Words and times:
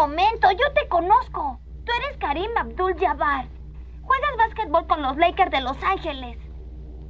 momento, 0.00 0.48
yo 0.52 0.72
te 0.72 0.88
conozco. 0.88 1.60
Tú 1.84 1.92
eres 1.92 2.16
Karim 2.16 2.50
Abdul-Jabbar. 2.56 3.46
Juegas 4.00 4.36
básquetbol 4.38 4.86
con 4.86 5.02
los 5.02 5.16
Lakers 5.18 5.50
de 5.50 5.60
Los 5.60 5.82
Ángeles. 5.82 6.38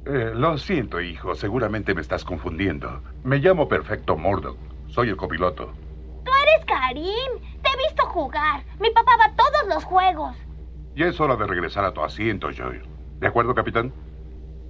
Eh, 0.05 0.31
lo 0.35 0.57
siento, 0.57 0.99
hijo. 0.99 1.33
Seguramente 1.35 1.95
me 1.95 2.01
estás 2.01 2.25
confundiendo. 2.25 3.01
Me 3.23 3.37
llamo 3.37 3.69
Perfecto 3.69 4.17
Murdoch. 4.17 4.57
Soy 4.87 5.07
el 5.07 5.15
copiloto. 5.15 5.71
Tú 6.25 6.31
eres 6.43 6.65
Karim. 6.65 7.61
Te 7.61 7.69
he 7.69 7.87
visto 7.87 8.05
jugar. 8.07 8.63
Mi 8.81 8.89
papá 8.89 9.11
va 9.17 9.25
a 9.25 9.35
todos 9.35 9.73
los 9.73 9.85
juegos. 9.85 10.35
Ya 10.93 11.05
es 11.05 11.19
hora 11.21 11.37
de 11.37 11.47
regresar 11.47 11.85
a 11.85 11.93
tu 11.93 12.01
asiento, 12.01 12.51
Joy. 12.51 12.81
¿De 13.21 13.27
acuerdo, 13.27 13.55
capitán? 13.55 13.93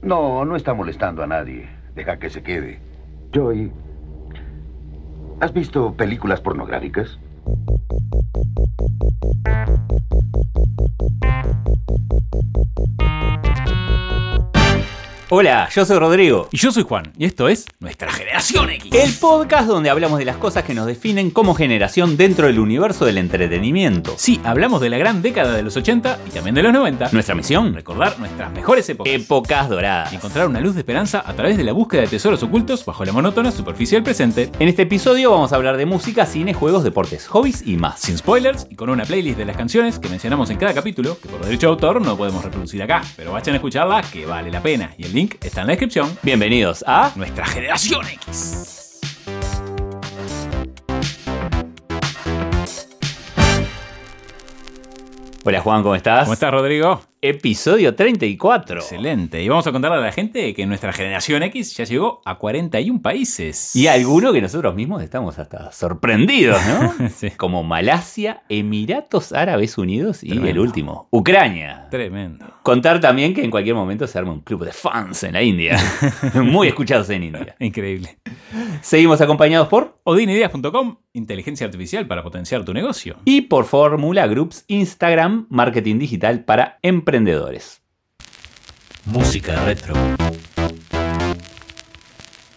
No, 0.04 0.46
no 0.46 0.56
está 0.56 0.76
molestando 0.76 1.24
a 1.24 1.28
nadie. 1.28 1.68
Deja 1.96 2.20
que 2.20 2.30
se 2.30 2.44
quede. 2.44 2.80
Joy, 3.34 3.72
¿has 5.40 5.52
visto 5.54 5.96
películas 5.96 6.40
pornográficas? 6.40 7.18
Thank 7.44 7.72
you. 14.56 14.61
Hola, 15.34 15.70
yo 15.74 15.86
soy 15.86 15.98
Rodrigo. 15.98 16.50
Y 16.52 16.58
yo 16.58 16.74
soy 16.74 16.84
Juan, 16.84 17.14
y 17.18 17.24
esto 17.24 17.48
es 17.48 17.66
Nuestra 17.80 18.12
Generación 18.12 18.70
X. 18.70 18.92
El 18.94 19.14
podcast 19.14 19.66
donde 19.66 19.90
hablamos 19.90 20.20
de 20.20 20.26
las 20.26 20.36
cosas 20.36 20.66
que 20.66 20.74
nos 20.74 20.86
definen 20.88 21.32
como 21.32 21.54
generación 21.56 22.18
dentro 22.18 22.48
del 22.48 22.60
universo 22.60 23.06
del 23.06 23.18
entretenimiento. 23.18 24.14
Sí, 24.18 24.42
hablamos 24.44 24.82
de 24.82 24.90
la 24.90 24.98
gran 24.98 25.22
década 25.22 25.54
de 25.54 25.64
los 25.64 25.78
80 25.78 26.20
y 26.28 26.32
también 26.32 26.54
de 26.54 26.64
los 26.64 26.74
90. 26.74 27.12
Nuestra 27.14 27.34
misión, 27.34 27.74
Recordar 27.74 28.20
nuestras 28.20 28.52
mejores 28.52 28.90
épocas. 28.90 29.14
épocas 29.14 29.70
doradas. 29.70 30.12
y 30.12 30.18
encontrar 30.18 30.48
una 30.50 30.60
luz 30.60 30.74
de 30.74 30.82
esperanza 30.82 31.24
a 31.26 31.34
través 31.34 31.56
de 31.56 31.64
la 31.64 31.72
búsqueda 31.72 32.02
de 32.02 32.08
tesoros 32.08 32.44
ocultos 32.44 32.84
bajo 32.84 33.06
la 33.06 33.14
monótona 33.14 33.52
superficie 33.52 33.96
del 33.96 34.04
presente. 34.04 34.52
En 34.60 34.68
este 34.68 34.82
episodio 34.82 35.32
vamos 35.32 35.54
a 35.54 35.56
hablar 35.56 35.78
de 35.78 35.86
música, 35.86 36.26
cine, 36.26 36.54
juegos, 36.54 36.84
deportes, 36.84 37.28
hobbies 37.28 37.66
y 37.66 37.78
más. 37.78 38.02
Sin 38.02 38.18
spoilers 38.18 38.68
y 38.70 38.76
con 38.76 38.90
una 38.90 39.06
playlist 39.06 39.38
de 39.38 39.46
las 39.46 39.56
canciones 39.56 39.98
que 39.98 40.10
mencionamos 40.10 40.50
en 40.50 40.58
cada 40.58 40.74
capítulo, 40.74 41.18
que 41.22 41.30
por 41.30 41.40
derecho 41.46 41.68
de 41.68 41.72
autor 41.72 42.02
no 42.02 42.18
podemos 42.18 42.44
reproducir 42.44 42.84
acá, 42.84 43.02
pero 43.16 43.32
vayan 43.32 43.54
a 43.54 43.56
escucharla 43.60 44.02
que 44.02 44.26
vale 44.26 44.52
la 44.52 44.62
pena. 44.62 44.92
Y 44.98 45.06
el 45.06 45.21
link 45.22 45.36
está 45.44 45.62
en 45.62 45.68
la 45.68 45.72
descripción. 45.72 46.18
Bienvenidos 46.24 46.84
a 46.88 47.12
Nuestra 47.16 47.46
Generación 47.46 48.08
X. 48.08 48.81
Hola 55.44 55.60
Juan, 55.62 55.82
¿cómo 55.82 55.96
estás? 55.96 56.26
¿Cómo 56.26 56.34
estás, 56.34 56.52
Rodrigo? 56.52 57.02
Episodio 57.24 57.96
34. 57.96 58.80
Excelente. 58.80 59.42
Y 59.44 59.50
vamos 59.50 59.66
a 59.68 59.72
contarle 59.72 59.98
a 59.98 60.02
la 60.02 60.12
gente 60.12 60.54
que 60.54 60.66
nuestra 60.66 60.92
generación 60.94 61.42
X 61.44 61.78
ya 61.78 61.84
llegó 61.84 62.22
a 62.26 62.38
41 62.40 63.02
países. 63.02 63.76
Y 63.76 63.88
alguno 63.88 64.34
que 64.34 64.42
nosotros 64.42 64.74
mismos 64.76 65.02
estamos 65.04 65.38
hasta 65.40 65.72
sorprendidos, 65.72 66.60
¿no? 66.66 67.10
Sí. 67.16 67.32
Como 67.32 67.64
Malasia, 67.64 68.44
Emiratos 68.50 69.34
Árabes 69.34 69.78
Unidos 69.78 70.24
y 70.24 70.30
Tremendo. 70.30 70.50
el 70.52 70.60
último, 70.60 71.08
Ucrania. 71.12 71.88
Tremendo. 71.92 72.46
Contar 72.64 73.00
también 73.00 73.34
que 73.34 73.44
en 73.44 73.52
cualquier 73.52 73.76
momento 73.76 74.06
se 74.08 74.18
arma 74.18 74.34
un 74.34 74.42
club 74.42 74.66
de 74.66 74.72
fans 74.72 75.24
en 75.24 75.34
la 75.34 75.42
India. 75.44 75.78
Muy 76.36 76.68
escuchados 76.68 77.10
en 77.10 77.24
India. 77.24 77.56
Increíble. 77.60 78.18
Seguimos 78.82 79.22
acompañados 79.22 79.68
por 79.68 80.00
Odinideas.com, 80.04 80.98
inteligencia 81.14 81.66
artificial 81.66 82.08
para 82.08 82.24
potenciar 82.24 82.64
tu 82.66 82.74
negocio. 82.74 83.18
y 83.26 83.42
por 83.42 83.66
Fórmula 83.66 84.28
Groups 84.28 84.64
Instagram, 84.68 85.48
marketing 85.50 86.00
digital 86.00 86.44
para 86.44 86.80
emprendedores. 86.82 87.82
Música 89.06 89.64
retro. 89.66 89.94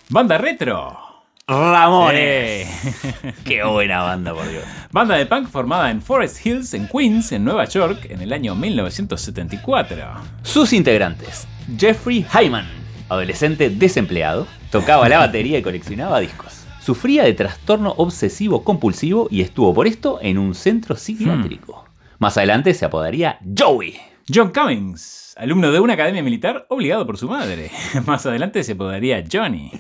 Banda 0.08 0.38
retro. 0.38 0.98
Ramones. 1.47 2.14
Eh. 2.14 3.34
Qué 3.44 3.62
buena 3.64 4.02
banda, 4.02 4.32
por 4.32 4.48
Dios. 4.48 4.64
Banda 4.92 5.16
de 5.16 5.27
punk 5.27 5.48
formada 5.48 5.91
en 5.91 6.00
Forest 6.00 6.44
Hills, 6.47 6.72
en 6.75 6.88
Queens, 6.88 7.32
en 7.32 7.44
Nueva 7.44 7.66
York, 7.66 8.06
en 8.08 8.22
el 8.22 8.32
año 8.32 8.55
1974. 8.55 10.06
Sus 10.42 10.72
integrantes, 10.72 11.47
Jeffrey 11.78 12.25
Hyman, 12.32 12.66
adolescente 13.09 13.69
desempleado, 13.69 14.47
tocaba 14.70 15.09
la 15.09 15.19
batería 15.19 15.59
y 15.59 15.62
coleccionaba 15.62 16.20
discos. 16.20 16.63
Sufría 16.84 17.25
de 17.25 17.33
trastorno 17.33 17.95
obsesivo 17.97 18.62
compulsivo 18.62 19.27
y 19.31 19.41
estuvo 19.41 19.72
por 19.72 19.87
esto 19.87 20.19
en 20.21 20.37
un 20.37 20.55
centro 20.55 20.97
psiquiátrico. 20.97 21.87
Más 22.19 22.37
adelante 22.37 22.75
se 22.75 22.84
apodaría 22.84 23.39
Joey. 23.59 23.97
John 24.28 24.53
Cummings, 24.53 25.34
alumno 25.39 25.73
de 25.73 25.81
una 25.81 25.94
academia 25.94 26.23
militar 26.23 26.67
obligado 26.69 27.06
por 27.06 27.17
su 27.17 27.27
madre. 27.27 27.71
Más 28.05 28.27
adelante 28.27 28.62
se 28.62 28.73
apodaría 28.73 29.25
Johnny. 29.33 29.71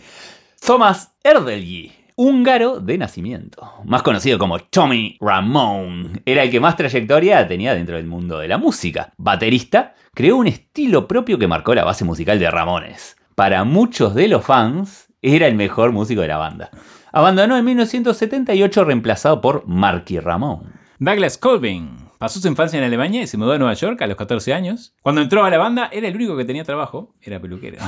Thomas 0.64 1.12
Erdelji, 1.22 1.92
húngaro 2.16 2.80
de 2.80 2.96
nacimiento, 2.96 3.70
más 3.84 4.02
conocido 4.02 4.38
como 4.38 4.58
Tommy 4.60 5.18
Ramone, 5.20 6.22
era 6.24 6.42
el 6.42 6.50
que 6.50 6.58
más 6.58 6.74
trayectoria 6.74 7.46
tenía 7.46 7.74
dentro 7.74 7.96
del 7.96 8.06
mundo 8.06 8.38
de 8.38 8.48
la 8.48 8.56
música. 8.56 9.12
Baterista, 9.18 9.92
creó 10.14 10.38
un 10.38 10.46
estilo 10.46 11.06
propio 11.06 11.38
que 11.38 11.48
marcó 11.48 11.74
la 11.74 11.84
base 11.84 12.06
musical 12.06 12.38
de 12.38 12.50
Ramones. 12.50 13.18
Para 13.34 13.64
muchos 13.64 14.14
de 14.14 14.28
los 14.28 14.42
fans, 14.42 15.08
era 15.20 15.46
el 15.46 15.54
mejor 15.54 15.92
músico 15.92 16.20
de 16.20 16.28
la 16.28 16.36
banda. 16.36 16.70
Abandonó 17.16 17.56
en 17.56 17.64
1978 17.64 18.84
reemplazado 18.84 19.40
por 19.40 19.62
Marky 19.68 20.18
Ramone. 20.18 20.64
Douglas 20.98 21.38
Colvin. 21.38 22.08
Pasó 22.18 22.40
su 22.40 22.48
infancia 22.48 22.76
en 22.76 22.84
Alemania 22.84 23.22
y 23.22 23.28
se 23.28 23.36
mudó 23.36 23.52
a 23.52 23.58
Nueva 23.58 23.74
York 23.74 24.02
a 24.02 24.08
los 24.08 24.16
14 24.16 24.52
años. 24.52 24.96
Cuando 25.00 25.20
entró 25.20 25.44
a 25.44 25.50
la 25.50 25.56
banda 25.56 25.88
era 25.92 26.08
el 26.08 26.16
único 26.16 26.36
que 26.36 26.44
tenía 26.44 26.64
trabajo, 26.64 27.14
era 27.22 27.40
peluquero. 27.40 27.78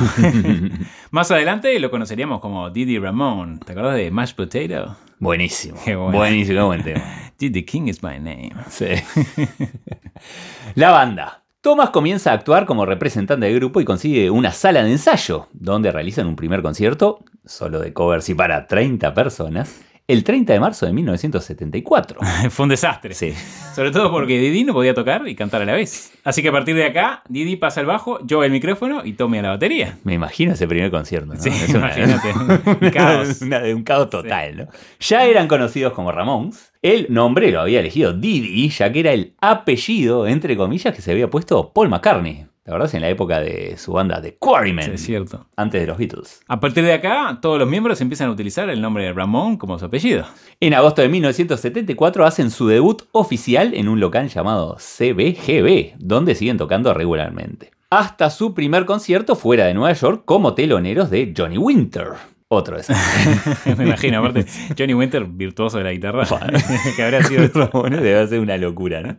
Más 1.10 1.28
adelante 1.32 1.76
lo 1.81 1.91
conoceríamos 1.91 2.38
como 2.38 2.70
Didi 2.70 3.00
Ramón. 3.00 3.59
¿Te 3.59 3.72
acuerdas 3.72 3.97
de 3.97 4.12
Mashed 4.12 4.37
Potato? 4.37 4.97
Buenísimo. 5.19 5.76
Qué 5.84 5.97
bueno. 5.97 6.16
Buenísimo, 6.16 6.66
buen 6.66 6.84
tema. 6.84 7.03
Didi 7.41 7.64
King 7.64 7.88
is 7.88 8.04
my 8.04 8.20
name. 8.20 8.53
Sí. 8.69 8.91
la 10.76 10.93
banda. 10.93 11.43
Thomas 11.66 11.91
comienza 11.91 12.31
a 12.31 12.34
actuar 12.34 12.65
como 12.65 12.87
representante 12.87 13.47
del 13.47 13.56
grupo 13.56 13.81
y 13.81 13.84
consigue 13.84 14.31
una 14.31 14.53
sala 14.53 14.84
de 14.84 14.93
ensayo, 14.93 15.49
donde 15.53 15.91
realizan 15.91 16.28
un 16.28 16.37
primer 16.37 16.62
concierto, 16.62 17.25
solo 17.44 17.81
de 17.81 17.93
covers 17.93 18.28
y 18.28 18.37
para 18.37 18.69
30 18.69 19.12
personas, 19.15 19.81
el 20.09 20.22
30 20.25 20.53
de 20.53 20.61
marzo 20.61 20.87
de 20.87 20.93
1974. 20.93 22.21
Fue 22.50 22.62
un 22.65 22.69
desastre. 22.71 23.15
Sí. 23.15 23.34
Sobre 23.75 23.91
todo 23.91 24.11
porque 24.11 24.39
Didi 24.39 24.65
no 24.65 24.72
podía 24.72 24.94
tocar 24.94 25.27
y 25.28 25.34
cantar 25.34 25.62
a 25.62 25.65
la 25.65 25.75
vez. 25.75 26.12
Así 26.25 26.43
que 26.43 26.49
a 26.49 26.53
partir 26.53 26.75
de 26.77 26.84
acá, 26.84 27.22
Didi 27.28 27.56
pasa 27.56 27.81
al 27.81 27.87
bajo, 27.87 28.19
yo 28.25 28.43
el 28.44 28.50
micrófono 28.53 29.03
y 29.05 29.15
Tommy 29.15 29.39
a 29.39 29.43
la 29.43 29.49
batería. 29.50 29.99
Me 30.05 30.15
imagino 30.15 30.53
ese 30.53 30.67
primer 30.69 30.91
concierto, 30.91 31.34
¿no? 31.34 31.41
Sí, 31.41 31.50
Es 31.50 31.69
una- 31.71 31.87
imagínate. 31.97 32.33
Un 32.87 32.91
caos. 32.91 33.41
una- 33.43 33.62
un 33.75 33.83
caos 33.83 34.11
total, 34.11 34.56
¿no? 34.56 34.67
Ya 35.00 35.25
eran 35.27 35.49
conocidos 35.49 35.93
como 35.93 36.12
Ramones. 36.12 36.73
El 36.83 37.06
nombre 37.11 37.50
lo 37.50 37.61
había 37.61 37.81
elegido 37.81 38.12
Didi, 38.12 38.69
ya 38.69 38.93
que 38.93 39.00
era 39.00 39.12
el 39.12 39.34
apellido, 39.41 40.27
entre 40.27 40.56
comillas, 40.56 40.94
que 40.94 41.03
se 41.03 41.11
había 41.12 41.28
puesto 41.28 41.73
Paul 41.73 41.88
McCartney. 41.88 42.47
¿Te 42.66 42.72
acordás? 42.72 42.94
En 42.94 43.00
la 43.03 43.09
época 43.09 43.38
de 43.38 43.77
su 43.77 43.93
banda 43.93 44.21
The 44.21 44.38
Quarrymen. 44.41 44.87
Sí, 44.87 44.91
es 44.94 45.03
cierto. 45.04 45.47
antes 45.56 45.81
de 45.81 45.87
los 45.87 45.97
Beatles. 45.97 46.41
A 46.49 46.59
partir 46.59 46.82
de 46.82 46.94
acá, 46.94 47.38
todos 47.41 47.60
los 47.60 47.69
miembros 47.69 48.00
empiezan 48.00 48.27
a 48.28 48.32
utilizar 48.32 48.69
el 48.69 48.81
nombre 48.82 49.04
de 49.04 49.12
Ramón 49.12 49.56
como 49.56 49.78
su 49.78 49.84
apellido. 49.84 50.25
En 50.59 50.75
agosto 50.75 51.00
de 51.00 51.09
1974 51.09 52.26
hacen 52.26 52.50
su 52.50 52.66
debut 52.66 53.03
oficial 53.12 53.72
en 53.72 53.87
un 53.88 54.00
local 54.00 54.28
llamado 54.28 54.78
CBGB, 54.81 55.93
donde 56.00 56.34
siguen 56.34 56.56
tocando 56.56 56.93
regularmente. 56.93 57.71
Hasta 57.88 58.31
su 58.31 58.53
primer 58.53 58.84
concierto 58.84 59.37
fuera 59.37 59.66
de 59.66 59.75
Nueva 59.75 59.93
York 59.93 60.22
como 60.25 60.55
teloneros 60.55 61.09
de 61.09 61.32
Johnny 61.37 61.59
Winter. 61.59 62.15
Otro 62.49 62.76
de 62.76 62.82
esos. 62.82 62.97
Me 63.76 63.84
imagino, 63.84 64.19
aparte, 64.19 64.44
Johnny 64.78 64.94
Winter, 64.94 65.25
virtuoso 65.25 65.78
de 65.78 65.84
la 65.84 65.93
guitarra, 65.93 66.25
que 66.97 67.03
habría 67.03 67.22
sido 67.22 67.43
esto. 67.44 67.69
Ramones 67.72 68.03
debe 68.03 68.26
ser 68.26 68.38
una 68.41 68.56
locura, 68.56 69.03
¿no? 69.03 69.16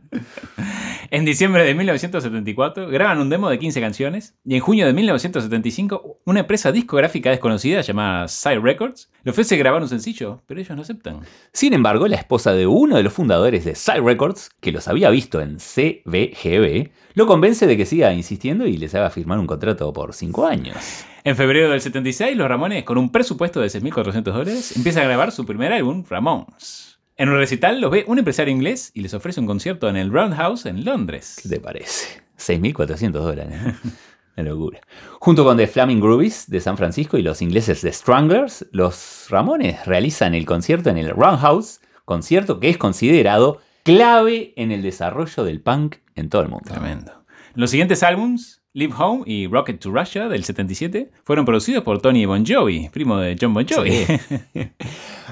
En 1.09 1.23
diciembre 1.23 1.63
de 1.63 1.73
1974 1.73 2.90
graban 2.90 3.19
un 3.19 3.29
demo 3.29 3.50
de 3.50 3.57
15 3.57 3.79
canciones 3.79 4.35
y 4.44 4.56
en 4.56 4.62
junio 4.62 4.85
de 4.85 4.91
1975 4.91 6.19
una 6.25 6.41
empresa 6.41 6.73
discográfica 6.73 7.29
desconocida 7.29 7.79
llamada 7.79 8.28
Side 8.28 8.59
Records 8.59 9.09
le 9.23 9.31
ofrece 9.31 9.56
grabar 9.56 9.81
un 9.81 9.88
sencillo, 9.88 10.41
pero 10.47 10.59
ellos 10.59 10.75
no 10.75 10.81
aceptan. 10.81 11.22
Sin 11.53 11.73
embargo, 11.73 12.07
la 12.07 12.18
esposa 12.18 12.51
de 12.53 12.68
uno 12.68 12.97
de 12.97 13.03
los 13.03 13.13
fundadores 13.13 13.63
de 13.63 13.75
Side 13.75 14.01
Records, 14.01 14.50
que 14.59 14.74
los 14.74 14.88
había 14.89 15.09
visto 15.09 15.39
en 15.39 15.57
CBGB, 15.57 16.89
lo 17.13 17.25
convence 17.25 17.68
de 17.68 17.77
que 17.77 17.86
siga 17.86 18.13
insistiendo 18.13 18.68
y 18.68 18.75
les 18.75 18.94
haga 18.94 19.09
firmar 19.09 19.39
un 19.39 19.48
contrato 19.48 19.92
por 19.94 20.13
5 20.13 20.45
años. 20.45 21.06
En 21.24 21.36
febrero 21.36 21.69
del 21.69 21.81
76, 21.81 22.36
los 22.36 22.48
Ramones, 22.48 22.83
con 22.83 22.98
un 22.98 23.12
presupuesto 23.12 23.62
de 23.62 23.68
6.400 23.68 24.24
dólares, 24.24 24.75
empiezan 24.75 25.04
a 25.04 25.07
grabar 25.07 25.31
su 25.31 25.45
primer 25.45 25.71
álbum, 25.74 26.04
Ramones. 26.09 26.87
En 27.19 27.30
un 27.30 27.38
recital 27.38 27.81
los 27.81 27.90
ve 27.90 28.06
un 28.08 28.19
empresario 28.19 28.54
inglés 28.54 28.92
y 28.94 29.02
les 29.02 29.16
ofrece 29.16 29.40
un 29.40 29.48
concierto 29.48 29.90
en 29.90 29.98
el 29.98 30.12
Roundhouse 30.12 30.68
en 30.68 30.86
Londres. 30.86 31.40
¿Qué 31.42 31.50
te 31.50 31.60
parece? 31.60 32.22
6.400 32.38 33.12
dólares. 33.12 33.60
Una 34.38 34.50
locura. 34.50 34.80
Junto 35.19 35.44
con 35.44 35.58
The 35.58 35.66
Flaming 35.66 36.00
Groovies 36.00 36.48
de 36.48 36.60
San 36.60 36.78
Francisco 36.78 37.18
y 37.18 37.24
los 37.24 37.42
ingleses 37.42 37.81
de 37.81 37.92
Stranglers, 37.92 38.68
los 38.72 39.25
Ramones 39.31 39.84
realizan 39.88 40.36
el 40.36 40.46
concierto 40.46 40.92
en 40.92 40.98
el 41.00 41.10
Roundhouse, 41.10 41.81
concierto 42.06 42.60
que 42.60 42.69
es 42.69 42.78
considerado 42.78 43.62
clave 43.81 44.54
en 44.56 44.72
el 44.72 44.84
desarrollo 44.84 45.44
del 45.44 45.60
punk 45.60 45.96
en 46.14 46.30
todo 46.30 46.44
el 46.44 46.50
mundo. 46.50 46.69
Tremendo. 46.69 47.25
Los 47.56 47.72
siguientes 47.72 48.04
álbums 48.04 48.56
Live 48.77 48.94
Home 49.00 49.24
y 49.25 49.47
Rocket 49.47 49.79
to 49.79 49.89
Russia 49.89 50.29
del 50.29 50.44
77 50.44 51.09
fueron 51.24 51.45
producidos 51.45 51.83
por 51.83 52.00
Tony 52.00 52.27
Bon 52.27 52.45
Jovi, 52.45 52.89
primo 52.89 53.18
de 53.18 53.35
John 53.41 53.51
Bon 53.51 53.65
Jovi. 53.68 53.89
Sí. 53.89 54.19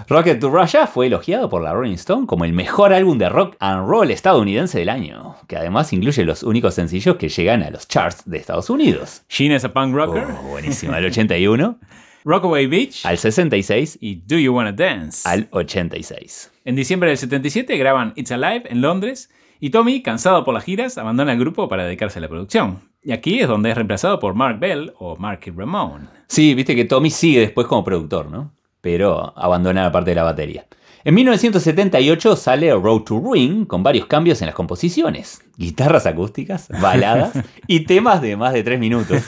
Rocket 0.09 0.39
to 0.39 0.49
Russia 0.49 0.87
fue 0.87 1.05
elogiado 1.05 1.47
por 1.47 1.61
la 1.61 1.71
Rolling 1.71 1.93
Stone 1.93 2.25
como 2.25 2.43
el 2.43 2.53
mejor 2.53 2.91
álbum 2.91 3.19
de 3.19 3.29
rock 3.29 3.55
and 3.59 3.87
roll 3.87 4.09
estadounidense 4.09 4.79
del 4.79 4.89
año, 4.89 5.35
que 5.47 5.57
además 5.57 5.93
incluye 5.93 6.25
los 6.25 6.41
únicos 6.41 6.73
sencillos 6.73 7.17
que 7.17 7.29
llegan 7.29 7.61
a 7.61 7.69
los 7.69 7.87
charts 7.87 8.23
de 8.25 8.39
Estados 8.39 8.71
Unidos. 8.71 9.21
Gene 9.29 9.53
es 9.53 9.63
a 9.63 9.71
punk 9.71 9.93
rocker. 9.93 10.23
Oh, 10.23 10.47
buenísimo, 10.47 10.93
al 10.93 11.05
81, 11.05 11.77
Rockaway 12.25 12.65
Beach 12.65 13.05
al 13.05 13.19
66 13.19 13.99
y 14.01 14.23
Do 14.25 14.39
You 14.39 14.55
Wanna 14.55 14.71
Dance. 14.71 15.29
al 15.29 15.49
86. 15.51 16.51
En 16.65 16.75
diciembre 16.75 17.09
del 17.09 17.19
77 17.19 17.77
graban 17.77 18.11
It's 18.15 18.31
Alive 18.31 18.63
en 18.71 18.81
Londres 18.81 19.29
y 19.59 19.69
Tommy, 19.69 20.01
cansado 20.01 20.43
por 20.43 20.55
las 20.55 20.63
giras, 20.63 20.97
abandona 20.97 21.33
el 21.33 21.39
grupo 21.39 21.69
para 21.69 21.85
dedicarse 21.85 22.17
a 22.17 22.23
la 22.23 22.27
producción. 22.27 22.94
Y 23.05 23.11
aquí 23.11 23.39
es 23.39 23.47
donde 23.47 23.69
es 23.69 23.75
reemplazado 23.75 24.17
por 24.19 24.33
Mark 24.33 24.59
Bell 24.59 24.91
o 24.97 25.15
Marky 25.15 25.51
Ramone. 25.51 26.07
Sí, 26.25 26.55
viste 26.55 26.75
que 26.75 26.85
Tommy 26.85 27.11
sigue 27.11 27.39
después 27.39 27.67
como 27.67 27.83
productor, 27.83 28.31
¿no? 28.31 28.51
Pero 28.81 29.31
abandona 29.37 29.83
la 29.83 29.91
parte 29.91 30.09
de 30.09 30.15
la 30.15 30.23
batería. 30.23 30.65
En 31.03 31.13
1978 31.13 32.35
sale 32.35 32.73
Road 32.73 33.01
to 33.01 33.19
Ruin 33.19 33.65
con 33.65 33.83
varios 33.83 34.07
cambios 34.07 34.41
en 34.41 34.47
las 34.47 34.55
composiciones, 34.55 35.43
guitarras 35.55 36.07
acústicas, 36.07 36.67
baladas 36.81 37.33
y 37.67 37.81
temas 37.81 38.23
de 38.23 38.37
más 38.37 38.53
de 38.53 38.63
3 38.63 38.79
minutos. 38.79 39.21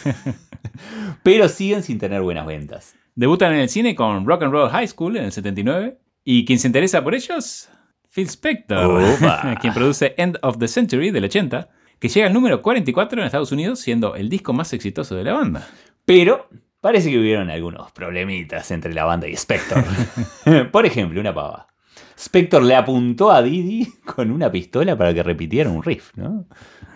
Pero 1.22 1.48
siguen 1.48 1.84
sin 1.84 2.00
tener 2.00 2.24
buenas 2.24 2.48
ventas. 2.48 2.96
Debutan 3.14 3.54
en 3.54 3.60
el 3.60 3.70
cine 3.70 3.94
con 3.94 4.26
Rock 4.26 4.42
and 4.42 4.54
Roll 4.54 4.72
High 4.72 4.88
School 4.88 5.18
en 5.18 5.26
el 5.26 5.32
79 5.32 6.00
y 6.24 6.46
quien 6.46 6.58
se 6.58 6.66
interesa 6.66 7.04
por 7.04 7.14
ellos, 7.14 7.70
Phil 8.10 8.26
Spector, 8.26 9.04
Opa. 9.04 9.56
quien 9.62 9.76
produce 9.76 10.16
End 10.18 10.40
of 10.42 10.58
the 10.58 10.68
Century 10.68 11.12
del 11.12 11.26
80, 11.26 11.70
que 12.00 12.10
llega 12.10 12.28
al 12.28 12.34
número 12.34 12.62
44 12.62 13.20
en 13.20 13.26
Estados 13.26 13.52
Unidos 13.52 13.80
siendo 13.80 14.16
el 14.16 14.30
disco 14.30 14.54
más 14.54 14.74
exitoso 14.74 15.16
de 15.16 15.24
la 15.24 15.34
banda. 15.34 15.68
Pero 16.06 16.48
parece 16.82 17.10
que 17.10 17.20
hubieron 17.20 17.50
algunos 17.50 17.92
problemitas 17.92 18.72
entre 18.72 18.94
la 18.94 19.06
banda 19.06 19.28
y 19.28 19.34
Spector. 19.34 19.84
Por 20.72 20.86
ejemplo, 20.86 21.20
una 21.20 21.34
pava. 21.34 21.68
Spector 22.18 22.64
le 22.64 22.76
apuntó 22.76 23.32
a 23.32 23.42
Didi 23.42 23.88
con 24.06 24.32
una 24.32 24.52
pistola 24.52 24.98
para 24.98 25.14
que 25.14 25.22
repitiera 25.22 25.70
un 25.70 25.84
riff, 25.84 26.12
¿no? 26.16 26.46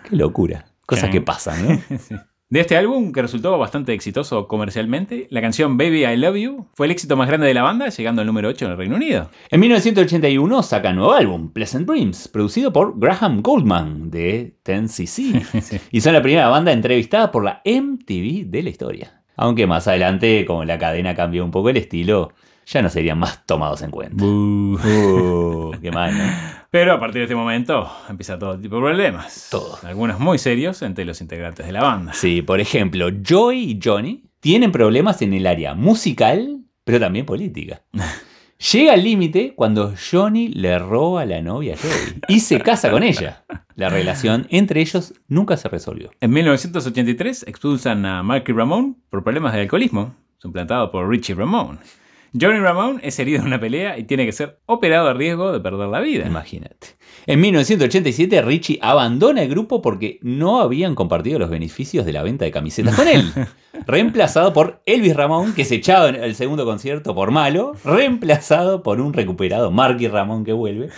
Qué 0.08 0.16
locura. 0.16 0.66
Cosas 0.84 1.10
que 1.10 1.20
pasan, 1.20 1.68
¿no? 1.68 2.18
De 2.52 2.60
este 2.60 2.76
álbum, 2.76 3.12
que 3.12 3.22
resultó 3.22 3.56
bastante 3.56 3.94
exitoso 3.94 4.46
comercialmente, 4.46 5.26
la 5.30 5.40
canción 5.40 5.78
Baby 5.78 6.04
I 6.04 6.18
Love 6.18 6.36
You 6.36 6.66
fue 6.74 6.84
el 6.84 6.92
éxito 6.92 7.16
más 7.16 7.26
grande 7.26 7.46
de 7.46 7.54
la 7.54 7.62
banda, 7.62 7.88
llegando 7.88 8.20
al 8.20 8.26
número 8.26 8.50
8 8.50 8.66
en 8.66 8.70
el 8.72 8.76
Reino 8.76 8.96
Unido. 8.96 9.30
En 9.50 9.58
1981 9.58 10.62
saca 10.62 10.92
nuevo 10.92 11.14
álbum, 11.14 11.50
Pleasant 11.50 11.88
Dreams, 11.88 12.28
producido 12.28 12.70
por 12.70 13.00
Graham 13.00 13.40
Goldman 13.40 14.10
de 14.10 14.58
10cc. 14.66 15.80
Y 15.92 16.02
son 16.02 16.12
la 16.12 16.20
primera 16.20 16.48
banda 16.48 16.72
entrevistada 16.72 17.32
por 17.32 17.42
la 17.42 17.62
MTV 17.64 18.50
de 18.50 18.62
la 18.62 18.68
historia. 18.68 19.22
Aunque 19.34 19.66
más 19.66 19.88
adelante, 19.88 20.44
como 20.44 20.66
la 20.66 20.78
cadena 20.78 21.14
cambió 21.14 21.46
un 21.46 21.52
poco 21.52 21.70
el 21.70 21.78
estilo, 21.78 22.34
ya 22.66 22.82
no 22.82 22.88
serían 22.88 23.18
más 23.18 23.44
tomados 23.46 23.82
en 23.82 23.90
cuenta. 23.90 24.24
Uh, 24.24 25.72
qué 25.80 25.90
mal, 25.90 26.16
¿no? 26.16 26.24
Pero 26.70 26.94
a 26.94 27.00
partir 27.00 27.18
de 27.20 27.24
este 27.24 27.34
momento 27.34 27.90
empieza 28.08 28.38
todo 28.38 28.58
tipo 28.58 28.76
de 28.76 28.82
problemas. 28.82 29.48
Todo. 29.50 29.78
Algunos 29.82 30.18
muy 30.18 30.38
serios 30.38 30.80
entre 30.82 31.04
los 31.04 31.20
integrantes 31.20 31.66
de 31.66 31.72
la 31.72 31.82
banda. 31.82 32.12
Sí, 32.14 32.42
por 32.42 32.60
ejemplo, 32.60 33.08
Joey 33.26 33.72
y 33.72 33.80
Johnny 33.82 34.24
tienen 34.40 34.72
problemas 34.72 35.20
en 35.22 35.34
el 35.34 35.46
área 35.46 35.74
musical, 35.74 36.62
pero 36.84 36.98
también 36.98 37.26
política. 37.26 37.82
Llega 38.72 38.92
al 38.92 39.02
límite 39.02 39.54
cuando 39.56 39.92
Johnny 40.10 40.48
le 40.48 40.78
roba 40.78 41.22
a 41.22 41.26
la 41.26 41.42
novia 41.42 41.74
a 41.74 41.76
Joey 41.76 42.20
y 42.28 42.40
se 42.40 42.60
casa 42.60 42.92
con 42.92 43.02
ella. 43.02 43.44
La 43.74 43.88
relación 43.88 44.46
entre 44.50 44.80
ellos 44.80 45.14
nunca 45.26 45.56
se 45.56 45.68
resolvió. 45.68 46.10
En 46.20 46.30
1983 46.30 47.44
expulsan 47.48 48.06
a 48.06 48.22
Marky 48.22 48.52
Ramone 48.52 48.94
por 49.10 49.24
problemas 49.24 49.52
de 49.52 49.62
alcoholismo, 49.62 50.14
suplantado 50.38 50.92
por 50.92 51.08
Richie 51.08 51.34
Ramone. 51.34 51.80
Johnny 52.38 52.60
Ramone 52.60 53.00
es 53.02 53.18
herido 53.18 53.40
en 53.40 53.46
una 53.46 53.60
pelea 53.60 53.98
y 53.98 54.04
tiene 54.04 54.24
que 54.24 54.32
ser 54.32 54.58
operado 54.64 55.08
a 55.08 55.12
riesgo 55.12 55.52
de 55.52 55.60
perder 55.60 55.88
la 55.88 56.00
vida. 56.00 56.26
Imagínate. 56.26 56.96
En 57.26 57.40
1987 57.40 58.40
Richie 58.40 58.78
abandona 58.80 59.42
el 59.42 59.50
grupo 59.50 59.82
porque 59.82 60.18
no 60.22 60.60
habían 60.60 60.94
compartido 60.94 61.38
los 61.38 61.50
beneficios 61.50 62.06
de 62.06 62.12
la 62.14 62.22
venta 62.22 62.46
de 62.46 62.50
camisetas 62.50 62.96
con 62.96 63.06
él. 63.06 63.30
Reemplazado 63.86 64.54
por 64.54 64.82
Elvis 64.86 65.14
Ramón, 65.14 65.52
que 65.52 65.66
se 65.66 65.74
echaba 65.74 66.08
en 66.08 66.16
el 66.16 66.34
segundo 66.34 66.64
concierto 66.64 67.14
por 67.14 67.30
malo. 67.30 67.74
Reemplazado 67.84 68.82
por 68.82 69.00
un 69.00 69.12
recuperado 69.12 69.70
Marky 69.70 70.08
Ramón 70.08 70.44
que 70.44 70.54
vuelve. 70.54 70.88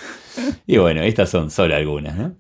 Y 0.67 0.79
bueno, 0.79 1.03
estas 1.03 1.31
son 1.31 1.51
solo 1.51 1.75
algunas, 1.75 2.17
¿no? 2.17 2.37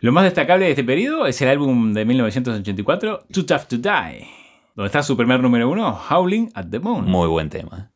Lo 0.00 0.12
más 0.12 0.24
destacable 0.24 0.66
de 0.66 0.72
este 0.72 0.84
periodo 0.84 1.26
es 1.26 1.40
el 1.40 1.48
álbum 1.48 1.94
de 1.94 2.04
1984, 2.04 3.26
Too 3.32 3.46
Tough 3.46 3.66
to 3.68 3.78
Die, 3.78 4.26
donde 4.74 4.86
está 4.86 5.02
su 5.02 5.16
primer 5.16 5.40
número 5.40 5.70
uno, 5.70 5.98
Howling 6.10 6.50
at 6.54 6.66
the 6.70 6.78
Moon. 6.78 7.06
Muy 7.06 7.28
buen 7.28 7.48
tema. 7.48 7.93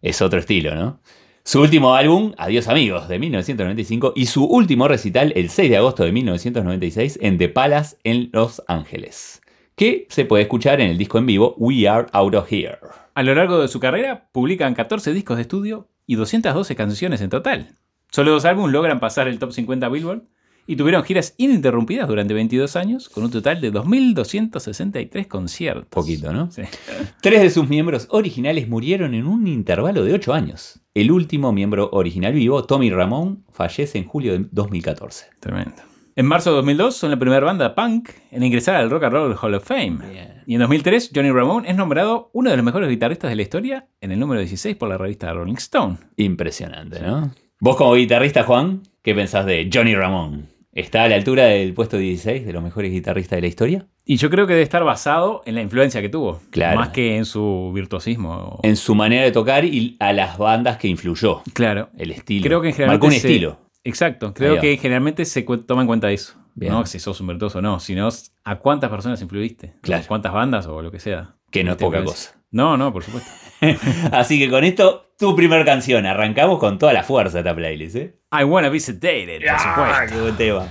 Es 0.00 0.22
otro 0.22 0.38
estilo, 0.38 0.74
¿no? 0.74 1.00
Su 1.44 1.60
último 1.60 1.94
álbum, 1.94 2.34
Adiós 2.36 2.68
Amigos, 2.68 3.08
de 3.08 3.18
1995, 3.18 4.12
y 4.14 4.26
su 4.26 4.44
último 4.44 4.86
recital, 4.86 5.32
el 5.34 5.48
6 5.48 5.70
de 5.70 5.76
agosto 5.78 6.04
de 6.04 6.12
1996, 6.12 7.18
en 7.22 7.38
The 7.38 7.48
Palace, 7.48 7.96
en 8.04 8.28
Los 8.32 8.62
Ángeles, 8.68 9.40
que 9.74 10.06
se 10.10 10.26
puede 10.26 10.42
escuchar 10.42 10.80
en 10.80 10.90
el 10.90 10.98
disco 10.98 11.16
en 11.16 11.26
vivo 11.26 11.54
We 11.56 11.88
Are 11.88 12.06
Out 12.12 12.34
of 12.34 12.52
Here. 12.52 12.78
A 13.14 13.22
lo 13.22 13.34
largo 13.34 13.60
de 13.60 13.68
su 13.68 13.80
carrera, 13.80 14.28
publican 14.30 14.74
14 14.74 15.12
discos 15.14 15.38
de 15.38 15.42
estudio 15.42 15.88
y 16.06 16.16
212 16.16 16.76
canciones 16.76 17.22
en 17.22 17.30
total. 17.30 17.74
Solo 18.12 18.32
dos 18.32 18.44
álbumes 18.44 18.72
logran 18.72 19.00
pasar 19.00 19.26
el 19.26 19.38
top 19.38 19.52
50 19.52 19.88
Billboard 19.88 20.22
y 20.68 20.76
tuvieron 20.76 21.02
giras 21.02 21.34
ininterrumpidas 21.38 22.06
durante 22.06 22.34
22 22.34 22.76
años, 22.76 23.08
con 23.08 23.24
un 23.24 23.30
total 23.30 23.58
de 23.62 23.72
2.263 23.72 25.26
conciertos. 25.26 25.86
Poquito, 25.86 26.30
¿no? 26.30 26.50
Sí. 26.50 26.62
Tres 27.22 27.40
de 27.40 27.48
sus 27.48 27.66
miembros 27.66 28.06
originales 28.10 28.68
murieron 28.68 29.14
en 29.14 29.26
un 29.26 29.46
intervalo 29.46 30.04
de 30.04 30.12
8 30.12 30.34
años. 30.34 30.78
El 30.92 31.10
último 31.10 31.52
miembro 31.52 31.88
original 31.92 32.34
vivo, 32.34 32.64
Tommy 32.64 32.90
Ramón, 32.90 33.44
fallece 33.50 33.96
en 33.96 34.04
julio 34.04 34.34
de 34.34 34.46
2014. 34.50 35.30
Tremendo. 35.40 35.82
En 36.14 36.26
marzo 36.26 36.50
de 36.50 36.56
2002 36.56 36.96
son 36.96 37.12
la 37.12 37.18
primera 37.18 37.46
banda 37.46 37.74
punk 37.74 38.10
en 38.30 38.42
ingresar 38.42 38.74
al 38.76 38.90
Rock 38.90 39.04
and 39.04 39.12
Roll 39.14 39.36
Hall 39.40 39.54
of 39.54 39.64
Fame. 39.64 39.98
Y 40.46 40.54
en 40.54 40.60
2003 40.60 41.12
Johnny 41.14 41.30
Ramone 41.30 41.70
es 41.70 41.76
nombrado 41.76 42.28
uno 42.34 42.50
de 42.50 42.56
los 42.56 42.64
mejores 42.64 42.90
guitarristas 42.90 43.30
de 43.30 43.36
la 43.36 43.42
historia 43.42 43.86
en 44.02 44.12
el 44.12 44.18
número 44.18 44.40
16 44.40 44.76
por 44.76 44.90
la 44.90 44.98
revista 44.98 45.32
Rolling 45.32 45.54
Stone. 45.54 45.96
Impresionante, 46.16 47.00
¿no? 47.00 47.32
Vos 47.60 47.76
como 47.76 47.94
guitarrista, 47.94 48.42
Juan, 48.42 48.82
¿qué 49.02 49.14
pensás 49.14 49.46
de 49.46 49.70
Johnny 49.72 49.94
Ramón? 49.94 50.57
¿Está 50.78 51.02
a 51.02 51.08
la 51.08 51.16
altura 51.16 51.46
del 51.46 51.74
puesto 51.74 51.98
16 51.98 52.46
de 52.46 52.52
los 52.52 52.62
mejores 52.62 52.92
guitarristas 52.92 53.36
de 53.38 53.40
la 53.40 53.48
historia? 53.48 53.86
Y 54.04 54.16
yo 54.16 54.30
creo 54.30 54.46
que 54.46 54.52
debe 54.52 54.62
estar 54.62 54.84
basado 54.84 55.42
en 55.44 55.56
la 55.56 55.60
influencia 55.60 56.00
que 56.00 56.08
tuvo, 56.08 56.40
Claro. 56.50 56.78
más 56.78 56.90
que 56.90 57.16
en 57.16 57.24
su 57.24 57.72
virtuosismo. 57.74 58.60
En 58.62 58.76
su 58.76 58.94
manera 58.94 59.24
de 59.24 59.32
tocar 59.32 59.64
y 59.64 59.96
a 59.98 60.12
las 60.12 60.38
bandas 60.38 60.76
que 60.78 60.86
influyó. 60.86 61.42
Claro. 61.52 61.90
El 61.98 62.12
estilo. 62.12 62.44
Creo 62.46 62.60
que 62.60 62.68
en 62.68 62.74
general 62.74 62.94
Marcó 62.94 63.08
un 63.08 63.12
estilo. 63.12 63.58
Exacto. 63.82 64.32
Creo 64.32 64.60
que 64.60 64.76
generalmente 64.76 65.24
se 65.24 65.42
toma 65.42 65.80
en 65.82 65.88
cuenta 65.88 66.12
eso. 66.12 66.34
Bien. 66.54 66.72
No 66.72 66.86
si 66.86 67.00
sos 67.00 67.20
un 67.20 67.26
virtuoso 67.26 67.58
o 67.58 67.62
no, 67.62 67.80
sino 67.80 68.08
a 68.44 68.58
cuántas 68.60 68.88
personas 68.88 69.20
influiste. 69.20 69.74
Claro. 69.82 70.04
Cuántas 70.06 70.32
bandas 70.32 70.68
o 70.68 70.80
lo 70.80 70.92
que 70.92 71.00
sea. 71.00 71.34
Que 71.50 71.64
no 71.64 71.72
es 71.72 71.76
poca 71.76 72.04
cosa. 72.04 72.40
No, 72.52 72.76
no, 72.76 72.92
por 72.92 73.02
supuesto. 73.02 73.28
Así 74.12 74.38
que 74.38 74.48
con 74.48 74.62
esto, 74.62 75.07
tu 75.18 75.34
primer 75.34 75.64
canción. 75.64 76.06
Arrancamos 76.06 76.58
con 76.58 76.78
toda 76.78 76.92
la 76.92 77.02
fuerza 77.02 77.38
esta 77.38 77.54
playlist, 77.54 77.96
¿eh? 77.96 78.14
I 78.32 78.44
Wanna 78.44 78.68
Be 78.68 78.78
Sedated, 78.78 79.40
por 79.44 79.58
supuesto. 79.58 80.14
qué 80.14 80.20
buen 80.20 80.36
tema. 80.36 80.68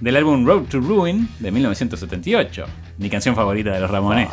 Del 0.00 0.16
álbum 0.16 0.44
Road 0.44 0.64
to 0.64 0.80
Ruin 0.80 1.28
de 1.38 1.50
1978. 1.52 2.66
Mi 2.98 3.08
canción 3.08 3.36
favorita 3.36 3.72
de 3.72 3.80
los 3.80 3.90
Ramones. 3.90 4.28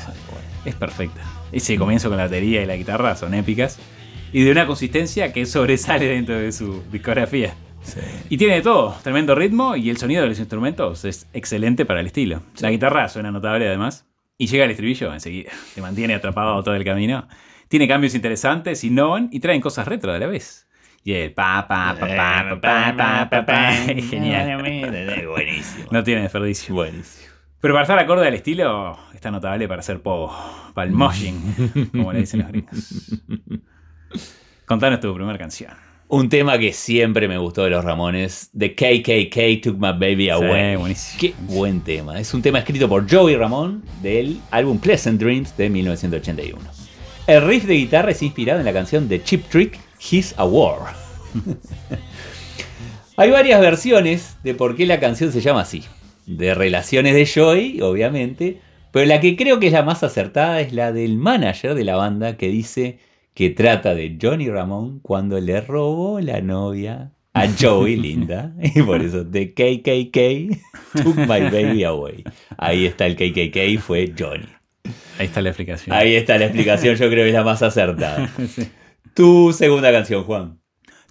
Es 0.65 0.75
perfecta. 0.75 1.22
Ese 1.51 1.77
comienzo 1.77 2.10
con 2.10 2.18
la 2.18 2.24
batería 2.24 2.63
y 2.63 2.65
la 2.65 2.75
guitarra 2.75 3.15
son 3.15 3.36
épicas. 3.36 3.80
Y 4.34 4.44
de 4.44 4.51
una 4.51 4.65
consistencia 4.65 5.32
que 5.32 5.46
sobresale 5.46 6.08
dentro 6.08 6.39
de 6.39 6.51
su 6.51 6.84
discografía. 6.91 7.53
Y 8.30 8.38
tiene 8.38 8.56
de 8.56 8.62
todo, 8.62 8.96
tremendo 9.03 9.36
ritmo 9.36 9.75
y 9.75 9.89
el 9.89 9.98
sonido 9.98 10.24
de 10.24 10.30
los 10.30 10.39
instrumentos 10.39 11.06
es 11.06 11.27
excelente 11.34 11.86
para 11.86 12.00
el 12.00 12.08
estilo. 12.08 12.41
La 12.60 12.72
guitarra 12.72 13.10
suena 13.10 13.32
notable 13.32 13.68
además. 13.68 14.06
Y 14.38 14.48
llega 14.48 14.65
el 14.65 14.72
estribillo 14.72 15.13
enseguida. 15.13 15.51
Te 15.75 15.82
mantiene 15.82 16.15
atrapado 16.15 16.63
todo 16.63 16.74
el 16.74 16.84
camino. 16.84 17.27
Tiene 17.72 17.88
cambios 17.88 18.13
interesantes, 18.16 18.84
innovan 18.84 19.30
y 19.32 19.40
traen 19.40 19.62
cosas 19.62 19.88
retro 19.88 20.12
a 20.12 20.20
la 20.20 20.28
vez. 20.28 20.68
Y 21.06 21.13
el 21.13 21.32
pa 21.34 21.66
pa 21.70 21.96
pa 21.98 22.06
pa 22.06 22.60
pa 22.60 22.62
pa 22.62 22.98
pa 22.98 23.30
pa 23.30 23.46
pa 23.46 23.86
es 23.86 24.10
genial. 24.10 24.62
Buenísimo. 25.25 25.88
No 25.90 26.04
tiene 26.04 26.24
desperdicio. 26.24 26.75
Buenísimo. 26.75 27.30
Pero 27.62 27.74
para 27.74 27.84
estar 27.84 27.98
acorde 27.98 28.28
al 28.28 28.34
estilo, 28.34 29.00
está 29.13 29.32
notable 29.32 29.70
para 29.70 29.80
hacer 29.80 30.01
pogo. 30.01 30.36
Para 30.74 30.90
el 30.90 30.94
moshing, 30.94 31.90
como 31.94 32.12
le 32.12 32.20
dicen 32.20 32.42
los 32.42 32.50
gringos. 32.50 33.22
Contanos 34.66 35.00
tu 35.00 35.16
primera 35.16 35.38
canción. 35.38 35.72
Un 36.10 36.28
tema 36.28 36.58
que 36.58 36.74
siempre 36.74 37.30
me 37.30 37.38
gustó 37.38 37.63
de 37.63 37.70
los 37.70 37.86
Ramones, 37.86 38.51
The 38.51 38.75
KKK 38.75 39.63
Took 39.63 39.78
My 39.78 39.94
Baby 39.94 40.30
Away. 40.30 40.75
buenísimo. 40.75 41.22
Qué 41.22 41.34
buen 41.48 41.80
tema. 41.80 42.20
Es 42.20 42.34
un 42.34 42.42
tema 42.42 42.60
escrito 42.60 42.90
por 42.90 43.10
Joey 43.10 43.38
Ramón 43.38 43.82
del 44.01 44.42
álbum 44.51 44.78
Pleasant 44.78 45.22
Dreams 45.22 45.56
de 45.56 45.70
1981. 45.70 46.80
El 47.28 47.48
riff 47.48 47.66
de 47.66 47.75
guitarra 47.75 48.12
es 48.12 48.24
inspirado 48.24 48.60
en 48.60 48.66
la 48.66 48.74
canción 48.74 49.08
de 49.08 49.24
Chip 49.24 49.46
Trick, 49.50 49.80
He's 50.00 50.34
a 50.38 50.46
War. 50.46 50.94
Hay 53.18 53.30
varias 53.30 53.62
versiones 53.62 54.38
de 54.44 54.56
por 54.56 54.75
qué 54.75 54.86
la 54.86 55.00
canción 55.00 55.32
se 55.32 55.42
llama 55.42 55.62
así. 55.62 55.84
De 56.25 56.54
relaciones 56.56 57.13
de 57.13 57.28
Joey, 57.28 57.82
obviamente, 57.82 58.60
Pero 58.92 59.06
la 59.06 59.22
que 59.22 59.36
creo 59.36 59.60
que 59.60 59.68
es 59.68 59.74
la 59.74 59.84
más 59.84 60.04
acertada 60.04 60.60
es 60.62 60.74
la 60.74 60.92
del 60.92 61.18
manager 61.18 61.75
de 61.75 61.84
la 61.84 61.96
banda 61.96 62.38
que 62.38 62.50
dice 62.50 63.00
que 63.34 63.50
trata 63.50 63.96
de 63.96 64.18
Johnny 64.22 64.50
Ramón 64.50 65.00
cuando 65.00 65.40
le 65.40 65.62
robó 65.62 66.20
la 66.20 66.42
novia 66.42 67.12
a 67.34 67.48
Joey 67.48 67.96
Linda. 67.98 68.54
Y 68.62 68.82
por 68.82 69.01
eso, 69.01 69.25
The 69.25 69.54
KKK 69.54 71.01
took 71.04 71.16
my 71.18 71.50
baby 71.50 71.84
away. 71.84 72.24
Ahí 72.58 72.86
está 72.86 73.06
el 73.06 73.16
KKK, 73.16 73.80
fue 73.80 74.13
Johnny. 74.18 74.48
Ahí 75.22 75.28
está 75.28 75.42
la 75.42 75.50
explicación. 75.50 75.96
Ahí 75.96 76.16
está 76.16 76.36
la 76.40 76.46
explicación, 76.46 76.96
yo 76.96 77.08
creo 77.10 77.24
que 77.24 77.30
es 77.30 77.36
la 77.36 77.44
más 77.44 77.62
acertada. 77.62 78.28
Sí. 78.56 78.68
Tu 79.13 79.54
segunda 79.54 79.92
canción, 79.92 80.24
Juan. 80.24 80.58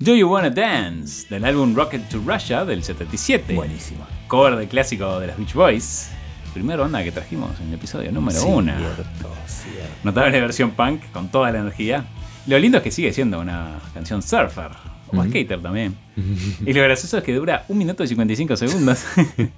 Do 0.01 0.17
You 0.17 0.29
Wanna 0.29 0.51
Dance, 0.51 1.29
del 1.29 1.45
álbum 1.45 1.77
Rocket 1.77 2.09
to 2.09 2.21
Russia 2.27 2.65
del 2.65 2.83
77. 2.83 3.55
Buenísima. 3.55 4.09
Cover 4.27 4.57
del 4.57 4.67
clásico 4.67 5.21
de 5.21 5.29
los 5.29 5.37
Beach 5.37 5.55
Boys. 5.55 6.11
Primera 6.53 6.83
banda 6.83 7.05
que 7.05 7.13
trajimos 7.13 7.61
en 7.61 7.69
el 7.69 7.75
episodio 7.75 8.11
número 8.11 8.43
uno. 8.47 8.73
Cierto, 8.77 9.33
cierto. 9.47 9.91
Notable 10.03 10.41
versión 10.41 10.73
punk 10.73 11.03
con 11.13 11.31
toda 11.31 11.53
la 11.53 11.61
energía. 11.61 12.05
Lo 12.49 12.59
lindo 12.59 12.79
es 12.79 12.83
que 12.83 12.91
sigue 12.91 13.13
siendo 13.13 13.39
una 13.39 13.79
canción 13.95 14.23
surfer. 14.23 14.71
O 15.13 15.17
Ujú. 15.19 15.29
skater 15.29 15.61
también. 15.61 15.95
Y 16.67 16.73
lo 16.73 16.83
gracioso 16.83 17.19
es 17.19 17.23
que 17.25 17.33
dura 17.35 17.65
1 17.69 17.79
minuto 17.79 18.03
y 18.03 18.09
55 18.09 18.57
segundos. 18.57 19.05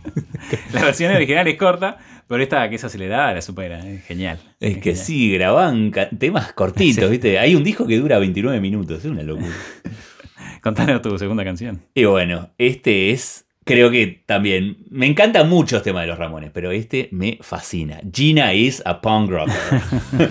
la 0.73 0.85
versión 0.85 1.13
original 1.15 1.47
es 1.49 1.57
corta, 1.57 1.99
pero 2.27 2.43
esta 2.43 2.69
que 2.69 2.77
es 2.77 2.85
acelerada 2.85 3.35
la 3.35 3.43
supera. 3.43 3.87
Es 3.87 4.05
genial. 4.05 4.39
Es 4.61 4.77
que 4.77 4.83
genial. 4.95 5.05
sí, 5.05 5.33
graban 5.33 5.93
temas 6.19 6.53
cortitos, 6.53 7.05
Sí. 7.05 7.11
¿viste? 7.11 7.39
Hay 7.39 7.55
un 7.55 7.65
disco 7.65 7.87
que 7.87 7.99
dura 7.99 8.19
29 8.19 8.61
minutos, 8.61 8.99
es 9.01 9.05
una 9.11 9.23
locura. 9.23 9.49
Contanos 10.63 11.03
tu 11.03 11.19
segunda 11.19 11.45
canción. 11.45 11.83
Y 11.95 12.05
bueno, 12.05 12.51
este 12.59 13.11
es, 13.11 13.47
creo 13.65 13.91
que 13.91 14.23
también, 14.27 14.77
me 14.91 15.07
encantan 15.07 15.49
muchos 15.49 15.83
temas 15.83 16.03
de 16.03 16.09
los 16.09 16.19
Ramones, 16.19 16.51
pero 16.55 16.71
este 16.71 17.09
me 17.11 17.39
fascina. 17.43 18.01
Gina 18.13 18.55
is 18.55 18.81
a 18.85 19.01
punk 19.01 19.31
rocker. 19.31 19.55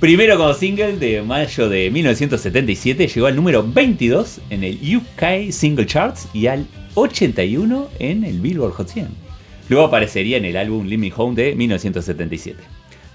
Primero 0.00 0.36
como 0.36 0.52
single 0.54 0.98
de 0.98 1.22
mayo 1.22 1.68
de 1.68 1.90
1977, 1.90 3.06
llegó 3.08 3.26
al 3.26 3.36
número 3.36 3.62
22 3.66 4.40
en 4.50 4.62
el 4.64 4.78
UK 4.96 5.50
Single 5.50 5.86
Charts 5.86 6.28
y 6.34 6.46
al 6.46 6.66
81 6.94 7.88
en 7.98 8.24
el 8.24 8.40
Billboard 8.40 8.72
Hot 8.74 8.88
100. 8.88 9.23
Luego 9.68 9.86
aparecería 9.86 10.36
en 10.36 10.44
el 10.44 10.56
álbum 10.56 10.86
Living 10.86 11.12
Home 11.16 11.34
de 11.34 11.54
1977. 11.54 12.62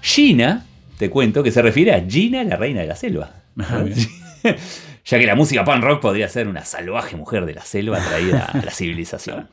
Gina, 0.02 0.66
te 0.98 1.10
cuento 1.10 1.42
que 1.42 1.52
se 1.52 1.62
refiere 1.62 1.94
a 1.94 2.04
Gina, 2.06 2.42
la 2.44 2.56
reina 2.56 2.80
de 2.80 2.86
la 2.86 2.96
selva. 2.96 3.42
Ah, 3.58 3.84
ya 5.04 5.18
que 5.18 5.26
la 5.26 5.34
música 5.34 5.64
punk 5.64 5.82
rock 5.82 6.00
podría 6.00 6.28
ser 6.28 6.48
una 6.48 6.64
salvaje 6.64 7.16
mujer 7.16 7.46
de 7.46 7.54
la 7.54 7.62
selva 7.62 7.98
traída 7.98 8.44
a 8.46 8.64
la 8.64 8.70
civilización. 8.70 9.48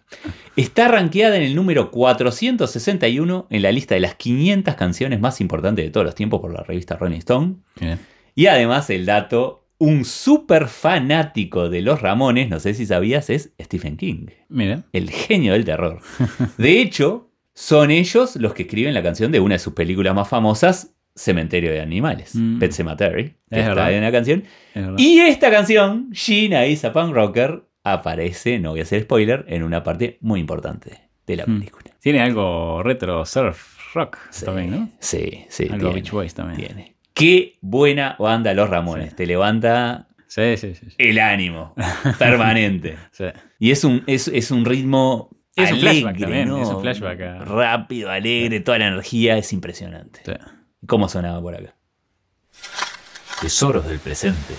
Está 0.56 0.88
rankeada 0.88 1.38
en 1.38 1.44
el 1.44 1.56
número 1.56 1.92
461 1.92 3.48
en 3.50 3.62
la 3.62 3.72
lista 3.72 3.96
de 3.96 4.01
las 4.01 4.16
500 4.16 4.75
canciones 4.75 5.20
más 5.20 5.39
importantes 5.42 5.86
de 5.86 5.92
todos 5.92 6.06
los 6.06 6.16
tiempos 6.16 6.42
por 6.42 6.51
la 6.51 6.63
revista 6.63 6.96
Rolling 6.96 7.20
Stone. 7.20 7.56
Bien. 7.80 8.00
Y 8.36 8.48
además 8.48 8.89
el 8.89 9.06
dato, 9.06 9.66
un 9.79 10.05
súper 10.05 10.67
fanático 10.67 11.69
de 11.69 11.81
los 11.81 12.01
Ramones, 12.01 12.50
no 12.50 12.60
sé 12.60 12.74
si 12.74 12.86
sabías, 12.86 13.29
es 13.29 13.53
Stephen 13.62 13.98
King, 13.98 14.27
Mira. 14.50 14.84
el 14.93 15.10
genio 15.10 15.53
del 15.53 15.65
terror. 15.65 16.00
De 16.57 16.81
hecho, 16.81 17.29
son 17.53 17.91
ellos 17.91 18.36
los 18.38 18.53
que 18.53 18.63
escriben 18.63 18.93
la 18.93 19.03
canción 19.03 19.31
de 19.31 19.39
una 19.39 19.55
de 19.55 19.60
sus 19.60 19.74
películas 19.74 20.13
más 20.15 20.27
famosas, 20.27 20.93
Cementerio 21.15 21.72
de 21.72 21.81
Animales, 21.81 22.36
Mm. 22.36 22.60
Pet 22.60 22.72
Cemetery, 22.72 23.24
que 23.50 23.60
Es 23.60 23.67
está 23.67 23.91
en 23.91 24.01
la 24.03 24.12
canción. 24.12 24.43
es. 24.75 24.86
Y 24.98 25.19
esta 25.19 25.50
canción, 25.50 26.10
Gina 26.13 26.65
is 26.67 26.86
a 26.86 26.93
Punk 26.93 27.13
Rocker, 27.13 27.63
aparece, 27.84 28.60
no 28.60 28.72
voy 28.72 28.81
a 28.81 28.84
hacer 28.84 29.03
spoiler, 29.03 29.46
en 29.48 29.63
una 29.63 29.81
parte 29.84 30.17
muy 30.22 30.39
importante 30.39 31.10
de 31.25 31.36
la 31.36 31.46
Mm. 31.48 31.60
película. 31.60 31.84
Tiene 32.00 32.19
algo 32.22 32.84
retro 32.84 33.25
surf 33.25 33.77
rock 33.96 34.17
Sí, 34.29 34.46
también, 34.46 34.72
¿no? 34.72 34.89
Sí, 35.00 35.46
sí. 35.50 35.63
Algo 35.63 35.77
tiene, 35.77 35.93
Beach 35.96 36.12
Boys 36.12 36.34
también. 36.36 36.57
tiene. 36.67 36.96
Qué 37.17 37.57
buena 37.62 38.15
banda 38.19 38.53
Los 38.53 38.69
Ramones. 38.69 39.09
Sí. 39.12 39.15
Te 39.15 39.25
levanta 39.25 40.07
Sí, 40.27 40.57
sí, 40.57 40.75
sí. 40.75 40.88
sí. 40.89 40.95
el 40.97 41.19
ánimo 41.19 41.74
permanente. 42.19 42.97
Sí. 43.12 43.25
Y 43.59 43.71
es 43.71 43.83
un, 43.83 44.03
es, 44.07 44.27
es 44.27 44.51
un 44.51 44.65
ritmo 44.65 45.29
Es 45.55 45.71
un 45.71 45.77
alegre, 45.79 45.91
flashback 46.01 46.19
también, 46.19 46.50
¿no? 46.50 46.62
es 46.62 46.67
un 46.69 46.81
flashback 46.81 47.21
a- 47.21 47.39
Rápido, 47.45 48.12
alegre, 48.12 48.59
toda 48.59 48.77
la 48.79 48.88
energía 48.88 49.38
es 49.38 49.51
impresionante. 49.53 50.21
Sí. 50.25 50.33
¿Cómo 50.86 51.07
sonaba 51.09 51.41
por 51.41 51.55
acá? 51.55 51.74
Tesoros 53.41 53.88
del 53.88 54.00
presente. 54.00 54.53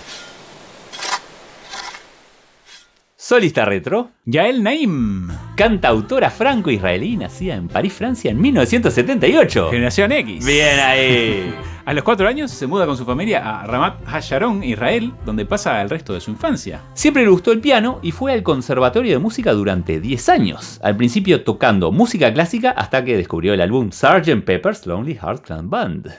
Solista 3.21 3.65
retro, 3.65 4.11
Yael 4.23 4.63
Naim, 4.63 5.27
cantautora 5.57 6.29
franco-israelí, 6.29 7.17
nacida 7.17 7.55
en 7.55 7.67
París, 7.67 7.91
Francia, 7.91 8.31
en 8.31 8.39
1978. 8.39 9.71
generación 9.71 10.13
X. 10.13 10.45
Bien 10.45 10.79
ahí. 10.79 11.53
A 11.85 11.91
los 11.91 12.05
cuatro 12.05 12.29
años 12.29 12.49
se 12.49 12.65
muda 12.65 12.85
con 12.85 12.95
su 12.95 13.03
familia 13.03 13.59
a 13.59 13.67
Ramat 13.67 14.07
Hasharon, 14.07 14.63
Israel, 14.63 15.11
donde 15.25 15.45
pasa 15.45 15.81
el 15.81 15.89
resto 15.89 16.13
de 16.13 16.21
su 16.21 16.31
infancia. 16.31 16.81
Siempre 16.93 17.23
le 17.23 17.29
gustó 17.29 17.51
el 17.51 17.59
piano 17.59 17.99
y 18.01 18.13
fue 18.13 18.31
al 18.31 18.43
conservatorio 18.43 19.11
de 19.11 19.19
música 19.19 19.51
durante 19.51 19.99
10 19.99 20.29
años. 20.29 20.79
Al 20.81 20.95
principio 20.95 21.43
tocando 21.43 21.91
música 21.91 22.31
clásica 22.31 22.71
hasta 22.71 23.03
que 23.03 23.17
descubrió 23.17 23.53
el 23.53 23.61
álbum 23.61 23.91
Sgt. 23.91 24.45
Pepper's 24.45 24.85
Lonely 24.85 25.15
Hearts 25.15 25.41
Club 25.41 25.63
Band. 25.63 26.09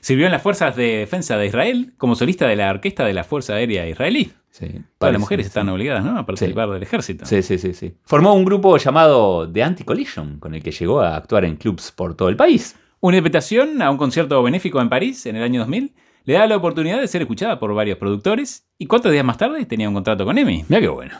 Sirvió 0.00 0.26
en 0.26 0.32
las 0.32 0.42
fuerzas 0.42 0.76
de 0.76 0.98
defensa 0.98 1.36
de 1.36 1.46
Israel 1.46 1.92
como 1.98 2.14
solista 2.14 2.46
de 2.46 2.56
la 2.56 2.70
orquesta 2.70 3.04
de 3.04 3.12
la 3.12 3.24
Fuerza 3.24 3.54
Aérea 3.54 3.88
Israelí. 3.88 4.32
Sí, 4.58 4.68
Todas 4.68 4.84
parece, 4.96 5.12
las 5.12 5.20
mujeres 5.20 5.46
sí. 5.46 5.48
están 5.48 5.68
obligadas 5.68 6.02
¿no? 6.02 6.18
a 6.18 6.24
participar 6.24 6.70
del 6.70 6.82
ejército. 6.82 7.26
Sí, 7.26 7.42
sí, 7.42 7.58
sí, 7.58 7.74
sí. 7.74 7.92
Formó 8.04 8.32
un 8.32 8.42
grupo 8.42 8.78
llamado 8.78 9.52
The 9.52 9.62
Anti-Collision, 9.62 10.38
con 10.38 10.54
el 10.54 10.62
que 10.62 10.70
llegó 10.70 11.02
a 11.02 11.14
actuar 11.14 11.44
en 11.44 11.56
clubs 11.56 11.92
por 11.92 12.16
todo 12.16 12.30
el 12.30 12.36
país. 12.36 12.74
Una 13.00 13.18
invitación 13.18 13.82
a 13.82 13.90
un 13.90 13.98
concierto 13.98 14.42
benéfico 14.42 14.80
en 14.80 14.88
París 14.88 15.26
en 15.26 15.36
el 15.36 15.42
año 15.42 15.60
2000 15.60 15.94
le 16.24 16.32
da 16.32 16.46
la 16.46 16.56
oportunidad 16.56 16.98
de 16.98 17.06
ser 17.06 17.20
escuchada 17.20 17.60
por 17.60 17.74
varios 17.74 17.98
productores 17.98 18.66
y 18.78 18.86
cuatro 18.86 19.10
días 19.10 19.24
más 19.26 19.36
tarde 19.36 19.66
tenía 19.66 19.88
un 19.88 19.94
contrato 19.94 20.24
con 20.24 20.38
EMI. 20.38 20.64
Mira 20.68 20.80
qué 20.80 20.88
bueno. 20.88 21.14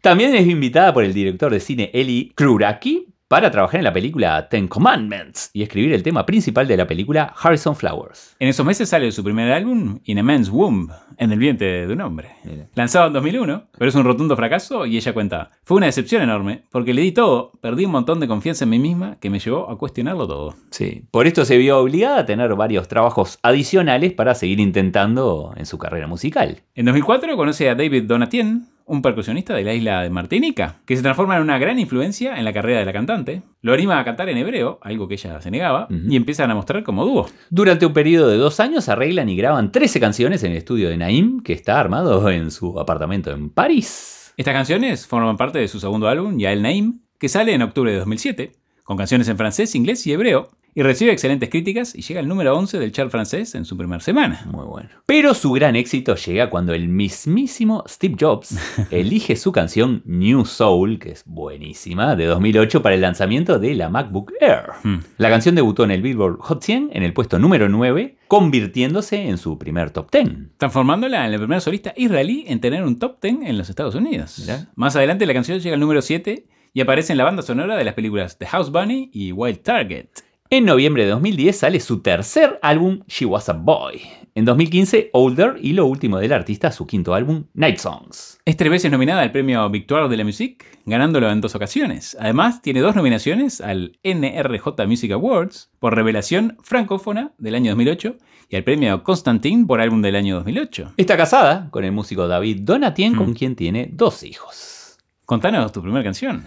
También 0.00 0.36
es 0.36 0.46
invitada 0.46 0.94
por 0.94 1.02
el 1.02 1.12
director 1.12 1.50
de 1.50 1.58
cine 1.58 1.90
Eli 1.92 2.32
Kruraki 2.36 3.08
para 3.28 3.50
trabajar 3.50 3.78
en 3.78 3.84
la 3.84 3.92
película 3.92 4.48
Ten 4.48 4.68
Commandments 4.68 5.50
y 5.52 5.62
escribir 5.62 5.92
el 5.92 6.02
tema 6.02 6.24
principal 6.24 6.66
de 6.66 6.78
la 6.78 6.86
película 6.86 7.34
Harrison 7.38 7.76
Flowers. 7.76 8.34
En 8.38 8.48
esos 8.48 8.64
meses 8.64 8.88
sale 8.88 9.12
su 9.12 9.22
primer 9.22 9.52
álbum, 9.52 10.00
In 10.04 10.18
a 10.18 10.22
Man's 10.22 10.48
Womb, 10.48 10.90
en 11.18 11.32
el 11.32 11.38
vientre 11.38 11.86
de 11.86 11.92
un 11.92 12.00
hombre. 12.00 12.30
Mira. 12.44 12.66
Lanzado 12.74 13.08
en 13.08 13.12
2001, 13.12 13.64
pero 13.76 13.88
es 13.90 13.94
un 13.94 14.04
rotundo 14.04 14.34
fracaso 14.34 14.86
y 14.86 14.96
ella 14.96 15.12
cuenta, 15.12 15.50
fue 15.62 15.76
una 15.76 15.86
decepción 15.86 16.22
enorme 16.22 16.64
porque 16.70 16.94
le 16.94 17.02
di 17.02 17.12
todo, 17.12 17.52
perdí 17.60 17.84
un 17.84 17.92
montón 17.92 18.18
de 18.18 18.28
confianza 18.28 18.64
en 18.64 18.70
mí 18.70 18.78
misma 18.78 19.18
que 19.20 19.28
me 19.28 19.40
llevó 19.40 19.70
a 19.70 19.76
cuestionarlo 19.76 20.26
todo. 20.26 20.54
Sí, 20.70 21.04
por 21.10 21.26
esto 21.26 21.44
se 21.44 21.58
vio 21.58 21.78
obligada 21.78 22.20
a 22.20 22.26
tener 22.26 22.54
varios 22.54 22.88
trabajos 22.88 23.38
adicionales 23.42 24.14
para 24.14 24.34
seguir 24.34 24.58
intentando 24.58 25.52
en 25.56 25.66
su 25.66 25.76
carrera 25.76 26.06
musical. 26.06 26.62
En 26.74 26.86
2004 26.86 27.36
conoce 27.36 27.68
a 27.68 27.74
David 27.74 28.04
Donatien, 28.04 28.68
un 28.88 29.02
percusionista 29.02 29.54
de 29.54 29.62
la 29.62 29.74
isla 29.74 30.02
de 30.02 30.10
Martinica, 30.10 30.80
que 30.84 30.96
se 30.96 31.02
transforma 31.02 31.36
en 31.36 31.42
una 31.42 31.58
gran 31.58 31.78
influencia 31.78 32.38
en 32.38 32.44
la 32.44 32.52
carrera 32.52 32.80
de 32.80 32.86
la 32.86 32.92
cantante. 32.92 33.42
Lo 33.60 33.74
anima 33.74 33.98
a 33.98 34.04
cantar 34.04 34.28
en 34.28 34.38
hebreo, 34.38 34.78
algo 34.82 35.06
que 35.06 35.14
ella 35.14 35.40
se 35.40 35.50
negaba, 35.50 35.88
y 35.90 36.16
empiezan 36.16 36.50
a 36.50 36.54
mostrar 36.54 36.82
como 36.82 37.04
dúo. 37.04 37.28
Durante 37.50 37.86
un 37.86 37.92
periodo 37.92 38.28
de 38.28 38.38
dos 38.38 38.60
años 38.60 38.88
arreglan 38.88 39.28
y 39.28 39.36
graban 39.36 39.70
13 39.70 40.00
canciones 40.00 40.42
en 40.42 40.52
el 40.52 40.58
estudio 40.58 40.88
de 40.88 40.96
Naim, 40.96 41.40
que 41.42 41.52
está 41.52 41.78
armado 41.78 42.28
en 42.30 42.50
su 42.50 42.80
apartamento 42.80 43.30
en 43.30 43.50
París. 43.50 44.32
Estas 44.36 44.54
canciones 44.54 45.06
forman 45.06 45.36
parte 45.36 45.58
de 45.58 45.68
su 45.68 45.80
segundo 45.80 46.08
álbum, 46.08 46.38
Ya 46.38 46.52
el 46.52 46.62
Naim, 46.62 47.00
que 47.18 47.28
sale 47.28 47.52
en 47.52 47.62
octubre 47.62 47.92
de 47.92 47.98
2007, 47.98 48.52
con 48.84 48.96
canciones 48.96 49.28
en 49.28 49.36
francés, 49.36 49.74
inglés 49.74 50.06
y 50.06 50.12
hebreo, 50.12 50.48
y 50.78 50.82
recibe 50.84 51.10
excelentes 51.10 51.48
críticas 51.48 51.92
y 51.96 52.02
llega 52.02 52.20
al 52.20 52.28
número 52.28 52.56
11 52.56 52.78
del 52.78 52.92
chart 52.92 53.10
francés 53.10 53.56
en 53.56 53.64
su 53.64 53.76
primera 53.76 53.98
semana. 53.98 54.46
Muy 54.46 54.64
bueno. 54.64 54.88
Pero 55.06 55.34
su 55.34 55.50
gran 55.50 55.74
éxito 55.74 56.14
llega 56.14 56.50
cuando 56.50 56.72
el 56.72 56.86
mismísimo 56.86 57.82
Steve 57.88 58.14
Jobs 58.16 58.56
elige 58.92 59.34
su 59.34 59.50
canción 59.50 60.02
New 60.04 60.44
Soul, 60.44 61.00
que 61.00 61.10
es 61.10 61.24
buenísima, 61.26 62.14
de 62.14 62.26
2008 62.26 62.80
para 62.80 62.94
el 62.94 63.00
lanzamiento 63.00 63.58
de 63.58 63.74
la 63.74 63.88
MacBook 63.88 64.34
Air. 64.40 64.66
Hmm. 64.84 64.98
La 65.16 65.30
canción 65.30 65.56
debutó 65.56 65.82
en 65.82 65.90
el 65.90 66.00
Billboard 66.00 66.38
Hot 66.42 66.62
100 66.62 66.90
en 66.92 67.02
el 67.02 67.12
puesto 67.12 67.40
número 67.40 67.68
9, 67.68 68.16
convirtiéndose 68.28 69.28
en 69.28 69.36
su 69.36 69.58
primer 69.58 69.90
top 69.90 70.12
10. 70.12 70.28
transformándola 70.58 71.24
en 71.24 71.32
la 71.32 71.38
primera 71.38 71.60
solista 71.60 71.92
israelí 71.96 72.44
en 72.46 72.60
tener 72.60 72.84
un 72.84 73.00
top 73.00 73.20
10 73.20 73.38
en 73.48 73.58
los 73.58 73.68
Estados 73.68 73.96
Unidos. 73.96 74.48
Más 74.76 74.94
adelante 74.94 75.26
la 75.26 75.34
canción 75.34 75.58
llega 75.58 75.74
al 75.74 75.80
número 75.80 76.02
7 76.02 76.46
y 76.72 76.80
aparece 76.80 77.12
en 77.14 77.18
la 77.18 77.24
banda 77.24 77.42
sonora 77.42 77.76
de 77.76 77.82
las 77.82 77.94
películas 77.94 78.38
The 78.38 78.46
House 78.46 78.70
Bunny 78.70 79.10
y 79.12 79.32
Wild 79.32 79.62
Target. 79.62 80.06
En 80.50 80.64
noviembre 80.64 81.04
de 81.04 81.10
2010 81.10 81.58
sale 81.58 81.78
su 81.78 82.00
tercer 82.00 82.58
álbum, 82.62 83.00
She 83.06 83.26
Was 83.26 83.50
a 83.50 83.52
Boy. 83.52 84.00
En 84.34 84.46
2015, 84.46 85.10
Older 85.12 85.56
y 85.60 85.72
lo 85.74 85.84
último 85.84 86.16
del 86.18 86.32
artista, 86.32 86.72
su 86.72 86.86
quinto 86.86 87.12
álbum, 87.12 87.44
Night 87.52 87.76
Songs. 87.76 88.38
Es 88.46 88.56
tres 88.56 88.70
veces 88.70 88.90
nominada 88.90 89.20
al 89.20 89.30
premio 89.32 89.68
Victoire 89.68 90.08
de 90.08 90.16
la 90.16 90.24
Musique, 90.24 90.64
ganándolo 90.86 91.30
en 91.30 91.42
dos 91.42 91.54
ocasiones. 91.54 92.16
Además, 92.18 92.62
tiene 92.62 92.80
dos 92.80 92.96
nominaciones 92.96 93.60
al 93.60 93.98
NRJ 94.02 94.86
Music 94.86 95.12
Awards 95.12 95.70
por 95.80 95.94
Revelación 95.94 96.56
Francófona 96.62 97.32
del 97.36 97.54
año 97.54 97.72
2008 97.72 98.16
y 98.48 98.56
al 98.56 98.64
premio 98.64 99.02
Constantin 99.02 99.66
por 99.66 99.82
álbum 99.82 100.00
del 100.00 100.16
año 100.16 100.36
2008. 100.36 100.94
Está 100.96 101.18
casada 101.18 101.68
con 101.70 101.84
el 101.84 101.92
músico 101.92 102.26
David 102.26 102.60
Donatien, 102.62 103.14
con 103.16 103.30
Hmm. 103.30 103.34
quien 103.34 103.54
tiene 103.54 103.90
dos 103.92 104.22
hijos. 104.22 104.96
Contanos 105.26 105.72
tu 105.72 105.82
primera 105.82 106.04
canción. 106.04 106.44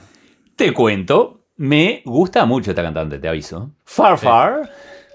Te 0.56 0.74
cuento, 0.74 1.41
Me 1.58 2.02
gusta 2.06 2.46
mucho 2.46 2.72
esta 2.72 2.82
cantante, 2.84 3.20
te 3.20 3.28
aviso. 3.28 3.72
Far 3.86 4.18
Far, 4.18 4.70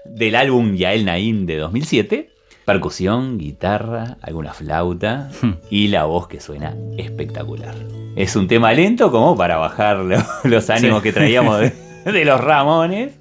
del 0.05 0.35
álbum 0.35 0.75
Yael 0.75 1.05
Naim 1.05 1.45
de 1.45 1.57
2007. 1.57 2.29
Percusión, 2.65 3.37
guitarra, 3.37 4.17
alguna 4.21 4.53
flauta 4.53 5.29
Hmm. 5.41 5.53
y 5.69 5.87
la 5.87 6.03
voz 6.05 6.27
que 6.27 6.39
suena 6.39 6.75
espectacular. 6.97 7.75
Es 8.15 8.35
un 8.35 8.47
tema 8.47 8.73
lento 8.73 9.09
como 9.11 9.35
para 9.37 9.57
bajar 9.57 9.97
lo- 9.99 10.17
los 10.43 10.69
ánimos 10.69 10.99
Sí. 11.01 11.03
que 11.03 11.13
traíamos 11.13 11.59
de, 11.59 11.73
de 12.11 12.25
los 12.25 12.39
Ramones. 12.41 13.19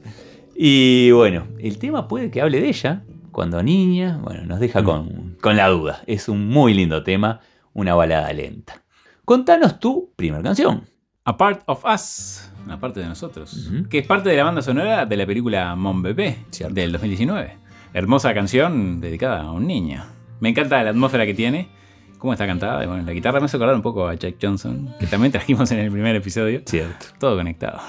Y 0.54 1.10
bueno, 1.12 1.46
el 1.58 1.78
tema 1.78 2.08
puede 2.08 2.30
que 2.30 2.40
hable 2.40 2.60
de 2.60 2.68
ella 2.68 3.02
cuando 3.30 3.62
niña. 3.62 4.18
Bueno, 4.22 4.44
nos 4.46 4.58
deja 4.60 4.82
Mm. 4.82 4.84
con, 4.84 5.36
con 5.40 5.56
la 5.56 5.68
duda. 5.68 6.02
Es 6.06 6.28
un 6.28 6.48
muy 6.48 6.74
lindo 6.74 7.02
tema, 7.04 7.40
una 7.72 7.94
balada 7.94 8.32
lenta. 8.32 8.82
Contanos 9.24 9.78
tu 9.80 10.12
primera 10.16 10.42
canción. 10.42 10.88
A 11.28 11.36
Part 11.36 11.62
of 11.66 11.84
Us, 11.84 12.48
una 12.64 12.78
parte 12.78 13.00
de 13.00 13.06
nosotros, 13.06 13.68
que 13.90 13.98
es 13.98 14.06
parte 14.06 14.28
de 14.28 14.36
la 14.36 14.44
banda 14.44 14.62
sonora 14.62 15.06
de 15.06 15.16
la 15.16 15.26
película 15.26 15.74
Mon 15.74 16.00
Bebé 16.00 16.44
Cierto. 16.50 16.72
del 16.72 16.92
2019. 16.92 17.56
Hermosa 17.92 18.32
canción 18.32 19.00
dedicada 19.00 19.42
a 19.42 19.50
un 19.50 19.66
niño. 19.66 20.04
Me 20.38 20.50
encanta 20.50 20.80
la 20.84 20.90
atmósfera 20.90 21.26
que 21.26 21.34
tiene, 21.34 21.68
cómo 22.18 22.32
está 22.32 22.46
cantada. 22.46 22.84
y 22.84 22.86
bueno, 22.86 23.02
la 23.02 23.12
guitarra 23.12 23.40
me 23.40 23.46
hace 23.46 23.56
acordar 23.56 23.74
un 23.74 23.82
poco 23.82 24.06
a 24.06 24.14
Jack 24.14 24.36
Johnson, 24.40 24.94
que 25.00 25.08
también 25.08 25.32
trajimos 25.32 25.68
en 25.72 25.80
el 25.80 25.90
primer 25.90 26.14
episodio. 26.14 26.62
Cierto. 26.64 27.06
Todo 27.18 27.36
conectado. 27.36 27.80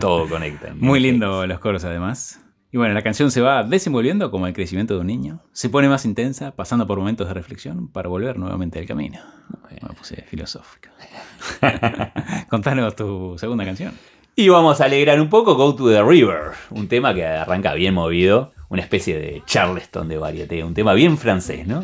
Todo 0.00 0.26
conecta. 0.26 0.72
Muy 0.78 0.98
lindo 0.98 1.46
los 1.46 1.58
coros 1.58 1.84
además. 1.84 2.40
Y 2.76 2.78
bueno, 2.78 2.92
la 2.92 3.00
canción 3.00 3.30
se 3.30 3.40
va 3.40 3.62
desenvolviendo 3.62 4.30
como 4.30 4.46
el 4.46 4.52
crecimiento 4.52 4.92
de 4.92 5.00
un 5.00 5.06
niño. 5.06 5.40
Se 5.52 5.70
pone 5.70 5.88
más 5.88 6.04
intensa, 6.04 6.54
pasando 6.54 6.86
por 6.86 6.98
momentos 6.98 7.26
de 7.26 7.32
reflexión 7.32 7.88
para 7.88 8.10
volver 8.10 8.38
nuevamente 8.38 8.78
al 8.78 8.84
camino. 8.84 9.18
Me 9.70 9.94
puse 9.94 10.22
filosófico. 10.28 10.90
Contanos 12.50 12.94
tu 12.94 13.38
segunda 13.38 13.64
canción. 13.64 13.94
Y 14.34 14.50
vamos 14.50 14.82
a 14.82 14.84
alegrar 14.84 15.18
un 15.22 15.30
poco 15.30 15.54
Go 15.54 15.74
to 15.74 15.88
the 15.88 16.02
River, 16.02 16.50
un 16.68 16.86
tema 16.86 17.14
que 17.14 17.24
arranca 17.24 17.72
bien 17.72 17.94
movido, 17.94 18.52
una 18.68 18.82
especie 18.82 19.18
de 19.18 19.42
Charleston 19.46 20.06
de 20.06 20.18
varieté, 20.18 20.62
un 20.62 20.74
tema 20.74 20.92
bien 20.92 21.16
francés, 21.16 21.66
¿no? 21.66 21.82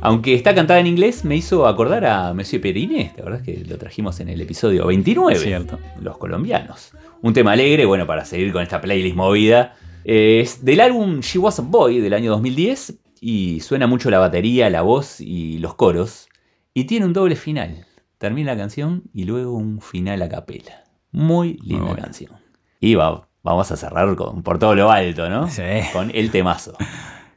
Aunque 0.00 0.36
está 0.36 0.54
cantada 0.54 0.78
en 0.78 0.86
inglés, 0.86 1.24
me 1.24 1.34
hizo 1.34 1.66
acordar 1.66 2.06
a 2.06 2.32
Monsieur 2.34 2.62
Perines, 2.62 3.16
¿te 3.16 3.22
acordás 3.22 3.42
que 3.42 3.64
lo 3.68 3.78
trajimos 3.78 4.20
en 4.20 4.28
el 4.28 4.40
episodio 4.40 4.86
29? 4.86 5.40
Cierto. 5.40 5.80
Los 6.00 6.18
colombianos. 6.18 6.92
Un 7.20 7.32
tema 7.32 7.50
alegre, 7.50 7.84
bueno, 7.84 8.06
para 8.06 8.24
seguir 8.24 8.52
con 8.52 8.62
esta 8.62 8.80
playlist 8.80 9.16
movida. 9.16 9.74
Es 10.04 10.64
del 10.64 10.80
álbum 10.80 11.20
She 11.20 11.38
Was 11.38 11.58
a 11.58 11.62
Boy 11.62 12.00
del 12.00 12.14
año 12.14 12.30
2010 12.30 12.94
y 13.20 13.60
suena 13.60 13.86
mucho 13.86 14.10
la 14.10 14.18
batería, 14.18 14.70
la 14.70 14.82
voz 14.82 15.20
y 15.20 15.58
los 15.58 15.74
coros. 15.74 16.28
Y 16.74 16.84
tiene 16.84 17.06
un 17.06 17.12
doble 17.12 17.36
final. 17.36 17.86
Termina 18.18 18.52
la 18.54 18.58
canción 18.58 19.04
y 19.14 19.24
luego 19.24 19.52
un 19.54 19.80
final 19.80 20.22
a 20.22 20.28
capela. 20.28 20.84
Muy 21.12 21.54
linda 21.62 21.86
Muy 21.92 21.96
canción. 22.00 22.32
Y 22.80 22.94
va- 22.94 23.28
vamos 23.42 23.70
a 23.72 23.76
cerrar 23.76 24.14
con, 24.16 24.42
por 24.42 24.58
todo 24.58 24.74
lo 24.74 24.90
alto, 24.90 25.28
¿no? 25.28 25.48
Sí. 25.48 25.62
Con 25.92 26.10
el 26.14 26.30
temazo. 26.30 26.76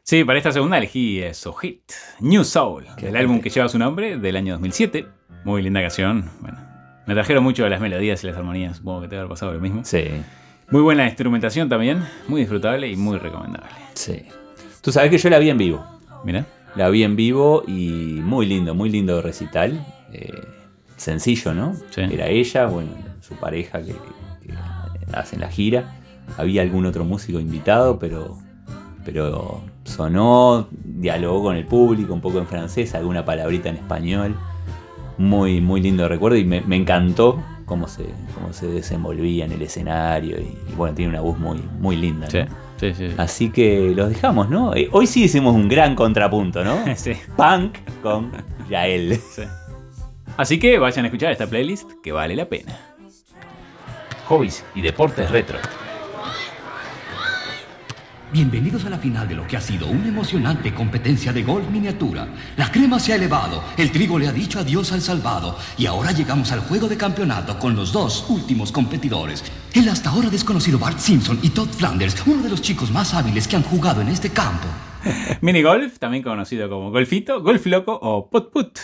Sí, 0.05 0.25
para 0.25 0.37
esta 0.37 0.51
segunda 0.51 0.77
elegí 0.77 1.21
So 1.31 1.53
Hit, 1.53 1.93
New 2.19 2.43
Soul, 2.43 2.85
Qué 2.97 3.05
del 3.05 3.15
álbum 3.15 3.39
que 3.39 3.49
lleva 3.49 3.69
su 3.69 3.79
nombre 3.79 4.17
del 4.17 4.35
año 4.35 4.51
2007. 4.55 5.07
Muy 5.45 5.61
linda 5.61 5.79
canción. 5.79 6.29
Bueno, 6.41 6.57
me 7.07 7.13
trajeron 7.13 7.41
mucho 7.41 7.69
las 7.69 7.79
melodías 7.79 8.21
y 8.21 8.27
las 8.27 8.35
armonías. 8.35 8.75
Supongo 8.75 8.99
que 9.03 9.07
te 9.07 9.15
habrá 9.15 9.29
pasado 9.29 9.53
lo 9.53 9.61
mismo. 9.61 9.85
Sí, 9.85 10.03
Muy 10.69 10.81
buena 10.81 11.05
instrumentación 11.05 11.69
también, 11.69 12.03
muy 12.27 12.41
disfrutable 12.41 12.89
y 12.89 12.95
muy 12.95 13.17
recomendable. 13.17 13.69
sí. 13.93 14.23
Tú 14.81 14.91
sabes 14.91 15.09
que 15.11 15.17
yo 15.17 15.29
la 15.29 15.39
vi 15.39 15.49
en 15.49 15.57
vivo. 15.57 15.81
Mira, 16.25 16.45
La 16.75 16.89
vi 16.89 17.03
en 17.03 17.15
vivo 17.15 17.63
y 17.65 18.19
muy 18.21 18.45
lindo, 18.45 18.75
muy 18.75 18.89
lindo 18.89 19.21
recital. 19.21 19.85
Eh, 20.11 20.41
sencillo, 20.97 21.53
¿no? 21.53 21.73
Sí. 21.89 22.01
Era 22.01 22.27
ella, 22.27 22.65
bueno, 22.65 22.89
su 23.21 23.33
pareja 23.35 23.81
que, 23.81 23.93
que 23.93 24.53
hacen 25.13 25.39
la 25.39 25.47
gira. 25.49 25.95
Había 26.37 26.63
algún 26.63 26.85
otro 26.85 27.05
músico 27.05 27.39
invitado, 27.39 27.97
pero, 27.97 28.39
pero 29.05 29.61
sonó, 29.85 30.67
dialogó 30.83 31.43
con 31.43 31.55
el 31.55 31.65
público, 31.65 32.13
un 32.13 32.19
poco 32.21 32.39
en 32.39 32.47
francés, 32.47 32.93
alguna 32.93 33.23
palabrita 33.23 33.69
en 33.69 33.77
español. 33.77 34.35
Muy, 35.17 35.61
muy 35.61 35.79
lindo 35.79 36.09
recuerdo 36.09 36.35
y 36.37 36.43
me, 36.43 36.59
me 36.59 36.75
encantó 36.75 37.41
cómo 37.73 37.87
se, 37.87 38.05
cómo 38.35 38.53
se 38.53 38.67
desenvolvía 38.67 39.45
en 39.45 39.51
el 39.51 39.63
escenario. 39.63 40.37
Y, 40.39 40.55
y 40.69 40.75
bueno, 40.75 40.93
tiene 40.93 41.09
una 41.09 41.21
voz 41.21 41.39
muy, 41.39 41.59
muy 41.79 41.95
linda. 41.95 42.27
¿no? 42.27 42.31
sí, 42.31 42.93
sí, 42.93 42.93
sí. 42.93 43.15
Así 43.17 43.49
que 43.49 43.93
los 43.95 44.09
dejamos, 44.09 44.47
¿no? 44.47 44.75
Eh, 44.75 44.89
Hoy 44.91 45.07
sí 45.07 45.23
hicimos 45.23 45.55
un 45.55 45.67
gran 45.67 45.95
contrapunto, 45.95 46.63
¿no? 46.63 46.77
Sí, 46.95 47.13
Punk 47.35 47.77
con 48.03 48.31
Yael. 48.69 49.17
sí. 49.17 49.41
Así 50.37 50.59
que 50.59 50.77
vayan 50.77 51.05
a 51.05 51.07
escuchar 51.07 51.31
esta 51.31 51.47
playlist 51.47 51.89
que 52.03 52.11
vale 52.11 52.35
la 52.35 52.45
pena. 52.47 52.77
Hobbies 54.27 54.63
y 54.75 54.81
deportes 54.81 55.31
retro. 55.31 55.57
Bienvenidos 58.33 58.83
a 58.85 58.89
la 58.89 58.97
final 58.97 59.27
de 59.27 59.35
lo 59.35 59.45
que 59.45 59.57
ha 59.57 59.61
sido 59.61 59.85
una 59.85 60.07
emocionante 60.07 60.73
competencia 60.73 61.31
de 61.31 61.43
golf 61.43 61.69
miniatura. 61.69 62.27
La 62.57 62.71
crema 62.71 62.99
se 62.99 63.13
ha 63.13 63.17
elevado, 63.17 63.63
el 63.77 63.91
trigo 63.91 64.17
le 64.17 64.27
ha 64.27 64.31
dicho 64.31 64.57
adiós 64.57 64.91
al 64.91 65.01
salvado 65.01 65.55
y 65.77 65.85
ahora 65.85 66.11
llegamos 66.13 66.51
al 66.51 66.61
juego 66.61 66.87
de 66.87 66.97
campeonato 66.97 67.59
con 67.59 67.75
los 67.75 67.93
dos 67.93 68.25
últimos 68.29 68.71
competidores. 68.71 69.43
El 69.75 69.87
hasta 69.87 70.09
ahora 70.09 70.31
desconocido 70.31 70.79
Bart 70.79 70.97
Simpson 70.97 71.37
y 71.43 71.51
Todd 71.51 71.67
Flanders, 71.67 72.25
uno 72.25 72.41
de 72.41 72.49
los 72.49 72.63
chicos 72.63 72.89
más 72.89 73.13
hábiles 73.13 73.47
que 73.47 73.55
han 73.55 73.61
jugado 73.61 74.01
en 74.01 74.07
este 74.07 74.31
campo. 74.31 74.65
Mini 75.41 75.61
Golf, 75.61 75.99
también 75.99 76.23
conocido 76.23 76.67
como 76.69 76.89
Golfito, 76.89 77.39
Golf 77.43 77.67
Loco 77.67 77.99
o 78.01 78.31
Put 78.31 78.51
Put, 78.51 78.79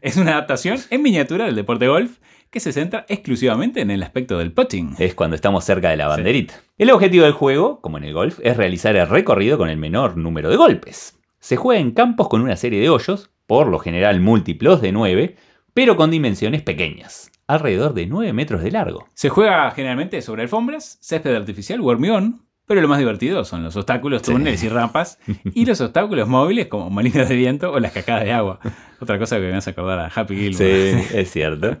es 0.00 0.16
una 0.16 0.32
adaptación 0.32 0.80
en 0.90 1.02
miniatura 1.02 1.44
del 1.44 1.54
deporte 1.54 1.86
golf 1.86 2.18
que 2.50 2.60
se 2.60 2.72
centra 2.72 3.04
exclusivamente 3.08 3.80
en 3.80 3.90
el 3.90 4.02
aspecto 4.02 4.38
del 4.38 4.52
putting. 4.52 4.94
Es 4.98 5.14
cuando 5.14 5.36
estamos 5.36 5.64
cerca 5.64 5.90
de 5.90 5.96
la 5.96 6.08
banderita. 6.08 6.54
El 6.78 6.90
objetivo 6.90 7.24
del 7.24 7.32
juego, 7.34 7.80
como 7.80 7.98
en 7.98 8.04
el 8.04 8.14
golf, 8.14 8.38
es 8.42 8.56
realizar 8.56 8.96
el 8.96 9.08
recorrido 9.08 9.58
con 9.58 9.68
el 9.68 9.76
menor 9.76 10.16
número 10.16 10.48
de 10.50 10.56
golpes. 10.56 11.18
Se 11.40 11.56
juega 11.56 11.80
en 11.80 11.92
campos 11.92 12.28
con 12.28 12.40
una 12.40 12.56
serie 12.56 12.80
de 12.80 12.88
hoyos, 12.88 13.30
por 13.46 13.68
lo 13.68 13.78
general 13.78 14.20
múltiplos 14.20 14.80
de 14.80 14.92
9, 14.92 15.36
pero 15.74 15.96
con 15.96 16.10
dimensiones 16.10 16.62
pequeñas, 16.62 17.30
alrededor 17.46 17.94
de 17.94 18.06
9 18.06 18.32
metros 18.32 18.62
de 18.62 18.70
largo. 18.72 19.06
Se 19.14 19.28
juega 19.28 19.70
generalmente 19.70 20.20
sobre 20.22 20.42
alfombras, 20.42 20.98
césped 21.00 21.34
artificial 21.34 21.80
u 21.80 21.88
hormigón, 21.88 22.42
pero 22.66 22.80
lo 22.82 22.88
más 22.88 22.98
divertido 22.98 23.44
son 23.44 23.62
los 23.62 23.76
obstáculos, 23.76 24.22
Sí. 24.24 24.32
túneles 24.32 24.62
y 24.62 24.68
rampas, 24.68 25.18
y 25.54 25.64
los 25.64 25.80
obstáculos 25.80 26.28
móviles 26.28 26.66
como 26.66 26.90
molinos 26.90 27.28
de 27.28 27.36
viento 27.36 27.72
o 27.72 27.78
las 27.80 27.92
cascadas 27.92 28.24
de 28.24 28.32
agua. 28.32 28.58
Otra 29.00 29.18
cosa 29.18 29.36
que 29.36 29.42
me 29.42 29.54
hace 29.54 29.70
acordar 29.70 29.98
a 29.98 30.06
Happy 30.06 30.34
Gilmore. 30.34 31.02
Sí, 31.02 31.08
es 31.16 31.30
cierto. 31.30 31.78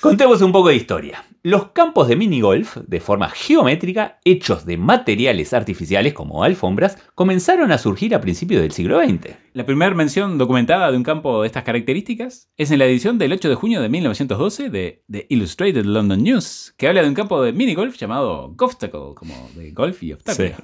Contemos 0.00 0.42
un 0.42 0.52
poco 0.52 0.68
de 0.68 0.76
historia. 0.76 1.24
Los 1.42 1.68
campos 1.68 2.08
de 2.08 2.16
minigolf, 2.16 2.76
de 2.76 3.00
forma 3.00 3.28
geométrica, 3.30 4.18
hechos 4.24 4.66
de 4.66 4.76
materiales 4.76 5.52
artificiales 5.52 6.12
como 6.12 6.42
alfombras, 6.42 6.98
comenzaron 7.14 7.70
a 7.70 7.78
surgir 7.78 8.14
a 8.14 8.20
principios 8.20 8.62
del 8.62 8.72
siglo 8.72 9.00
XX. 9.00 9.36
La 9.52 9.64
primera 9.64 9.94
mención 9.94 10.38
documentada 10.38 10.90
de 10.90 10.96
un 10.96 11.04
campo 11.04 11.42
de 11.42 11.46
estas 11.46 11.62
características 11.62 12.50
es 12.56 12.70
en 12.72 12.80
la 12.80 12.86
edición 12.86 13.18
del 13.18 13.32
8 13.32 13.48
de 13.48 13.54
junio 13.54 13.80
de 13.80 13.88
1912 13.88 14.70
de 14.70 15.04
The 15.08 15.26
Illustrated 15.28 15.84
London 15.84 16.22
News, 16.22 16.74
que 16.76 16.88
habla 16.88 17.02
de 17.02 17.08
un 17.08 17.14
campo 17.14 17.40
de 17.40 17.52
minigolf 17.52 17.96
llamado 17.96 18.52
Golftacle, 18.56 19.14
como 19.14 19.48
de 19.54 19.70
golf 19.70 20.02
y 20.02 20.12
obstáculo. 20.12 20.56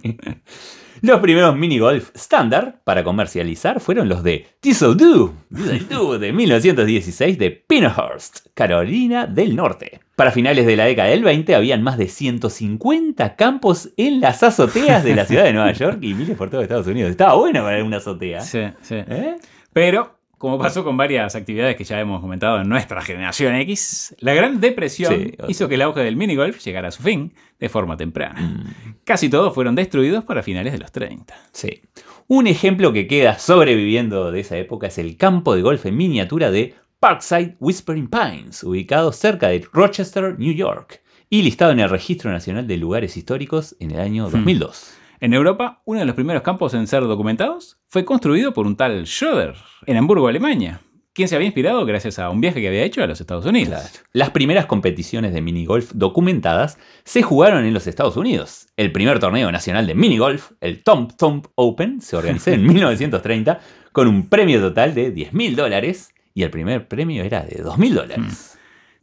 Los 1.01 1.21
primeros 1.21 1.57
minigolf 1.57 2.11
estándar 2.15 2.81
para 2.85 3.03
comercializar 3.03 3.81
fueron 3.81 4.09
los 4.09 4.23
de 4.23 4.47
Thistle-Doo, 4.61 5.35
Thistle-Doo 5.55 6.19
de 6.19 6.33
1916 6.33 7.39
de 7.39 7.51
Pinehurst, 7.51 8.49
Carolina 8.55 9.27
del 9.27 9.57
Norte. 9.57 10.01
Para 10.15 10.31
finales 10.31 10.67
de 10.67 10.77
la 10.77 10.85
década 10.85 11.09
del 11.09 11.25
20 11.25 11.55
habían 11.55 11.83
más 11.83 11.99
de 11.99 12.09
150 12.09 13.35
campos 13.35 13.91
en 13.97 14.21
las 14.21 14.43
azoteas 14.43 15.03
de 15.03 15.17
la 15.17 15.25
ciudad 15.25 15.45
de 15.45 15.53
Nueva 15.53 15.73
York 15.73 15.99
y 16.03 16.15
miles 16.15 16.37
por 16.37 16.51
todo 16.51 16.61
Estados 16.61 16.87
Unidos. 16.87 17.11
Estaba 17.11 17.35
bueno 17.35 17.63
para 17.63 17.83
una 17.83 17.97
azotea. 17.97 18.41
Sí, 18.43 18.61
sí. 18.83 18.97
¿Eh? 18.97 19.37
Pero, 19.73 20.19
como 20.43 20.59
pasó 20.59 20.83
con 20.83 20.97
varias 20.97 21.37
actividades 21.37 21.77
que 21.77 21.85
ya 21.85 22.01
hemos 22.01 22.21
comentado 22.21 22.61
en 22.61 22.69
nuestra 22.69 23.01
generación 23.01 23.55
X, 23.55 24.13
la 24.19 24.35
Gran 24.35 24.61
Depresión 24.61 25.15
Sí. 25.15 25.35
hizo 25.47 25.69
que 25.69 25.77
el 25.77 25.83
auge 25.83 26.01
del 26.01 26.17
minigolf 26.17 26.59
llegara 26.65 26.89
a 26.89 26.91
su 26.91 27.01
fin 27.01 27.33
de 27.61 27.69
forma 27.69 27.97
temprana. 27.97 28.41
Mm, 28.41 28.95
Casi 29.05 29.29
todos 29.29 29.55
fueron 29.55 29.77
destruidos 29.77 30.25
para 30.25 30.43
finales 30.43 30.73
de 30.73 30.81
los 30.81 30.91
30. 30.91 31.33
sí. 31.53 31.83
Un 32.27 32.49
ejemplo 32.49 32.93
que 32.93 33.07
queda 33.07 33.39
sobreviviendo 33.39 34.33
de 34.33 34.41
esa 34.41 34.57
época 34.59 34.89
es 34.89 34.99
el 34.99 35.17
campo 35.17 35.55
de 35.55 35.63
golf 35.63 35.87
en 35.87 35.97
miniatura 35.97 36.51
de 36.51 36.75
Parkside 36.99 37.57
Whispering 37.61 38.09
Pines, 38.09 38.65
ubicado 38.65 39.13
cerca 39.13 39.49
de 39.49 39.65
Rochester, 39.73 40.37
New 40.39 40.53
York, 40.55 41.03
y 41.31 41.43
listado 41.43 41.71
en 41.73 41.79
el 41.81 41.89
Registro 41.89 42.31
Nacional 42.33 42.67
de 42.67 42.77
Lugares 42.79 43.17
Históricos 43.17 43.77
en 43.81 43.93
el 43.93 44.01
año 44.01 44.29
2002. 44.29 44.95
En 45.23 45.35
Europa, 45.35 45.83
uno 45.85 46.01
de 46.01 46.05
los 46.05 46.17
primeros 46.17 46.43
campos 46.43 46.75
en 46.75 46.89
ser 46.89 47.05
documentados 47.05 47.79
fue 47.87 48.05
construido 48.05 48.53
por 48.53 48.67
un 48.67 48.77
tal 48.77 49.07
Schroeder, 49.07 49.55
en 49.87 49.97
Hamburgo, 49.97 50.27
Alemania, 50.27 50.81
quien 51.13 51.29
se 51.29 51.37
había 51.37 51.47
inspirado 51.47 51.87
gracias 51.87 52.19
a 52.19 52.29
un 52.29 52.41
viaje 52.41 52.61
que 52.61 52.67
había 52.67 52.83
hecho 52.83 53.05
a 53.05 53.07
los 53.07 53.21
Estados 53.21 53.47
Unidos. 53.47 54.03
Las 54.13 54.31
primeras 54.31 54.67
competiciones 54.67 55.33
de 55.33 55.41
minigolf 55.41 55.93
documentadas 55.95 56.77
se 57.05 57.23
jugaron 57.23 57.65
en 57.65 57.73
los 57.73 57.87
Estados 57.87 58.17
Unidos. 58.17 58.67
El 58.77 58.91
primer 58.91 59.21
torneo 59.21 59.53
nacional 59.53 59.87
de 59.87 59.95
minigolf, 59.95 60.51
el 60.61 60.83
Thump 60.83 61.13
Thump 61.17 61.47
Open, 61.55 62.01
se 62.01 62.17
organizó 62.17 62.51
en 62.51 62.67
1930 62.67 63.61
con 63.93 64.09
un 64.09 64.29
premio 64.29 64.61
total 64.61 64.93
de 64.93 65.13
10 65.13 65.35
mil 65.35 65.55
dólares 65.55 66.13
y 66.35 66.43
el 66.43 66.51
primer 66.51 66.89
premio 66.89 67.23
era 67.23 67.43
de 67.43 67.63
2 67.63 67.79
mil 67.79 67.95
dólares. 67.95 68.52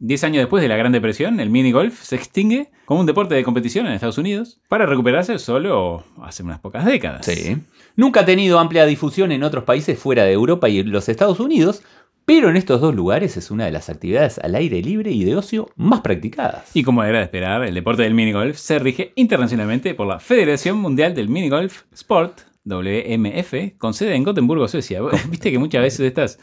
Diez 0.02 0.24
años 0.24 0.38
después 0.38 0.62
de 0.62 0.68
la 0.68 0.78
Gran 0.78 0.92
Depresión, 0.92 1.40
el 1.40 1.50
mini 1.50 1.72
golf 1.72 2.02
se 2.02 2.16
extingue 2.16 2.70
como 2.86 3.00
un 3.00 3.06
deporte 3.06 3.34
de 3.34 3.44
competición 3.44 3.86
en 3.86 3.92
Estados 3.92 4.16
Unidos 4.16 4.58
para 4.66 4.86
recuperarse 4.86 5.38
solo 5.38 6.04
hace 6.22 6.42
unas 6.42 6.58
pocas 6.58 6.86
décadas. 6.86 7.26
Sí. 7.26 7.58
Nunca 7.96 8.20
ha 8.20 8.24
tenido 8.24 8.58
amplia 8.58 8.86
difusión 8.86 9.30
en 9.30 9.42
otros 9.42 9.64
países 9.64 9.98
fuera 9.98 10.24
de 10.24 10.32
Europa 10.32 10.70
y 10.70 10.82
los 10.84 11.10
Estados 11.10 11.38
Unidos, 11.38 11.82
pero 12.24 12.48
en 12.48 12.56
estos 12.56 12.80
dos 12.80 12.94
lugares 12.94 13.36
es 13.36 13.50
una 13.50 13.66
de 13.66 13.72
las 13.72 13.90
actividades 13.90 14.38
al 14.38 14.54
aire 14.54 14.80
libre 14.80 15.10
y 15.10 15.24
de 15.24 15.36
ocio 15.36 15.68
más 15.76 16.00
practicadas. 16.00 16.74
Y 16.74 16.82
como 16.82 17.04
era 17.04 17.18
de 17.18 17.24
esperar, 17.24 17.62
el 17.62 17.74
deporte 17.74 18.02
del 18.02 18.14
minigolf 18.14 18.56
se 18.56 18.78
rige 18.78 19.12
internacionalmente 19.16 19.92
por 19.92 20.06
la 20.06 20.18
Federación 20.18 20.78
Mundial 20.78 21.14
del 21.14 21.28
Minigolf 21.28 21.82
Sport, 21.92 22.40
WMF, 22.70 23.76
con 23.78 23.92
sede 23.94 24.14
en 24.14 24.24
Gotemburgo, 24.24 24.66
Suecia. 24.68 25.00
Viste 25.28 25.50
que 25.50 25.58
muchas 25.58 25.82
veces 25.82 26.00
estas 26.00 26.38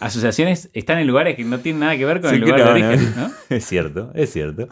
asociaciones 0.00 0.70
están 0.72 0.98
en 0.98 1.06
lugares 1.06 1.36
que 1.36 1.44
no 1.44 1.58
tienen 1.60 1.80
nada 1.80 1.96
que 1.96 2.04
ver 2.04 2.20
con 2.20 2.30
Sí, 2.30 2.36
el 2.36 2.42
lugar 2.42 2.64
de 2.64 2.70
origen. 2.70 3.14
no. 3.16 3.28
¿no? 3.28 3.34
Es 3.56 3.64
cierto, 3.64 4.10
es 4.14 4.32
cierto. 4.32 4.68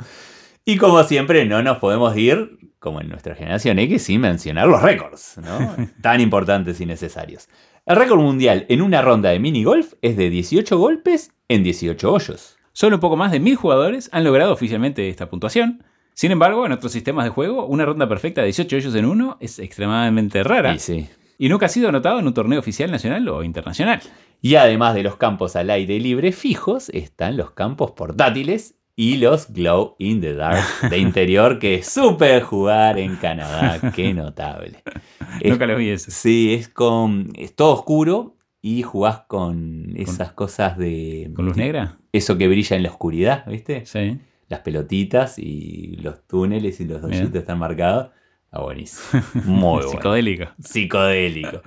Y 0.65 0.77
como 0.79 1.03
siempre, 1.05 1.45
no 1.47 1.63
nos 1.63 1.79
podemos 1.79 2.17
ir, 2.17 2.59
como 2.79 3.01
en 3.01 3.09
nuestra 3.09 3.35
generación 3.35 3.79
X, 3.79 4.03
sin 4.03 4.21
mencionar 4.21 4.67
los 4.69 4.83
récords, 4.83 5.39
¿no? 5.43 5.77
Tan 6.03 6.21
importantes 6.21 6.81
y 6.81 6.87
necesarios. 6.87 7.49
El 7.87 7.97
récord 7.97 8.21
mundial 8.21 8.67
en 8.69 8.83
una 8.83 9.01
ronda 9.01 9.31
de 9.31 9.39
mini 9.39 9.63
golf 9.63 9.95
es 10.03 10.17
de 10.17 10.29
18 10.29 10.77
golpes 10.77 11.31
en 11.49 11.63
18 11.63 12.13
hoyos. 12.13 12.59
Solo 12.73 12.97
un 12.97 13.01
poco 13.01 13.17
más 13.17 13.31
de 13.33 13.41
mil 13.41 13.57
jugadores 13.57 14.11
han 14.13 14.25
logrado 14.25 14.53
oficialmente 14.53 15.09
esta 15.09 15.31
puntuación. 15.31 15.85
Sin 16.19 16.31
embargo, 16.33 16.65
en 16.65 16.73
otros 16.73 16.93
sistemas 16.93 17.25
de 17.27 17.31
juego, 17.31 17.67
una 17.67 17.85
ronda 17.85 18.09
perfecta 18.09 18.41
de 18.41 18.47
18 18.47 18.77
hoyos 18.77 18.95
en 18.95 19.05
uno 19.05 19.37
es 19.39 19.59
extremadamente 19.59 20.43
rara 20.43 20.75
Y 20.75 20.79
sí. 20.79 21.07
y 21.37 21.51
nunca 21.51 21.67
ha 21.67 21.69
sido 21.69 21.91
anotado 21.91 22.19
en 22.19 22.27
un 22.27 22.33
torneo 22.33 22.59
oficial 22.59 22.91
nacional 22.91 23.29
o 23.29 23.45
internacional. 23.45 24.01
Y 24.41 24.55
además 24.55 24.95
de 24.95 25.03
los 25.03 25.17
campos 25.17 25.57
al 25.57 25.69
aire 25.69 26.01
libre 26.01 26.33
fijos, 26.33 26.89
están 26.89 27.37
los 27.37 27.51
campos 27.51 27.91
portátiles 27.91 28.77
y 28.97 29.19
los 29.19 29.53
glow 29.53 29.95
in 29.99 30.23
the 30.23 30.33
dark 30.33 30.65
de 30.89 30.97
interior 31.09 31.59
que 31.59 31.83
supe 31.83 32.41
jugar 32.41 32.99
en 32.99 33.17
Canadá. 33.17 33.93
Qué 33.95 34.15
notable. 34.15 34.83
Es- 35.43 35.51
Nunca 35.51 35.67
los 35.67 35.77
vi 35.77 35.91
eso. 35.91 36.11
Sí, 36.11 36.55
es 36.55 36.69
con. 36.71 37.31
es 37.37 37.55
todo 37.55 37.75
oscuro 37.75 38.37
y 38.63 38.81
jugás 38.83 39.21
con 39.29 39.93
esas 39.97 40.33
cosas 40.33 40.79
de. 40.79 41.31
¿Con 41.37 41.45
luz 41.45 41.59
negra? 41.59 41.99
Eso 42.11 42.39
que 42.39 42.49
brilla 42.49 42.75
en 42.75 42.85
la 42.85 42.89
oscuridad, 42.91 43.45
¿viste? 43.47 43.85
Sí. 43.85 44.17
Las 44.49 44.61
pelotitas 44.61 45.39
y 45.39 45.97
los 45.97 46.27
túneles 46.27 46.81
y 46.81 46.85
los 46.85 47.03
hoyitos 47.03 47.35
están 47.35 47.59
marcados. 47.59 48.11
Está 48.45 48.61
buenísimo. 48.61 49.23
Muy 49.45 49.83
bueno. 49.83 49.91
Psicodélico. 49.91 50.45
Psicodélico. 50.63 51.63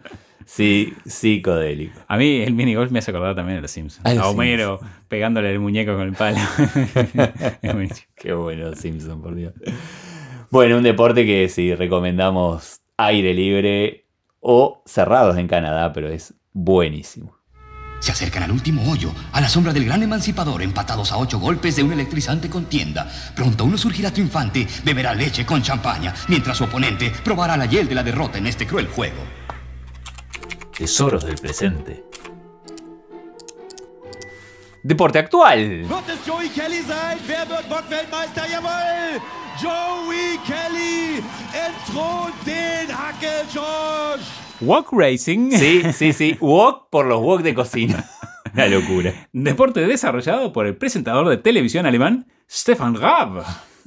Sí, 0.46 0.96
psicodélico. 1.06 2.00
A 2.08 2.18
mí 2.18 2.42
el 2.42 2.54
minigolf 2.54 2.92
me 2.92 3.00
hace 3.00 3.12
acordar 3.12 3.36
también 3.36 3.58
de 3.58 3.62
los 3.62 3.72
Simpsons. 3.72 4.04
Ah, 4.04 4.16
los 4.16 4.24
a 4.24 4.30
Homero 4.30 4.80
pegándole 5.08 5.52
el 5.52 5.60
muñeco 5.60 5.94
con 5.94 6.08
el 6.08 6.14
palo. 6.14 6.40
Qué 8.16 8.34
bueno, 8.34 8.74
Simpson, 8.76 9.22
por 9.22 9.36
Dios. 9.36 9.54
Bueno, 10.50 10.78
un 10.78 10.84
deporte 10.84 11.26
que 11.26 11.48
sí 11.50 11.76
recomendamos 11.76 12.82
aire 12.98 13.36
libre 13.36 14.08
o 14.40 14.82
cerrados 14.86 15.38
en 15.38 15.48
Canadá, 15.48 15.94
pero 15.94 16.10
es 16.10 16.34
buenísimo. 16.52 17.39
Se 18.00 18.12
acercan 18.12 18.44
al 18.44 18.52
último 18.52 18.90
hoyo, 18.90 19.14
a 19.34 19.42
la 19.42 19.50
sombra 19.50 19.74
del 19.74 19.86
gran 19.86 20.02
emancipador, 20.02 20.62
empatados 20.62 21.12
a 21.12 21.18
ocho 21.18 21.40
golpes 21.40 21.76
de 21.76 21.84
una 21.84 21.96
electrizante 21.96 22.50
contienda. 22.50 23.10
Pronto 23.36 23.66
uno 23.66 23.78
surgirá 23.78 24.12
triunfante, 24.12 24.68
beberá 24.84 25.14
leche 25.14 25.46
con 25.46 25.62
champaña, 25.62 26.14
mientras 26.28 26.58
su 26.58 26.64
oponente 26.64 27.12
probará 27.24 27.58
la 27.58 27.66
hiel 27.66 27.88
de 27.88 27.96
la 27.96 28.04
derrota 28.04 28.38
en 28.38 28.48
este 28.48 28.66
cruel 28.66 28.88
juego. 28.88 29.24
Tesoros 30.78 31.26
del 31.26 31.36
presente. 31.36 32.06
Deporte 34.82 35.20
actual. 35.20 35.84
Wird 35.84 36.10
es 36.10 36.20
Joey 36.26 36.50
Kelly 36.50 36.82
sein? 36.84 37.20
Wer 37.28 37.46
wird 37.50 37.68
Bockfeldmeister? 37.68 38.48
Jawohl! 38.50 39.20
Joey 39.62 40.40
Kelly 40.48 41.22
entthront 41.54 42.34
den 42.46 42.90
Hacke 42.90 43.44
Josh! 43.54 44.49
Walk 44.62 44.90
Racing. 44.92 45.52
Sí, 45.52 45.82
sí, 45.94 46.14
sí. 46.14 46.38
Wok 46.42 46.90
por 46.90 47.06
los 47.06 47.22
wok 47.22 47.42
de 47.42 47.54
cocina. 47.54 48.06
Una 48.54 48.68
locura. 48.68 49.14
Deporte 49.32 49.86
desarrollado 49.88 50.52
por 50.52 50.66
el 50.66 50.76
presentador 50.76 51.30
de 51.30 51.38
televisión 51.38 51.86
alemán 51.86 52.28
Stefan 52.50 52.96
Raab. 52.96 53.44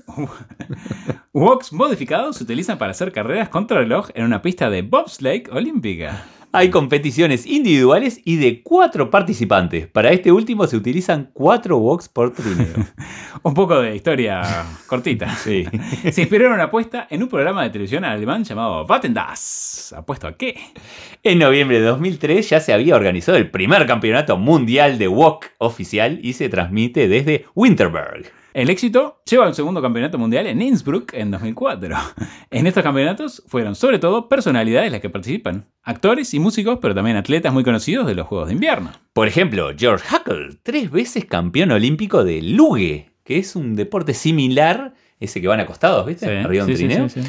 Walks 1.32 1.72
modificados 1.72 2.36
se 2.36 2.44
utilizan 2.44 2.78
para 2.78 2.92
hacer 2.92 3.12
carreras 3.12 3.48
contra 3.48 3.78
reloj 3.78 4.08
en 4.14 4.24
una 4.24 4.40
pista 4.40 4.70
de 4.70 4.82
bobsleigh 4.82 5.44
olímpica. 5.50 6.24
Hay 6.54 6.68
competiciones 6.68 7.46
individuales 7.46 8.20
y 8.26 8.36
de 8.36 8.62
cuatro 8.62 9.10
participantes. 9.10 9.86
Para 9.86 10.10
este 10.12 10.30
último 10.30 10.66
se 10.66 10.76
utilizan 10.76 11.30
cuatro 11.32 11.78
woks 11.78 12.10
por 12.10 12.34
trineo. 12.34 12.74
Un 13.42 13.54
poco 13.54 13.80
de 13.80 13.96
historia 13.96 14.42
cortita. 14.86 15.34
Sí. 15.42 15.66
Se 16.12 16.20
inspiró 16.20 16.46
en 16.46 16.52
una 16.52 16.64
apuesta 16.64 17.08
en 17.10 17.22
un 17.22 17.28
programa 17.28 17.62
de 17.64 17.70
televisión 17.70 18.04
alemán 18.04 18.44
llamado 18.44 18.84
Wetten 18.84 19.14
das. 19.14 19.92
¿Apuesto 19.96 20.28
a 20.28 20.36
qué? 20.36 20.60
En 21.22 21.38
noviembre 21.38 21.80
de 21.80 21.86
2003 21.86 22.48
ya 22.50 22.60
se 22.60 22.72
había 22.72 22.94
organizado 22.94 23.38
el 23.38 23.50
primer 23.50 23.86
campeonato 23.86 24.36
mundial 24.36 24.98
de 24.98 25.08
wok 25.08 25.46
oficial 25.58 26.20
y 26.22 26.34
se 26.34 26.48
transmite 26.48 27.08
desde 27.08 27.46
Winterberg. 27.54 28.41
El 28.54 28.68
éxito 28.68 29.22
lleva 29.24 29.46
a 29.46 29.48
un 29.48 29.54
segundo 29.54 29.80
campeonato 29.80 30.18
mundial 30.18 30.46
en 30.46 30.60
Innsbruck 30.60 31.14
en 31.14 31.30
2004. 31.30 31.96
En 32.50 32.66
estos 32.66 32.82
campeonatos 32.82 33.42
fueron 33.46 33.74
sobre 33.74 33.98
todo 33.98 34.28
personalidades 34.28 34.92
las 34.92 35.00
que 35.00 35.08
participan, 35.08 35.66
actores 35.82 36.34
y 36.34 36.38
músicos, 36.38 36.78
pero 36.82 36.94
también 36.94 37.16
atletas 37.16 37.52
muy 37.52 37.64
conocidos 37.64 38.06
de 38.06 38.14
los 38.14 38.26
Juegos 38.26 38.48
de 38.48 38.54
Invierno. 38.54 38.92
Por 39.14 39.26
ejemplo, 39.26 39.70
George 39.76 40.04
Huckle, 40.14 40.58
tres 40.62 40.90
veces 40.90 41.24
campeón 41.24 41.70
olímpico 41.70 42.24
de 42.24 42.42
luge, 42.42 43.10
que 43.24 43.38
es 43.38 43.56
un 43.56 43.74
deporte 43.74 44.12
similar, 44.12 44.92
ese 45.18 45.40
que 45.40 45.48
van 45.48 45.60
acostados, 45.60 46.04
¿viste? 46.04 46.40
Arriba 46.40 46.64
un 46.64 46.70
sí, 46.70 46.76
trineo. 46.76 47.08
sí. 47.08 47.22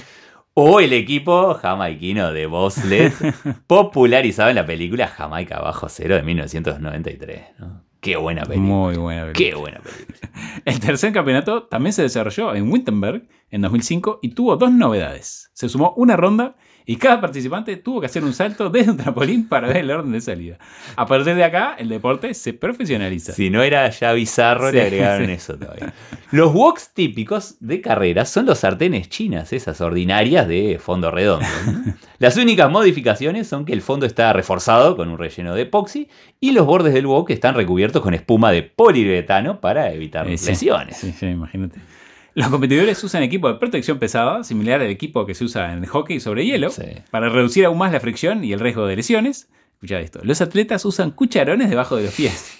O 0.56 0.82
el 0.82 0.92
equipo 0.92 1.54
jamaiquino 1.54 2.34
de 2.34 2.46
bobsled, 2.46 3.14
popularizado 3.68 4.50
en 4.50 4.56
la 4.56 4.66
película 4.66 5.08
Jamaica 5.08 5.60
Bajo 5.62 5.88
Cero 5.88 6.16
de 6.16 6.24
1993. 6.24 7.42
¿no? 7.60 7.93
Qué 8.04 8.18
buena 8.18 8.44
película. 8.44 8.68
Muy 8.68 8.98
buena 8.98 9.22
película. 9.22 9.50
Qué 9.50 9.56
buena 9.56 9.80
película. 9.80 10.30
El 10.66 10.80
tercer 10.82 11.14
campeonato 11.14 11.64
también 11.64 11.94
se 11.94 12.02
desarrolló 12.02 12.54
en 12.54 12.70
Wittenberg 12.70 13.30
en 13.50 13.62
2005 13.62 14.20
y 14.22 14.32
tuvo 14.36 14.58
dos 14.58 14.74
novedades. 14.74 15.50
Se 15.54 15.70
sumó 15.70 15.94
una 15.96 16.18
ronda 16.18 16.58
y 16.86 16.96
cada 16.98 17.22
participante 17.22 17.78
tuvo 17.78 18.00
que 18.02 18.08
hacer 18.08 18.24
un 18.24 18.34
salto 18.34 18.70
desde 18.70 18.92
un 18.92 18.98
trampolín 18.98 19.48
para 19.48 19.68
ver 19.68 19.78
el 19.78 19.92
orden 19.92 20.12
de 20.12 20.22
salida. 20.22 20.58
A 20.96 21.06
partir 21.06 21.36
de 21.36 21.44
acá, 21.44 21.76
el 21.78 21.90
deporte 21.90 22.34
se 22.34 22.54
profesionaliza. 22.54 23.34
Si 23.34 23.50
no 23.50 23.62
era 23.64 23.90
ya 23.90 24.14
bizarro, 24.14 24.70
Sí, 24.70 24.76
le 24.76 24.82
agregaron 24.84 25.28
sí. 25.28 25.32
eso 25.34 25.58
todavía. 25.58 25.94
Los 26.32 26.54
woks 26.54 26.94
típicos 26.94 27.56
de 27.60 27.80
carreras 27.82 28.30
son 28.30 28.46
los 28.46 28.60
sartenes 28.60 29.10
chinas, 29.10 29.54
esas 29.54 29.80
ordinarias 29.82 30.48
de 30.48 30.80
fondo 30.80 31.12
redondo. 31.12 31.46
¿no? 31.66 31.94
Las 32.20 32.38
únicas 32.38 32.70
modificaciones 32.72 33.48
son 33.48 33.66
que 33.66 33.74
el 33.74 33.82
fondo 33.82 34.06
está 34.06 34.32
reforzado 34.34 34.96
con 34.96 35.10
un 35.10 35.18
relleno 35.18 35.54
de 35.56 35.64
epoxi 35.64 36.08
y 36.40 36.52
los 36.54 36.66
bordes 36.66 36.94
del 36.94 37.06
wok 37.06 37.30
están 37.32 37.54
recubiertos 37.56 38.02
con 38.02 38.14
espuma 38.14 38.52
de 38.52 38.64
poliuretano 38.64 39.60
para 39.60 39.92
evitar 39.92 40.28
Eh, 40.30 40.38
sí. 40.38 40.52
lesiones. 40.52 40.98
Sí, 40.98 41.14
sí, 41.18 41.26
imagínate. 41.28 41.80
Los 42.36 42.48
competidores 42.48 43.04
usan 43.04 43.22
equipo 43.24 43.48
de 43.48 43.56
protección 43.60 44.00
pesada, 44.00 44.44
similar 44.44 44.82
al 44.82 44.88
equipo 44.90 45.26
que 45.26 45.36
se 45.36 45.44
usa 45.44 45.72
en 45.74 45.80
el 45.84 45.90
hockey 45.90 46.20
sobre 46.20 46.46
hielo, 46.46 46.70
Sí. 46.72 46.84
para 47.12 47.30
reducir 47.30 47.66
aún 47.66 47.78
más 47.78 47.92
la 47.92 48.00
fricción 48.00 48.44
y 48.44 48.54
el 48.54 48.60
riesgo 48.60 48.88
de 48.88 48.96
lesiones. 48.96 49.50
Escucha 49.76 50.00
esto. 50.00 50.20
Los 50.24 50.42
atletas 50.42 50.84
usan 50.86 51.12
cucharones 51.12 51.70
debajo 51.70 51.96
de 51.98 52.04
los 52.06 52.14
pies. 52.14 52.60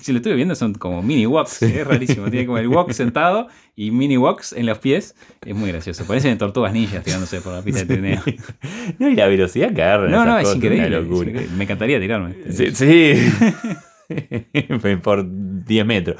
Si 0.00 0.12
lo 0.12 0.18
estuve 0.18 0.36
viendo 0.36 0.54
son 0.54 0.72
como 0.74 1.02
mini 1.02 1.26
woks. 1.26 1.62
Es 1.62 1.84
rarísimo. 1.84 2.30
Tiene 2.30 2.46
como 2.46 2.58
el 2.58 2.68
wok 2.68 2.92
sentado 2.92 3.48
y 3.74 3.90
mini 3.90 4.16
woks 4.16 4.52
en 4.52 4.66
los 4.66 4.78
pies. 4.78 5.16
Es 5.44 5.52
muy 5.56 5.72
gracioso. 5.72 6.04
Parecen 6.04 6.38
tortugas 6.38 6.72
ninjas 6.72 7.02
tirándose 7.02 7.40
por 7.40 7.52
la 7.52 7.60
pista 7.60 7.80
de 7.84 7.86
trineo. 7.86 8.22
No, 9.00 9.08
y 9.08 9.16
la 9.16 9.26
velocidad 9.26 9.72
que 9.74 9.82
agarran. 9.82 10.12
No, 10.12 10.22
esas 10.22 10.28
no, 10.28 10.38
es 10.38 10.54
increíble. 10.54 10.96
es 10.96 11.04
increíble. 11.04 11.46
Me 11.56 11.64
encantaría 11.64 11.98
tirarme. 11.98 12.34
Sí. 12.52 12.70
sí. 12.72 13.14
Por 15.02 15.24
10 15.26 15.86
metros. 15.86 16.16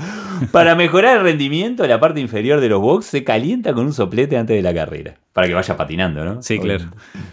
Para 0.51 0.75
mejorar 0.75 1.19
el 1.19 1.23
rendimiento, 1.23 1.87
la 1.87 2.01
parte 2.01 2.21
inferior 2.21 2.61
de 2.61 2.69
los 2.69 2.81
box 2.81 3.07
se 3.07 3.25
calienta 3.25 3.73
con 3.73 3.87
un 3.87 3.93
soplete 3.93 4.37
antes 4.37 4.57
de 4.57 4.63
la 4.63 4.75
carrera. 4.75 5.17
Para 5.33 5.47
que 5.47 5.55
vaya 5.55 5.77
patinando, 5.77 6.25
¿no? 6.25 6.43
Sí, 6.43 6.59
claro. 6.59 6.85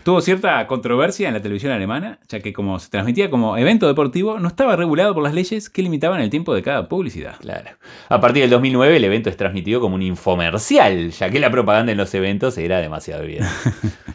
Tuvo 0.04 0.22
cierta 0.22 0.65
controversia 0.67 1.28
en 1.28 1.34
la 1.34 1.41
televisión 1.41 1.74
alemana, 1.74 2.19
ya 2.30 2.39
que 2.39 2.54
como 2.54 2.80
se 2.80 2.89
transmitía 2.89 3.30
como 3.30 3.58
evento 3.58 3.88
deportivo, 3.88 4.39
no 4.39 4.48
estaba 4.48 4.76
regulado 4.78 5.13
por 5.13 5.24
las 5.24 5.34
leyes 5.34 5.69
que 5.69 5.82
limitaban 5.82 6.22
el 6.22 6.30
tiempo 6.30 6.54
de 6.54 6.62
cada 6.62 6.88
publicidad. 6.88 7.36
Claro. 7.41 7.72
A 8.08 8.22
partir 8.22 8.43
del 8.43 8.52
2009 8.52 8.95
el 8.95 9.04
evento 9.04 9.30
es 9.30 9.36
transmitido 9.36 9.82
como 9.82 9.95
un 9.95 10.02
infomercial, 10.02 11.12
ya 11.12 11.30
que 11.30 11.39
la 11.39 11.52
propaganda 11.52 11.91
en 11.91 11.98
los 11.98 12.13
eventos 12.13 12.58
era 12.58 12.80
demasiado 12.80 13.24
evidente. 13.24 13.50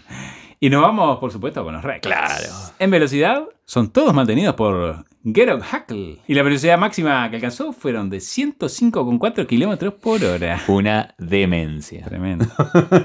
Y 0.64 0.70
nos 0.70 0.80
vamos, 0.80 1.18
por 1.18 1.30
supuesto, 1.30 1.62
con 1.62 1.74
los 1.74 1.82
récords. 1.84 2.06
Claro. 2.06 2.72
En 2.78 2.90
velocidad, 2.90 3.44
son 3.66 3.90
todos 3.90 4.14
mantenidos 4.14 4.54
por 4.54 5.04
Georg 5.24 5.62
Hackl. 5.62 6.18
Y 6.26 6.34
la 6.34 6.42
velocidad 6.42 6.78
máxima 6.78 7.28
que 7.30 7.36
alcanzó 7.36 7.72
fueron 7.72 8.10
de 8.10 8.18
105,4 8.18 9.46
kilómetros 9.46 9.94
por 9.94 10.22
hora. 10.24 10.60
Una 10.68 11.14
demencia. 11.18 12.04
Tremendo. 12.04 12.44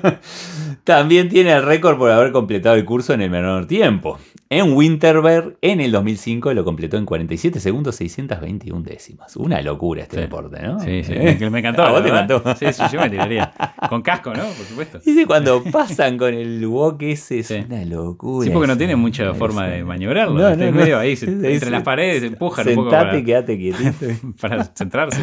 También 0.83 1.29
tiene 1.29 1.51
el 1.53 1.63
récord 1.63 1.97
por 1.97 2.11
haber 2.11 2.31
completado 2.31 2.75
el 2.75 2.85
curso 2.85 3.13
en 3.13 3.21
el 3.21 3.29
menor 3.29 3.67
tiempo. 3.67 4.17
En 4.51 4.73
Winterberg, 4.73 5.57
en 5.61 5.79
el 5.79 5.91
2005, 5.91 6.53
lo 6.55 6.63
completó 6.65 6.97
en 6.97 7.05
47 7.05 7.59
segundos 7.59 7.95
621 7.97 8.81
décimas. 8.81 9.35
Una 9.35 9.61
locura 9.61 10.01
este 10.01 10.15
Sí. 10.15 10.21
deporte, 10.23 10.59
¿no? 10.63 10.79
Sí, 10.79 11.03
sí, 11.03 11.13
¿Eh? 11.15 11.37
me 11.51 11.59
encantó. 11.59 11.83
¿A 11.85 11.91
vos 11.91 12.01
te 12.01 12.09
encantó? 12.09 12.41
Sí, 12.57 12.65
sí, 12.73 12.83
yo 12.91 12.99
me 12.99 13.11
tiraría. 13.11 13.53
Con 13.89 14.01
casco, 14.01 14.33
¿no? 14.33 14.43
Por 14.45 14.65
supuesto. 14.65 14.99
Dice 15.05 15.27
cuando 15.27 15.63
pasan 15.65 16.17
con 16.17 16.33
el 16.33 16.65
walk 16.65 16.99
ese 17.03 17.39
es 17.39 17.47
Sí. 17.47 17.63
una 17.67 17.85
locura. 17.85 18.45
Sí, 18.45 18.49
porque 18.51 18.67
no 18.67 18.75
tiene 18.77 18.95
mucha 18.95 19.35
forma 19.35 19.67
de 19.67 19.83
maniobrarlo. 19.83 20.33
No, 20.39 20.55
no, 20.55 20.71
medio 20.71 20.97
ahí, 20.97 21.15
entre 21.21 21.69
las 21.69 21.83
paredes, 21.83 22.08
se 22.19 22.25
empujan 22.27 22.67
un 22.69 22.75
poco 22.75 22.89
Sentate, 22.89 23.09
para, 23.11 23.23
quédate 23.25 23.57
quietito. 23.57 24.05
para 24.41 24.63
centrarse. 24.65 25.21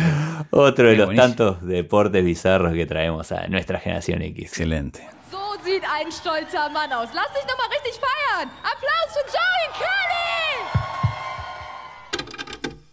Otro 0.51 0.87
de 0.89 0.93
Qué 0.93 0.99
los 0.99 1.07
buenísimo. 1.07 1.35
tantos 1.37 1.63
deportes 1.67 2.25
bizarros 2.25 2.73
que 2.75 2.87
traemos 2.87 3.33
a 3.33 3.47
nuestra 3.49 3.79
generación 3.81 4.23
X. 4.23 4.49
Excelente. 4.51 5.07
So 5.31 5.39
sieht 5.65 5.83
ein 5.85 6.11
stolzer 6.13 6.71
Mann 6.71 6.93
aus. 6.93 7.13
Lass 7.15 7.33
dich 7.35 7.45
noch 7.49 7.57
mal 7.59 7.69
richtig 7.71 7.95
feiern. 8.01 8.51
Applaus 8.63 9.13
für 9.13 9.25
Joey 9.33 9.69
Kelly! 9.79 10.27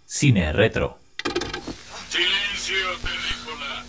Cine 0.05 0.53
retro. 0.53 0.97
Silencio, 2.09 2.75
película. 3.01 3.83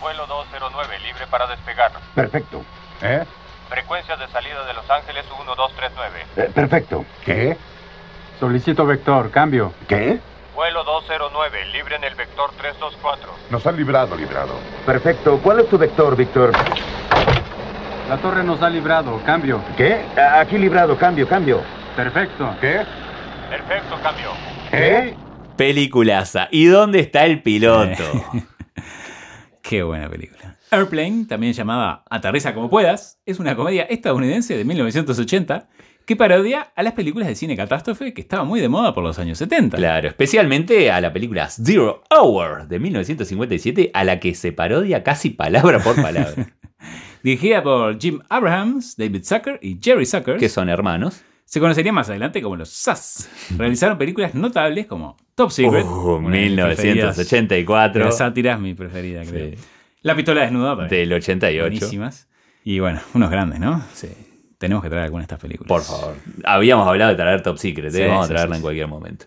Vuelo 0.00 0.26
209, 0.26 0.98
libre 1.00 1.26
para 1.30 1.46
despegar. 1.46 1.92
Perfecto. 2.14 2.64
¿Eh? 3.02 3.24
Frecuencia 3.68 4.16
de 4.16 4.26
salida 4.28 4.64
de 4.66 4.74
Los 4.74 4.88
Ángeles 4.90 5.24
1239. 5.26 6.24
Eh, 6.36 6.50
perfecto. 6.54 7.04
¿Qué? 7.24 7.56
Solicito 8.40 8.86
vector, 8.86 9.30
cambio. 9.30 9.74
¿Qué? 9.86 10.18
Vuelo 10.54 10.82
209, 10.82 11.66
libre 11.74 11.96
en 11.96 12.04
el 12.04 12.14
vector 12.14 12.50
324. 12.56 13.30
Nos 13.50 13.66
han 13.66 13.76
librado, 13.76 14.16
librado. 14.16 14.54
Perfecto. 14.86 15.38
¿Cuál 15.42 15.60
es 15.60 15.68
tu 15.68 15.76
vector, 15.76 16.16
Víctor? 16.16 16.52
La 18.08 18.16
torre 18.16 18.42
nos 18.42 18.62
ha 18.62 18.70
librado, 18.70 19.20
cambio. 19.26 19.62
¿Qué? 19.76 20.06
Aquí 20.18 20.56
librado, 20.56 20.96
cambio, 20.96 21.28
cambio. 21.28 21.60
Perfecto. 21.94 22.56
¿Qué? 22.62 22.80
Perfecto, 23.50 23.98
cambio. 24.02 24.30
¿Eh? 24.72 25.14
Peliculaza. 25.58 26.48
¿Y 26.50 26.64
dónde 26.64 27.00
está 27.00 27.26
el 27.26 27.42
piloto? 27.42 28.02
Qué 29.62 29.82
buena 29.82 30.08
película. 30.08 30.56
Airplane, 30.70 31.26
también 31.28 31.52
llamada 31.52 32.04
Aterriza 32.08 32.54
como 32.54 32.70
puedas, 32.70 33.20
es 33.26 33.38
una 33.38 33.54
comedia 33.54 33.82
estadounidense 33.82 34.56
de 34.56 34.64
1980 34.64 35.68
que 36.06 36.16
parodia 36.16 36.72
a 36.74 36.82
las 36.82 36.94
películas 36.94 37.28
de 37.28 37.34
cine 37.36 37.56
catástrofe 37.56 38.12
que 38.12 38.20
estaban 38.22 38.46
muy 38.46 38.60
de 38.60 38.68
moda 38.68 38.92
por 38.92 39.04
los 39.04 39.18
años 39.18 39.38
70. 39.38 39.76
Claro, 39.76 40.08
especialmente 40.08 40.90
a 40.90 41.00
la 41.00 41.12
película 41.12 41.48
Zero 41.48 42.02
Hour 42.10 42.66
de 42.66 42.78
1957, 42.80 43.90
a 43.94 44.04
la 44.04 44.18
que 44.18 44.34
se 44.34 44.52
parodia 44.52 45.02
casi 45.04 45.30
palabra 45.30 45.78
por 45.78 45.94
palabra. 45.96 46.52
Dirigida 47.22 47.62
por 47.62 47.98
Jim 48.00 48.20
Abrahams, 48.28 48.96
David 48.96 49.22
Zucker 49.24 49.58
y 49.62 49.78
Jerry 49.80 50.06
Zucker, 50.06 50.36
que 50.38 50.48
son 50.48 50.68
hermanos. 50.68 51.20
se 51.44 51.60
conocería 51.60 51.92
más 51.92 52.08
adelante 52.08 52.40
como 52.42 52.56
los 52.56 52.70
SAS. 52.70 53.28
Realizaron 53.56 53.98
películas 53.98 54.34
notables 54.34 54.86
como 54.86 55.16
Top 55.34 55.50
Secret, 55.50 55.84
Uh, 55.84 56.16
una 56.16 56.36
de 56.36 56.48
mis 56.48 56.60
preferidas. 56.60 57.16
1984. 57.18 58.04
La 58.06 58.12
sátira 58.12 58.54
es 58.54 58.60
mi 58.60 58.74
preferida, 58.74 59.22
creo. 59.24 59.50
Sí. 59.50 59.62
La 60.02 60.16
pistola 60.16 60.40
desnuda. 60.42 60.76
Del 60.88 61.12
88. 61.12 61.62
Buenísimas. 61.62 62.26
Y 62.64 62.78
bueno, 62.80 63.00
unos 63.14 63.30
grandes, 63.30 63.60
¿no? 63.60 63.82
Sí. 63.92 64.08
Tenemos 64.60 64.82
que 64.82 64.90
traer 64.90 65.04
alguna 65.04 65.22
de 65.22 65.24
estas 65.24 65.40
películas. 65.40 65.68
Por 65.68 65.80
favor. 65.82 66.14
Habíamos 66.44 66.86
hablado 66.86 67.12
de 67.12 67.16
traer 67.16 67.42
Top 67.42 67.56
Secret, 67.56 67.94
¿eh? 67.94 67.96
Sí, 67.96 68.02
vamos 68.06 68.26
sí, 68.26 68.32
a 68.32 68.36
traerla 68.36 68.56
sí, 68.56 68.58
en 68.58 68.62
cualquier 68.62 68.88
momento. 68.88 69.24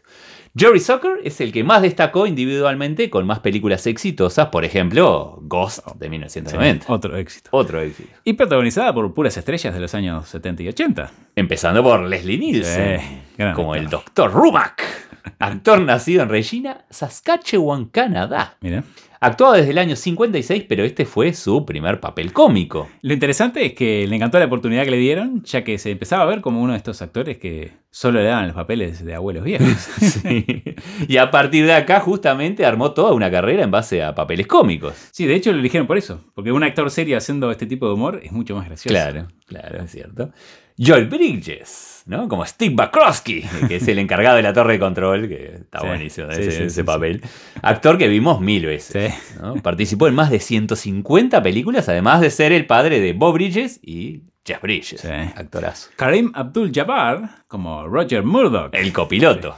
Jerry 0.55 0.79
Zucker 0.79 1.13
es 1.23 1.41
el 1.41 1.51
que 1.51 1.63
más 1.63 1.81
destacó 1.81 2.27
individualmente 2.27 3.09
con 3.09 3.25
más 3.25 3.39
películas 3.39 3.87
exitosas, 3.87 4.49
por 4.49 4.63
ejemplo, 4.63 5.39
Ghost 5.41 5.79
de 5.95 6.05
Sí, 6.05 6.09
1990. 6.11 6.85
otro 6.93 7.17
éxito. 7.17 7.49
Otro 7.51 7.81
éxito. 7.81 8.09
Y 8.23 8.33
protagonizada 8.33 8.93
por 8.93 9.11
puras 9.15 9.35
estrellas 9.35 9.73
de 9.73 9.79
los 9.79 9.95
años 9.95 10.27
70 10.27 10.61
y 10.61 10.67
80. 10.67 11.11
Empezando 11.35 11.81
por 11.81 12.01
Leslie 12.03 12.37
Nielsen, 12.37 12.99
Sí, 12.99 13.05
gran 13.37 13.53
como 13.53 13.75
el 13.75 13.85
actor. 13.85 14.03
Dr. 14.13 14.31
Rumack, 14.31 14.83
actor 15.39 15.81
nacido 15.81 16.23
en 16.23 16.29
Regina, 16.29 16.85
Saskatchewan, 16.89 17.85
Canadá. 17.85 18.57
Mira. 18.61 18.83
Actuaba 19.25 19.55
desde 19.55 19.71
el 19.71 19.77
año 19.77 19.95
56, 19.95 20.65
pero 20.67 20.83
este 20.83 21.05
fue 21.05 21.31
su 21.31 21.65
primer 21.65 22.01
papel 22.01 22.33
cómico. 22.33 22.89
Lo 23.01 23.13
interesante 23.13 23.65
es 23.65 23.73
que 23.73 24.05
le 24.05 24.17
encantó 24.17 24.37
la 24.37 24.47
oportunidad 24.47 24.83
que 24.83 24.91
le 24.91 24.97
dieron, 24.97 25.41
ya 25.45 25.63
que 25.63 25.77
se 25.77 25.91
empezaba 25.91 26.23
a 26.23 26.25
ver 26.25 26.41
como 26.41 26.61
uno 26.61 26.73
de 26.73 26.77
estos 26.77 27.01
actores 27.01 27.37
que 27.37 27.71
solo 27.89 28.19
le 28.19 28.25
daban 28.25 28.47
los 28.47 28.55
papeles 28.57 29.05
de 29.05 29.15
abuelos 29.15 29.45
viejos. 29.45 29.69
Sí. 30.03 30.75
Y 31.07 31.17
a 31.17 31.31
partir 31.31 31.65
de 31.65 31.73
acá, 31.73 32.01
justamente, 32.01 32.65
armó 32.65 32.91
toda 32.91 33.13
una 33.13 33.31
carrera 33.31 33.63
en 33.63 33.71
base 33.71 34.03
a 34.03 34.13
papeles 34.13 34.45
cómicos. 34.45 34.93
Sí, 35.11 35.25
de 35.25 35.35
hecho 35.35 35.53
lo 35.53 35.59
eligieron 35.59 35.87
por 35.87 35.97
eso, 35.97 36.19
porque 36.35 36.51
un 36.51 36.63
actor 36.63 36.91
serio 36.91 37.15
haciendo 37.15 37.49
este 37.49 37.65
tipo 37.65 37.87
de 37.87 37.93
humor 37.93 38.19
es 38.23 38.33
mucho 38.33 38.57
más 38.57 38.65
gracioso. 38.65 38.93
Claro, 38.93 39.29
claro, 39.45 39.83
es 39.83 39.91
cierto. 39.91 40.31
Joel 40.77 41.07
Bridges, 41.07 41.92
¿no? 42.05 42.27
Como 42.27 42.45
Steve 42.45 42.75
Bakrowski, 42.75 43.43
que 43.67 43.77
es 43.77 43.87
el 43.87 43.99
encargado 43.99 44.37
de 44.37 44.43
la 44.43 44.53
torre 44.53 44.73
de 44.73 44.79
control, 44.79 45.27
que 45.27 45.55
está 45.61 45.79
Sí, 45.81 45.87
buenísimo 45.87 46.31
sí, 46.31 46.41
ese, 46.41 46.51
sí, 46.51 46.57
ese 46.63 46.69
sí, 46.69 46.83
papel. 46.83 47.21
Actor 47.61 47.97
que 47.97 48.07
vimos 48.07 48.41
mil 48.41 48.65
veces. 48.65 49.13
Participó 49.61 50.07
en 50.07 50.15
más 50.15 50.29
de 50.29 50.39
150 50.39 51.41
películas, 51.41 51.87
además 51.89 52.21
de 52.21 52.29
ser 52.29 52.51
el 52.51 52.65
padre 52.65 52.99
de 52.99 53.13
Bob 53.13 53.33
Bridges 53.35 53.79
y 53.81 54.23
Jeff 54.45 54.61
Bridges. 54.61 55.05
Actorazo. 55.05 55.89
Karim 55.95 56.31
Abdul-Jabbar, 56.33 57.45
como 57.47 57.87
Roger 57.87 58.23
Murdoch. 58.23 58.73
El 58.73 58.91
copiloto. 58.91 59.55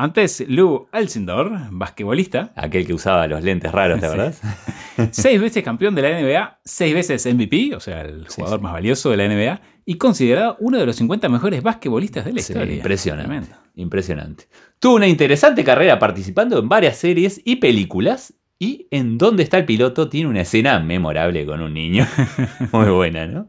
Antes 0.00 0.44
Lou 0.46 0.86
Alcindor, 0.92 1.50
basquetbolista, 1.72 2.52
Aquel 2.54 2.86
que 2.86 2.94
usaba 2.94 3.26
los 3.26 3.42
lentes 3.42 3.72
raros, 3.72 3.98
¿te 3.98 4.06
Sí. 4.06 4.12
acordás? 4.12 4.40
seis 5.10 5.40
veces 5.40 5.64
campeón 5.64 5.96
de 5.96 6.02
la 6.02 6.20
NBA, 6.20 6.60
seis 6.64 6.94
veces 6.94 7.26
MVP, 7.26 7.74
o 7.74 7.80
sea, 7.80 8.02
el 8.02 8.28
jugador 8.28 8.60
más 8.60 8.74
valioso 8.74 9.10
de 9.10 9.16
la 9.16 9.24
NBA, 9.26 9.60
y 9.90 9.94
considerado 9.96 10.58
uno 10.60 10.76
de 10.76 10.84
los 10.84 10.96
50 10.96 11.30
mejores 11.30 11.62
basquetbolistas 11.62 12.26
de 12.26 12.34
la 12.34 12.42
Sí, 12.42 12.52
historia. 12.52 12.74
impresionante. 12.76 13.26
Tremendo. 13.26 13.56
Impresionante. 13.74 14.44
Tuvo 14.78 14.96
una 14.96 15.06
interesante 15.08 15.64
carrera 15.64 15.98
participando 15.98 16.58
en 16.58 16.68
varias 16.68 16.98
series 16.98 17.40
y 17.42 17.56
películas. 17.56 18.34
Y 18.58 18.86
en 18.90 19.16
Dónde 19.16 19.44
está 19.44 19.56
el 19.56 19.64
piloto 19.64 20.10
tiene 20.10 20.28
una 20.28 20.42
escena 20.42 20.78
memorable 20.80 21.46
con 21.46 21.62
un 21.62 21.72
niño. 21.72 22.06
Muy 22.72 22.90
buena, 22.90 23.26
¿no? 23.26 23.48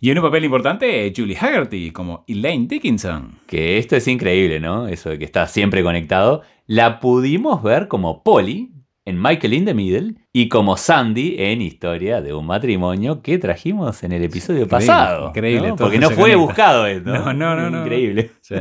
Y 0.00 0.10
en 0.10 0.16
un 0.16 0.24
papel 0.24 0.44
importante, 0.44 1.12
Julie 1.14 1.36
Haggerty, 1.36 1.90
como 1.90 2.24
Elaine 2.26 2.66
Dickinson. 2.66 3.40
Que 3.46 3.76
esto 3.76 3.96
es 3.96 4.08
increíble, 4.08 4.58
¿no? 4.58 4.88
Eso 4.88 5.10
de 5.10 5.18
que 5.18 5.26
está 5.26 5.46
siempre 5.48 5.82
conectado. 5.82 6.40
La 6.66 6.98
pudimos 6.98 7.62
ver 7.62 7.88
como 7.88 8.22
Polly 8.22 8.70
en 9.10 9.20
Michael 9.20 9.52
in 9.52 9.64
the 9.66 9.74
Middle 9.74 10.14
y 10.32 10.48
como 10.48 10.76
Sandy 10.76 11.34
en 11.38 11.60
Historia 11.60 12.20
de 12.22 12.32
un 12.32 12.46
matrimonio 12.46 13.20
que 13.22 13.38
trajimos 13.38 14.02
en 14.02 14.12
el 14.12 14.24
episodio 14.24 14.62
Increíble, 14.62 14.86
pasado. 14.86 15.28
increíble, 15.28 15.68
¿no? 15.68 15.76
Porque 15.76 15.98
no 15.98 16.06
fue 16.08 16.16
conecta. 16.32 16.38
buscado 16.38 16.86
esto. 16.86 17.10
No, 17.14 17.32
no, 17.34 17.56
no, 17.56 17.70
no. 17.70 17.82
Increíble. 17.82 18.30
Sí. 18.40 18.54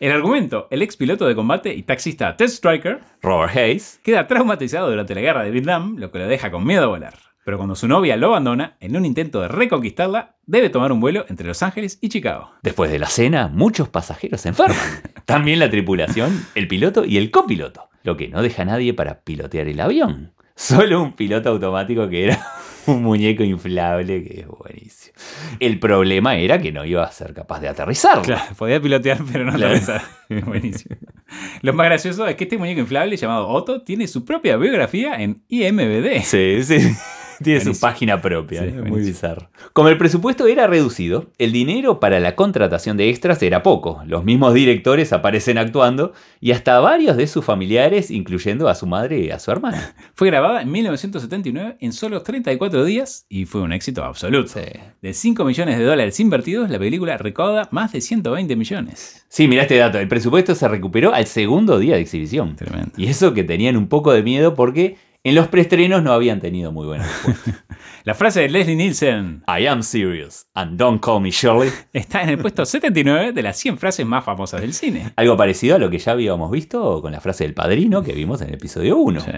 El 0.00 0.12
argumento, 0.12 0.68
el 0.70 0.82
ex 0.82 0.96
piloto 0.96 1.26
de 1.26 1.34
combate 1.34 1.74
y 1.74 1.82
taxista 1.82 2.36
Ted 2.36 2.46
Striker 2.48 3.00
Robert 3.20 3.56
Hayes. 3.56 4.00
queda 4.02 4.26
traumatizado 4.26 4.90
durante 4.90 5.14
la 5.14 5.20
guerra 5.20 5.42
de 5.42 5.50
Vietnam, 5.50 5.96
lo 5.98 6.10
que 6.10 6.18
lo 6.18 6.26
deja 6.28 6.50
con 6.50 6.64
miedo 6.64 6.84
a 6.84 6.86
volar. 6.86 7.14
Pero 7.44 7.56
cuando 7.56 7.74
su 7.74 7.88
novia 7.88 8.16
lo 8.16 8.26
abandona, 8.28 8.76
en 8.78 8.94
un 8.96 9.06
intento 9.06 9.40
de 9.40 9.48
reconquistarla, 9.48 10.36
debe 10.44 10.68
tomar 10.68 10.92
un 10.92 11.00
vuelo 11.00 11.24
entre 11.28 11.46
Los 11.46 11.62
Ángeles 11.62 11.98
y 12.02 12.10
Chicago. 12.10 12.50
Después 12.62 12.90
de 12.90 12.98
la 12.98 13.06
cena, 13.06 13.48
muchos 13.48 13.88
pasajeros 13.88 14.42
se 14.42 14.50
enferman. 14.50 14.76
También 15.24 15.58
la 15.58 15.70
tripulación, 15.70 16.44
el 16.54 16.68
piloto 16.68 17.04
y 17.06 17.16
el 17.16 17.30
copiloto. 17.30 17.87
Lo 18.04 18.16
que 18.16 18.28
no 18.28 18.42
deja 18.42 18.62
a 18.62 18.64
nadie 18.66 18.94
para 18.94 19.20
pilotear 19.20 19.68
el 19.68 19.80
avión. 19.80 20.32
Solo 20.54 21.02
un 21.02 21.12
piloto 21.12 21.50
automático 21.50 22.08
que 22.08 22.24
era 22.24 22.44
un 22.86 23.02
muñeco 23.02 23.44
inflable, 23.44 24.24
que 24.24 24.40
es 24.40 24.46
buenísimo. 24.46 25.14
El 25.60 25.78
problema 25.78 26.36
era 26.36 26.58
que 26.60 26.72
no 26.72 26.84
iba 26.84 27.04
a 27.04 27.12
ser 27.12 27.32
capaz 27.32 27.60
de 27.60 27.68
aterrizar. 27.68 28.22
Claro, 28.22 28.54
podía 28.56 28.80
pilotear, 28.80 29.18
pero 29.30 29.44
no 29.44 29.52
Claro. 29.52 29.66
aterrizar. 29.76 30.02
Buenísimo. 30.46 30.96
Lo 31.62 31.72
más 31.74 31.86
gracioso 31.86 32.26
es 32.26 32.34
que 32.36 32.44
este 32.44 32.58
muñeco 32.58 32.80
inflable 32.80 33.16
llamado 33.16 33.46
Otto 33.48 33.82
tiene 33.82 34.06
su 34.08 34.24
propia 34.24 34.56
biografía 34.56 35.14
en 35.22 35.42
IMBD. 35.48 36.22
Sí, 36.22 36.62
sí. 36.64 36.78
Tiene 37.42 37.60
su 37.60 37.78
página 37.78 38.20
propia, 38.20 38.62
Sí, 38.62 38.72
muy 38.72 39.00
bizarro. 39.00 39.50
Como 39.72 39.88
el 39.88 39.98
presupuesto 39.98 40.46
era 40.46 40.66
reducido, 40.66 41.26
el 41.38 41.52
dinero 41.52 42.00
para 42.00 42.20
la 42.20 42.34
contratación 42.34 42.96
de 42.96 43.08
extras 43.10 43.42
era 43.42 43.62
poco. 43.62 44.02
Los 44.06 44.24
mismos 44.24 44.54
directores 44.54 45.12
aparecen 45.12 45.58
actuando 45.58 46.12
y 46.40 46.52
hasta 46.52 46.80
varios 46.80 47.16
de 47.16 47.26
sus 47.26 47.44
familiares, 47.44 48.10
incluyendo 48.10 48.68
a 48.68 48.74
su 48.74 48.86
madre 48.86 49.20
y 49.20 49.30
a 49.30 49.38
su 49.38 49.50
hermana. 49.50 49.94
Fue 50.14 50.28
grabada 50.28 50.62
en 50.62 50.70
1979 50.72 51.76
en 51.80 51.92
solo 51.92 52.22
34 52.22 52.84
días 52.84 53.26
y 53.28 53.44
fue 53.44 53.60
un 53.60 53.72
éxito 53.72 54.04
absoluto. 54.04 54.52
Sí. 54.52 54.60
De 55.00 55.12
5 55.12 55.44
millones 55.44 55.78
de 55.78 55.84
dólares 55.84 56.18
invertidos, 56.20 56.70
la 56.70 56.78
película 56.78 57.16
recauda 57.16 57.68
más 57.70 57.92
de 57.92 58.00
120 58.00 58.56
millones. 58.56 59.24
Sí, 59.28 59.46
mira 59.46 59.62
este 59.62 59.76
dato. 59.76 59.98
El 59.98 60.08
presupuesto 60.08 60.54
se 60.54 60.66
recuperó 60.68 61.14
al 61.14 61.26
segundo 61.26 61.78
día 61.78 61.94
de 61.96 62.02
exhibición. 62.02 62.56
Tremendo. 62.56 62.92
Y 62.96 63.06
eso 63.06 63.34
que 63.34 63.44
tenían 63.44 63.76
un 63.76 63.88
poco 63.88 64.12
de 64.12 64.22
miedo 64.22 64.54
porque 64.54 64.96
En 65.24 65.34
los 65.34 65.48
preestrenos 65.48 66.02
no 66.02 66.12
habían 66.12 66.40
tenido 66.40 66.72
muy 66.72 66.86
buena 66.86 67.04
respuesta. 67.04 67.64
La 68.04 68.14
frase 68.14 68.40
de 68.40 68.48
Leslie 68.48 68.76
Nielsen 68.76 69.42
I 69.48 69.66
am 69.66 69.82
serious 69.82 70.46
and 70.54 70.78
don't 70.78 71.02
call 71.02 71.20
me 71.20 71.30
Shirley. 71.30 71.70
está 71.92 72.22
en 72.22 72.30
el 72.30 72.38
puesto 72.38 72.64
79 72.66 73.32
de 73.32 73.42
las 73.42 73.56
100 73.58 73.78
frases 73.78 74.06
más 74.06 74.24
famosas 74.24 74.60
del 74.60 74.72
cine. 74.72 75.12
Algo 75.16 75.36
parecido 75.36 75.76
a 75.76 75.78
lo 75.78 75.90
que 75.90 75.98
ya 75.98 76.12
habíamos 76.12 76.50
visto 76.50 77.02
con 77.02 77.12
la 77.12 77.20
frase 77.20 77.44
del 77.44 77.54
padrino 77.54 78.02
que 78.02 78.12
vimos 78.12 78.40
en 78.42 78.48
el 78.48 78.54
episodio 78.54 78.96
1. 78.96 79.20
Sí. 79.20 79.30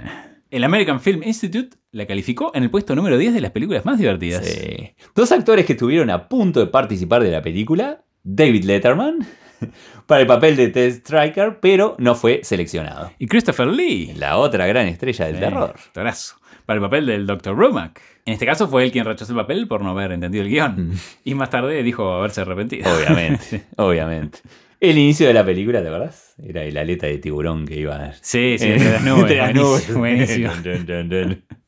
El 0.50 0.64
American 0.64 1.00
Film 1.00 1.22
Institute 1.24 1.76
la 1.92 2.06
calificó 2.06 2.52
en 2.54 2.64
el 2.64 2.70
puesto 2.70 2.94
número 2.94 3.16
10 3.16 3.34
de 3.34 3.40
las 3.40 3.50
películas 3.52 3.84
más 3.84 3.98
divertidas. 3.98 4.44
Sí. 4.44 4.94
Dos 5.14 5.32
actores 5.32 5.64
que 5.64 5.72
estuvieron 5.72 6.10
a 6.10 6.28
punto 6.28 6.60
de 6.60 6.66
participar 6.66 7.22
de 7.22 7.30
la 7.30 7.40
película, 7.42 8.04
David 8.22 8.64
Letterman, 8.64 9.18
para 10.06 10.20
el 10.22 10.26
papel 10.26 10.56
de 10.56 10.68
Ted 10.68 10.88
Striker, 10.90 11.58
pero 11.60 11.94
no 11.98 12.14
fue 12.14 12.40
seleccionado. 12.42 13.12
Y 13.18 13.26
Christopher 13.26 13.66
Lee, 13.68 14.12
La 14.16 14.36
otra 14.38 14.66
gran 14.66 14.86
estrella 14.86 15.26
del 15.26 15.36
Eh, 15.36 15.40
terror. 15.40 15.74
para 15.94 16.76
el 16.76 16.80
papel 16.80 17.06
del 17.06 17.26
Dr. 17.26 17.56
Romack. 17.56 18.00
En 18.26 18.34
este 18.34 18.46
caso 18.46 18.68
fue 18.68 18.84
él 18.84 18.92
quien 18.92 19.04
rechazó 19.04 19.32
el 19.32 19.38
papel 19.38 19.66
por 19.66 19.82
no 19.82 19.90
haber 19.90 20.12
entendido 20.12 20.44
el 20.44 20.50
guion. 20.50 20.92
Y 21.24 21.34
más 21.34 21.50
tarde 21.50 21.82
dijo 21.82 22.12
haberse 22.12 22.42
arrepentido. 22.42 22.88
Mm. 22.88 22.94
Obviamente, 22.96 23.62
obviamente. 23.76 24.38
El 24.78 24.96
inicio 24.96 25.26
de 25.26 25.34
la 25.34 25.44
película, 25.44 25.82
¿te 25.82 25.88
acordás? 25.88 26.34
Era 26.42 26.62
el 26.62 26.76
aleta 26.78 27.06
de 27.06 27.18
tiburón 27.18 27.66
que 27.66 27.76
iba 27.78 28.12
Sí, 28.22 28.56
sí, 28.58 28.68
entre 28.68 28.92
las 28.92 29.02
nubes. 29.02 29.20
entre 29.22 29.36
las 29.36 29.54
nubes. 29.54 29.94
Buenísimo. 29.94 30.50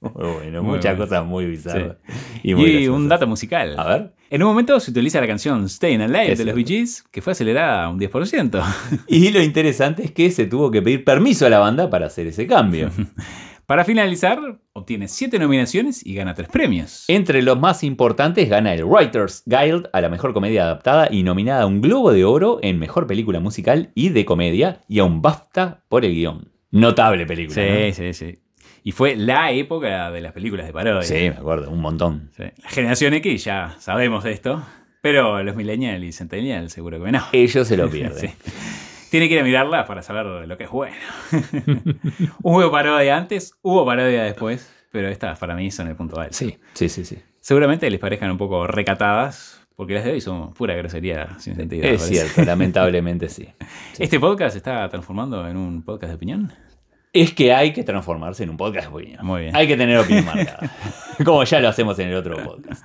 Muy 0.01 0.11
bueno, 0.33 0.63
Muy 0.63 0.77
muchas 0.77 0.97
bueno. 0.97 1.11
cosas 1.11 1.27
muy 1.27 1.47
bizarras. 1.47 1.97
Y, 2.43 2.53
Y, 2.53 2.55
muy 2.55 2.89
un 2.89 3.09
dato 3.09 3.27
musical. 3.27 3.75
A 3.79 3.85
ver. 3.89 4.13
En 4.33 4.43
un 4.43 4.49
momento 4.49 4.81
se 4.81 4.91
utiliza 4.91 5.21
la 5.21 5.27
canción 5.27 5.69
Stayin' 5.69 6.01
Alive 6.01 6.37
de 6.37 6.47
los 6.47 6.55
Bee 6.55 6.65
Gees, 6.65 7.03
que 7.11 7.21
fue 7.21 7.33
acelerada 7.33 7.91
un 7.91 8.01
10%. 8.01 8.65
Y 9.07 9.31
lo 9.31 9.43
interesante 9.43 10.07
es 10.07 10.13
que 10.13 10.31
se 10.31 10.47
tuvo 10.47 10.71
que 10.71 10.81
pedir 10.81 11.05
permiso 11.05 11.45
a 11.45 11.51
la 11.51 11.59
banda 11.59 11.91
para 11.91 12.07
hacer 12.07 12.27
ese 12.27 12.47
cambio. 12.47 12.91
Para 13.67 13.85
finalizar, 13.85 14.39
obtiene 14.73 15.09
7 15.09 15.39
nominaciones 15.39 16.05
y 16.05 16.15
gana 16.15 16.33
3 16.33 16.49
premios. 16.49 17.05
Entre 17.09 17.43
los 17.43 17.59
más 17.59 17.85
importantes 17.85 18.49
gana 18.49 18.75
el 18.75 18.85
Writers 18.85 19.43
Guild 19.45 19.89
a 19.93 20.01
la 20.01 20.09
mejor 20.09 20.33
comedia 20.33 20.65
adaptada 20.65 21.09
y 21.11 21.23
nominada 21.23 21.63
a 21.63 21.67
un 21.67 21.83
Globo 21.83 22.11
de 22.11 22.25
Oro 22.25 22.59
en 22.63 22.79
mejor 22.79 23.07
película 23.07 23.39
musical 23.39 23.93
y 23.95 24.09
de 24.09 24.25
comedia 24.25 24.81
y 24.89 24.99
a 24.99 25.05
un 25.05 25.21
BAFTA 25.21 25.85
por 25.89 26.07
el 26.07 26.15
guion. 26.15 26.51
Notable 26.71 27.27
película. 27.27 27.55
Sí, 27.55 27.89
¿no? 27.89 27.95
sí, 27.95 28.15
sí. 28.15 28.42
Y 28.85 28.93
fue 28.93 29.15
la 29.17 29.53
época 29.53 30.11
de 30.11 30.21
las 30.21 30.33
películas 30.33 30.67
de 30.67 30.73
parodia. 30.73 31.03
Sí, 31.03 31.31
me 31.31 31.37
acuerdo, 31.37 31.71
un 31.71 31.81
montón. 31.81 32.31
Sí. 32.37 32.45
La 32.63 32.69
generación 32.69 33.15
X 33.15 33.45
ya 33.45 33.77
sabemos 33.79 34.25
de 34.25 34.33
esto, 34.33 34.65
pero 35.01 35.43
los 35.43 35.55
millennials 35.55 36.05
y 36.05 36.13
centennials 36.13 36.73
seguro 36.73 37.03
que 37.03 37.13
no. 37.13 37.23
Ellos 37.33 37.69
se 37.69 37.77
lo 37.77 37.89
pierden. 37.91 38.31
Sí. 38.31 38.35
Tiene 39.11 39.29
que 39.29 39.35
ir 39.35 39.41
a 39.41 39.45
mirarla 39.45 39.87
para 39.87 40.03
saber 40.03 40.27
lo 40.27 40.57
que 40.57 40.65
es 40.65 40.71
bueno. 40.71 40.97
hubo 42.43 42.71
parodia 42.71 43.17
antes, 43.17 43.55
hubo 43.63 43.85
parodia 43.85 44.25
después, 44.25 44.73
pero 44.91 45.09
estas 45.09 45.39
para 45.39 45.55
mí 45.55 45.71
son 45.71 45.89
el 45.89 45.97
punto 45.97 46.19
alto. 46.19 46.35
Sí, 46.35 46.59
sí, 46.73 46.89
sí, 46.89 47.05
sí. 47.05 47.19
Seguramente 47.41 47.91
les 47.91 48.01
parezcan 48.01 48.31
un 48.31 48.39
poco 48.39 48.67
recatadas, 48.67 49.67
porque 49.77 49.95
las 49.95 50.05
de 50.05 50.13
hoy 50.13 50.21
son 50.21 50.55
pura 50.55 50.75
grosería 50.75 51.39
sin 51.39 51.57
sentido. 51.57 51.85
Es 51.85 52.03
cierto, 52.03 52.43
lamentablemente 52.43 53.29
sí. 53.29 53.49
¿Este 53.99 54.19
podcast 54.19 54.53
se 54.53 54.59
está 54.59 54.89
transformando 54.89 55.47
en 55.47 55.57
un 55.57 55.83
podcast 55.83 56.11
de 56.11 56.17
opinión? 56.17 56.53
Es 57.13 57.35
que 57.35 57.53
hay 57.53 57.73
que 57.73 57.85
transformarse 57.85 58.43
en 58.43 58.51
un 58.51 58.57
podcast 58.57 58.89
de 58.89 58.95
opinión. 58.95 59.27
Muy 59.27 59.43
bien. 59.43 59.57
Hay 59.57 59.67
que 59.67 59.77
tener 59.77 59.99
opinión 59.99 60.25
marcada. 60.25 60.71
Como 61.25 61.45
ya 61.45 61.61
lo 61.61 61.69
hacemos 61.69 61.99
en 61.99 62.09
el 62.09 62.15
otro 62.15 62.37
podcast. 62.43 62.85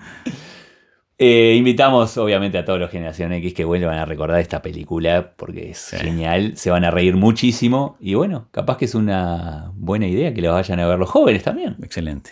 Eh, 1.19 1.55
invitamos 1.57 2.15
obviamente 2.17 2.59
a 2.59 2.65
todos 2.65 2.79
los 2.79 2.91
Generación 2.91 3.33
X 3.33 3.53
que 3.53 3.65
vuelvan 3.65 3.97
a 3.97 4.05
recordar 4.05 4.39
esta 4.39 4.61
película 4.61 5.31
porque 5.35 5.71
es 5.71 5.89
genial, 5.89 6.55
se 6.57 6.69
van 6.69 6.83
a 6.83 6.91
reír 6.91 7.15
muchísimo 7.15 7.97
y 7.99 8.13
bueno, 8.13 8.49
capaz 8.51 8.77
que 8.77 8.85
es 8.85 8.93
una 8.93 9.71
buena 9.73 10.05
idea 10.05 10.31
que 10.31 10.43
lo 10.43 10.53
vayan 10.53 10.79
a 10.79 10.87
ver 10.87 10.99
los 10.99 11.09
jóvenes 11.09 11.41
también. 11.41 11.75
Excelente. 11.81 12.29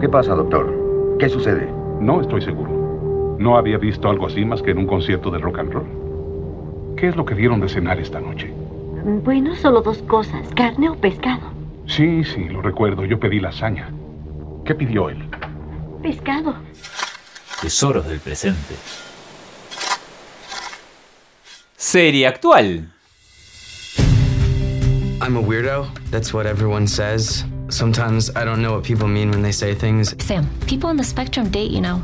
¿Qué 0.00 0.08
pasa, 0.08 0.34
doctor? 0.34 1.16
¿Qué 1.18 1.28
sucede? 1.28 1.68
No 2.00 2.22
estoy 2.22 2.40
seguro. 2.40 3.36
No 3.38 3.58
había 3.58 3.76
visto 3.76 4.08
algo 4.08 4.28
así 4.28 4.44
más 4.46 4.62
que 4.62 4.70
en 4.70 4.78
un 4.78 4.86
concierto 4.86 5.30
de 5.30 5.38
rock 5.38 5.58
and 5.58 5.72
roll. 5.72 6.96
¿Qué 6.96 7.08
es 7.08 7.16
lo 7.16 7.26
que 7.26 7.34
dieron 7.34 7.60
de 7.60 7.68
cenar 7.68 8.00
esta 8.00 8.18
noche? 8.18 8.50
Bueno, 9.08 9.54
solo 9.54 9.82
dos 9.82 9.98
cosas, 9.98 10.48
carne 10.56 10.88
o 10.88 10.96
pescado. 10.96 11.52
Sí, 11.86 12.24
sí, 12.24 12.48
lo 12.48 12.60
recuerdo. 12.60 13.04
Yo 13.04 13.20
pedí 13.20 13.38
lasaña. 13.38 13.88
¿Qué 14.64 14.74
pidió 14.74 15.08
él? 15.08 15.30
Pescado. 16.02 16.56
Tesoros 17.62 18.08
del 18.08 18.18
presente. 18.18 18.74
Serie 21.76 22.26
actual. 22.26 22.90
I'm 25.20 25.36
a 25.36 25.40
weirdo. 25.40 25.86
That's 26.10 26.34
what 26.34 26.44
everyone 26.44 26.88
says. 26.88 27.44
Sometimes 27.68 28.30
I 28.34 28.44
don't 28.44 28.60
know 28.60 28.72
what 28.72 28.82
people 28.82 29.06
mean 29.06 29.30
when 29.30 29.40
they 29.40 29.52
say 29.52 29.72
things. 29.76 30.16
Sam, 30.18 30.48
people 30.66 30.90
on 30.90 30.96
the 30.96 31.04
spectrum 31.04 31.48
date, 31.48 31.70
you 31.70 31.80
know. 31.80 32.02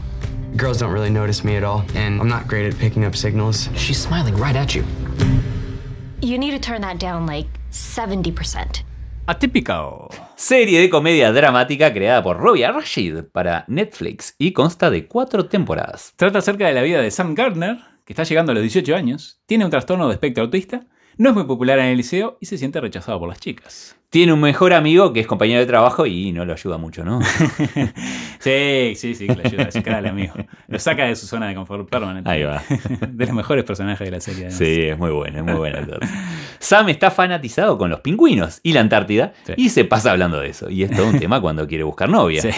Girls 0.56 0.78
don't 0.78 0.92
really 0.92 1.10
notice 1.10 1.42
me 1.42 1.56
at 1.56 1.64
all, 1.64 1.82
and 1.96 2.20
I'm 2.20 2.28
not 2.28 2.46
great 2.46 2.72
at 2.72 2.78
picking 2.78 3.04
up 3.04 3.16
signals. 3.16 3.68
She's 3.74 3.98
smiling 3.98 4.36
right 4.36 4.54
at 4.54 4.76
you. 4.76 4.84
You 6.24 6.38
need 6.38 6.52
to 6.52 6.60
turn 6.60 6.82
that 6.82 7.00
down 7.00 7.26
like 7.26 7.48
70%. 7.72 8.84
Atypical. 9.26 10.08
Serie 10.36 10.80
de 10.80 10.88
comedia 10.88 11.32
dramática 11.32 11.92
creada 11.92 12.22
por 12.22 12.38
Robbie 12.38 12.64
Rashid 12.64 13.24
para 13.32 13.64
Netflix 13.66 14.36
y 14.38 14.52
consta 14.52 14.88
de 14.88 15.08
cuatro 15.08 15.46
temporadas. 15.46 16.12
Trata 16.14 16.38
acerca 16.38 16.68
de 16.68 16.74
la 16.74 16.82
vida 16.82 17.02
de 17.02 17.10
Sam 17.10 17.34
Gardner, 17.34 17.78
que 18.04 18.12
está 18.12 18.22
llegando 18.22 18.52
a 18.52 18.54
los 18.54 18.62
18 18.62 18.94
años, 18.94 19.40
tiene 19.46 19.64
un 19.64 19.72
trastorno 19.72 20.06
de 20.06 20.14
espectro 20.14 20.44
autista, 20.44 20.86
no 21.16 21.30
es 21.30 21.34
muy 21.34 21.44
popular 21.44 21.80
en 21.80 21.86
el 21.86 21.96
liceo 21.96 22.38
y 22.40 22.46
se 22.46 22.56
siente 22.56 22.80
rechazado 22.80 23.18
por 23.18 23.28
las 23.28 23.40
chicas. 23.40 23.96
Tiene 24.12 24.34
un 24.34 24.40
mejor 24.42 24.74
amigo 24.74 25.14
que 25.14 25.20
es 25.20 25.26
compañero 25.26 25.60
de 25.60 25.64
trabajo 25.66 26.04
y 26.04 26.32
no 26.32 26.44
lo 26.44 26.52
ayuda 26.52 26.76
mucho, 26.76 27.02
¿no? 27.02 27.20
Sí, 28.40 28.94
sí, 28.96 29.14
sí, 29.14 29.26
que 29.28 29.36
le 29.36 29.42
ayuda 29.46 29.62
a 29.64 29.68
ese 29.68 29.82
cara 29.84 30.08
amigo. 30.10 30.34
Lo 30.66 30.78
saca 30.78 31.04
de 31.06 31.14
su 31.16 31.26
zona 31.26 31.48
de 31.48 31.54
confort 31.54 31.88
permanente. 31.88 32.28
Ahí 32.28 32.42
va. 32.42 32.60
De 33.08 33.26
los 33.26 33.34
mejores 33.34 33.64
personajes 33.64 34.04
de 34.04 34.10
la 34.10 34.20
serie. 34.20 34.46
además. 34.46 34.58
Sí, 34.58 34.82
es 34.82 34.98
muy 34.98 35.10
bueno, 35.12 35.38
es 35.38 35.44
muy 35.44 35.54
bueno. 35.54 35.78
Sam 36.58 36.88
está 36.88 37.10
fanatizado 37.12 37.78
con 37.78 37.88
los 37.88 38.00
pingüinos 38.00 38.58
y 38.64 38.72
la 38.72 38.80
Antártida 38.80 39.32
Sí. 39.44 39.52
y 39.56 39.68
se 39.68 39.84
pasa 39.84 40.10
hablando 40.10 40.40
de 40.40 40.48
eso. 40.48 40.68
Y 40.68 40.82
es 40.82 40.90
todo 40.90 41.06
un 41.08 41.18
tema 41.20 41.40
cuando 41.40 41.66
quiere 41.68 41.84
buscar 41.84 42.08
novia. 42.08 42.42
Sí. 42.42 42.50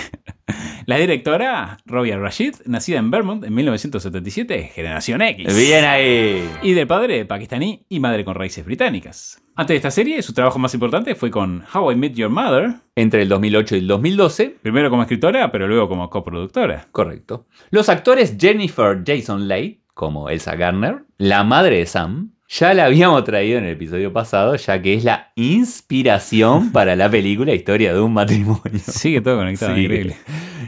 La 0.86 0.96
directora, 0.96 1.76
Robia 1.86 2.18
Rashid, 2.18 2.54
nacida 2.66 2.98
en 2.98 3.10
Vermont 3.10 3.44
en 3.44 3.54
1977, 3.54 4.72
generación 4.74 5.20
X. 5.22 5.54
Bien 5.56 5.84
ahí. 5.84 6.48
Y 6.62 6.72
de 6.72 6.86
padre 6.86 7.24
pakistaní 7.26 7.84
y 7.88 8.00
madre 8.00 8.24
con 8.24 8.34
raíces 8.34 8.64
británicas. 8.64 9.40
Antes 9.56 9.74
de 9.74 9.76
esta 9.76 9.90
serie, 9.90 10.20
su 10.22 10.32
trabajo 10.34 10.58
más 10.58 10.74
importante 10.74 11.14
fue 11.14 11.30
con 11.30 11.43
How 11.72 11.92
I 11.92 11.96
Met 11.96 12.14
Your 12.14 12.30
Mother, 12.30 12.74
Entre 12.96 13.22
el 13.22 13.28
2008 13.28 13.76
y 13.76 13.78
el 13.80 13.86
2012, 13.86 14.56
primero 14.62 14.90
como 14.90 15.02
escritora, 15.02 15.50
pero 15.50 15.66
luego 15.66 15.88
como 15.88 16.08
coproductora. 16.10 16.86
correcto. 16.92 17.46
Los 17.70 17.88
actores 17.88 18.36
Jennifer 18.38 19.02
Jason 19.06 19.48
Leigh, 19.48 19.80
como 19.94 20.28
Elsa 20.30 20.56
Garner, 20.56 21.04
la 21.18 21.44
madre 21.44 21.78
de 21.78 21.86
Sam, 21.86 22.30
ya 22.48 22.74
la 22.74 22.84
habíamos 22.84 23.24
traído 23.24 23.58
en 23.58 23.64
el 23.64 23.72
episodio 23.72 24.12
pasado, 24.12 24.54
ya 24.56 24.80
que 24.80 24.94
es 24.94 25.04
la 25.04 25.32
inspiración 25.34 26.72
para 26.72 26.94
la 26.94 27.10
película 27.10 27.52
Historia 27.54 27.92
de 27.92 28.00
un 28.00 28.12
matrimonio. 28.12 28.60
Sigue 28.78 29.20
todo 29.20 29.38
conectado, 29.38 29.76
increíble. 29.76 30.16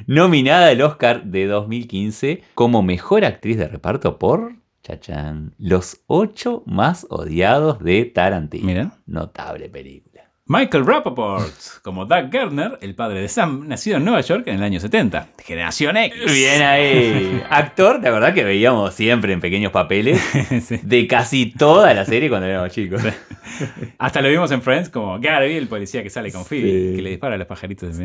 Nominada 0.06 0.68
al 0.68 0.80
Oscar 0.82 1.24
de 1.24 1.46
2015 1.46 2.42
como 2.54 2.82
mejor 2.82 3.24
actriz 3.24 3.58
de 3.58 3.68
reparto 3.68 4.18
por 4.18 4.54
Chachán, 4.82 5.52
Los 5.58 6.00
ocho 6.06 6.62
más 6.64 7.06
odiados 7.10 7.80
de 7.80 8.04
Tarantino. 8.04 8.66
Mira. 8.66 8.92
Notable 9.06 9.68
película. 9.68 10.15
Michael 10.48 10.86
Rappaport, 10.86 11.52
como 11.82 12.06
Doug 12.06 12.30
Gardner, 12.30 12.78
el 12.80 12.94
padre 12.94 13.20
de 13.20 13.28
Sam, 13.28 13.66
nacido 13.66 13.96
en 13.96 14.04
Nueva 14.04 14.20
York 14.20 14.44
en 14.46 14.54
el 14.54 14.62
año 14.62 14.78
70. 14.78 15.30
Generación 15.44 15.96
X. 15.96 16.32
Bien 16.32 16.62
ahí. 16.62 17.42
Actor, 17.50 18.00
la 18.00 18.12
verdad 18.12 18.32
que 18.32 18.44
veíamos 18.44 18.94
siempre 18.94 19.32
en 19.32 19.40
pequeños 19.40 19.72
papeles 19.72 20.20
Sí. 20.62 20.78
de 20.84 21.08
casi 21.08 21.46
toda 21.46 21.92
la 21.94 22.04
serie 22.04 22.28
cuando 22.28 22.46
éramos 22.46 22.70
chicos. 22.70 23.02
Hasta 23.98 24.22
lo 24.22 24.28
vimos 24.28 24.52
en 24.52 24.62
Friends 24.62 24.88
como 24.88 25.18
Gary, 25.18 25.56
el 25.56 25.66
policía 25.66 26.04
que 26.04 26.10
sale 26.10 26.30
con 26.30 26.44
Phoebe, 26.44 26.90
Sí. 26.90 26.96
que 26.96 27.02
le 27.02 27.10
dispara 27.10 27.34
a 27.34 27.38
los 27.38 27.48
pajaritos. 27.48 27.96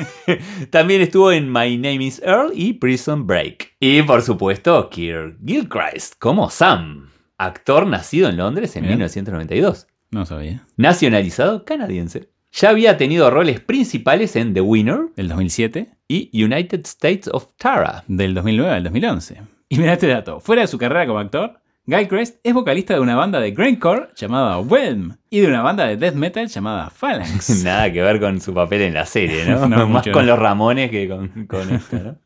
También 0.70 1.00
estuvo 1.00 1.32
en 1.32 1.50
My 1.50 1.78
Name 1.78 2.04
is 2.04 2.20
Earl 2.22 2.50
y 2.54 2.74
Prison 2.74 3.26
Break. 3.26 3.76
Y 3.80 4.02
por 4.02 4.20
supuesto, 4.20 4.90
Kirk 4.90 5.38
Gilchrist 5.46 6.16
como 6.18 6.50
Sam, 6.50 7.08
actor 7.38 7.86
nacido 7.86 8.28
en 8.28 8.36
Londres 8.36 8.76
en 8.76 8.82
Bien. 8.82 8.96
1992. 8.98 9.86
No 10.10 10.26
sabía. 10.26 10.64
nacionalizado 10.76 11.64
canadiense. 11.64 12.28
Ya 12.52 12.70
había 12.70 12.96
tenido 12.96 13.30
roles 13.30 13.60
principales 13.60 14.34
en 14.34 14.54
The 14.54 14.60
Winner 14.60 15.02
Del 15.14 15.28
2007, 15.28 15.88
y 16.08 16.44
United 16.44 16.80
States 16.84 17.28
of 17.32 17.46
Tara. 17.56 18.02
del 18.08 18.34
2009 18.34 18.72
al 18.74 18.82
2011. 18.84 19.42
Y 19.68 19.78
mira 19.78 19.92
este 19.92 20.08
dato. 20.08 20.40
Fuera 20.40 20.62
de 20.62 20.68
su 20.68 20.76
carrera 20.78 21.06
como 21.06 21.20
actor, 21.20 21.60
Guy 21.86 22.06
Crest 22.08 22.40
es 22.42 22.52
vocalista 22.52 22.94
de 22.94 23.00
una 23.00 23.14
banda 23.14 23.38
de 23.38 23.52
grindcore 23.52 24.08
llamada 24.16 24.58
Whelm 24.58 25.16
y 25.30 25.40
de 25.40 25.46
una 25.46 25.62
banda 25.62 25.86
de 25.86 25.96
death 25.96 26.14
metal 26.14 26.48
llamada 26.48 26.90
Phalanx. 26.90 27.48
Nada 27.64 27.92
que 27.92 28.02
ver 28.02 28.18
con 28.18 28.40
su 28.40 28.52
papel 28.52 28.82
en 28.82 28.94
la 28.94 29.06
serie, 29.06 29.44
¿no? 29.46 29.60
No, 29.68 29.76
Más 29.86 29.88
mucho 29.88 30.12
con 30.12 30.26
los 30.26 30.38
Ramones 30.38 30.90
que 30.90 31.08
con, 31.08 31.46
con 31.46 31.70
esto, 31.72 31.96
¿no? 31.98 32.16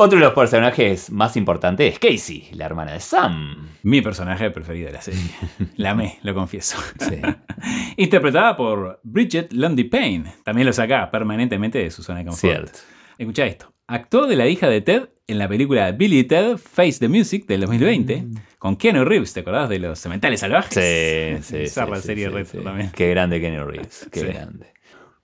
Otro 0.00 0.16
de 0.20 0.24
los 0.26 0.32
personajes 0.34 1.10
más 1.10 1.36
importantes 1.36 1.92
es 1.94 1.98
Casey, 1.98 2.48
la 2.52 2.66
hermana 2.66 2.92
de 2.92 3.00
Sam. 3.00 3.68
Mi 3.82 4.00
personaje 4.00 4.48
preferido 4.52 4.86
de 4.86 4.92
la 4.92 5.02
serie. 5.02 5.20
La 5.76 5.90
amé, 5.90 6.20
lo 6.22 6.34
confieso. 6.34 6.78
Interpretada 7.96 8.56
por 8.56 9.00
Bridget 9.02 9.52
Lundy 9.52 9.82
Payne. 9.84 10.34
También 10.44 10.66
lo 10.66 10.72
saca 10.72 11.10
permanentemente 11.10 11.78
de 11.78 11.90
su 11.90 12.04
zona 12.04 12.20
de 12.20 12.26
confort. 12.26 12.40
Cierto. 12.40 12.78
Escucha 13.18 13.46
esto. 13.46 13.72
Actuó 13.88 14.28
de 14.28 14.36
la 14.36 14.46
hija 14.46 14.68
de 14.68 14.82
Ted 14.82 15.08
en 15.26 15.38
la 15.38 15.48
película 15.48 15.90
Billy 15.90 16.22
Ted 16.22 16.58
Face 16.58 17.00
the 17.00 17.08
Music 17.08 17.46
del 17.48 17.62
2020 17.62 18.26
con 18.58 18.76
Keanu 18.76 19.04
Reeves. 19.04 19.32
¿Te 19.32 19.40
acordás 19.40 19.68
de 19.68 19.80
los 19.80 19.98
cementales 19.98 20.38
salvajes? 20.38 20.74
Sí, 20.74 21.42
sí. 21.42 21.56
Esa 21.64 21.86
sí, 21.86 21.92
sí, 21.96 22.02
serie 22.02 22.26
sí, 22.28 22.32
retro 22.32 22.60
sí. 22.60 22.64
también. 22.64 22.90
Qué 22.92 23.10
grande 23.10 23.40
Kenny 23.40 23.58
Reeves, 23.58 24.08
qué 24.12 24.20
Sí. 24.20 24.26
grande. 24.26 24.66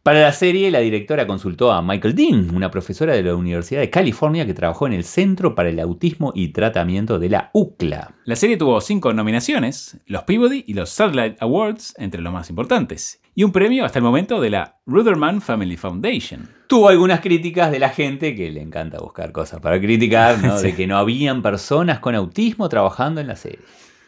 Para 0.04 0.20
la 0.20 0.32
serie, 0.32 0.70
la 0.70 0.80
directora 0.80 1.26
consultó 1.26 1.72
a 1.72 1.80
Michael 1.80 2.14
Dean, 2.14 2.54
una 2.54 2.70
profesora 2.70 3.14
de 3.14 3.22
la 3.22 3.34
Universidad 3.34 3.80
de 3.80 3.88
California 3.88 4.44
que 4.44 4.52
trabajó 4.52 4.86
en 4.86 4.92
el 4.92 5.02
Centro 5.02 5.54
para 5.54 5.70
el 5.70 5.80
Autismo 5.80 6.30
y 6.34 6.48
Tratamiento 6.48 7.18
de 7.18 7.30
la 7.30 7.48
UCLA. 7.54 8.14
La 8.26 8.36
serie 8.36 8.58
tuvo 8.58 8.82
cinco 8.82 9.14
nominaciones, 9.14 9.96
los 10.04 10.24
Peabody 10.24 10.62
y 10.66 10.74
los 10.74 10.90
Satellite 10.90 11.38
Awards 11.40 11.94
entre 11.96 12.20
los 12.20 12.34
más 12.34 12.50
importantes, 12.50 13.22
y 13.34 13.44
un 13.44 13.52
premio 13.52 13.86
hasta 13.86 13.98
el 13.98 14.02
momento 14.02 14.42
de 14.42 14.50
la 14.50 14.76
Ruderman 14.84 15.40
Family 15.40 15.78
Foundation. 15.78 16.50
Tuvo 16.66 16.90
algunas 16.90 17.20
críticas 17.20 17.70
de 17.70 17.78
la 17.78 17.88
gente 17.88 18.34
que 18.34 18.50
le 18.50 18.60
encanta 18.60 18.98
buscar 18.98 19.32
cosas 19.32 19.60
para 19.60 19.80
criticar, 19.80 20.36
¿no? 20.44 20.58
Sí. 20.58 20.66
de 20.66 20.74
que 20.74 20.86
no 20.86 20.98
habían 20.98 21.40
personas 21.40 22.00
con 22.00 22.14
autismo 22.14 22.68
trabajando 22.68 23.22
en 23.22 23.28
la 23.28 23.36
serie. 23.36 23.60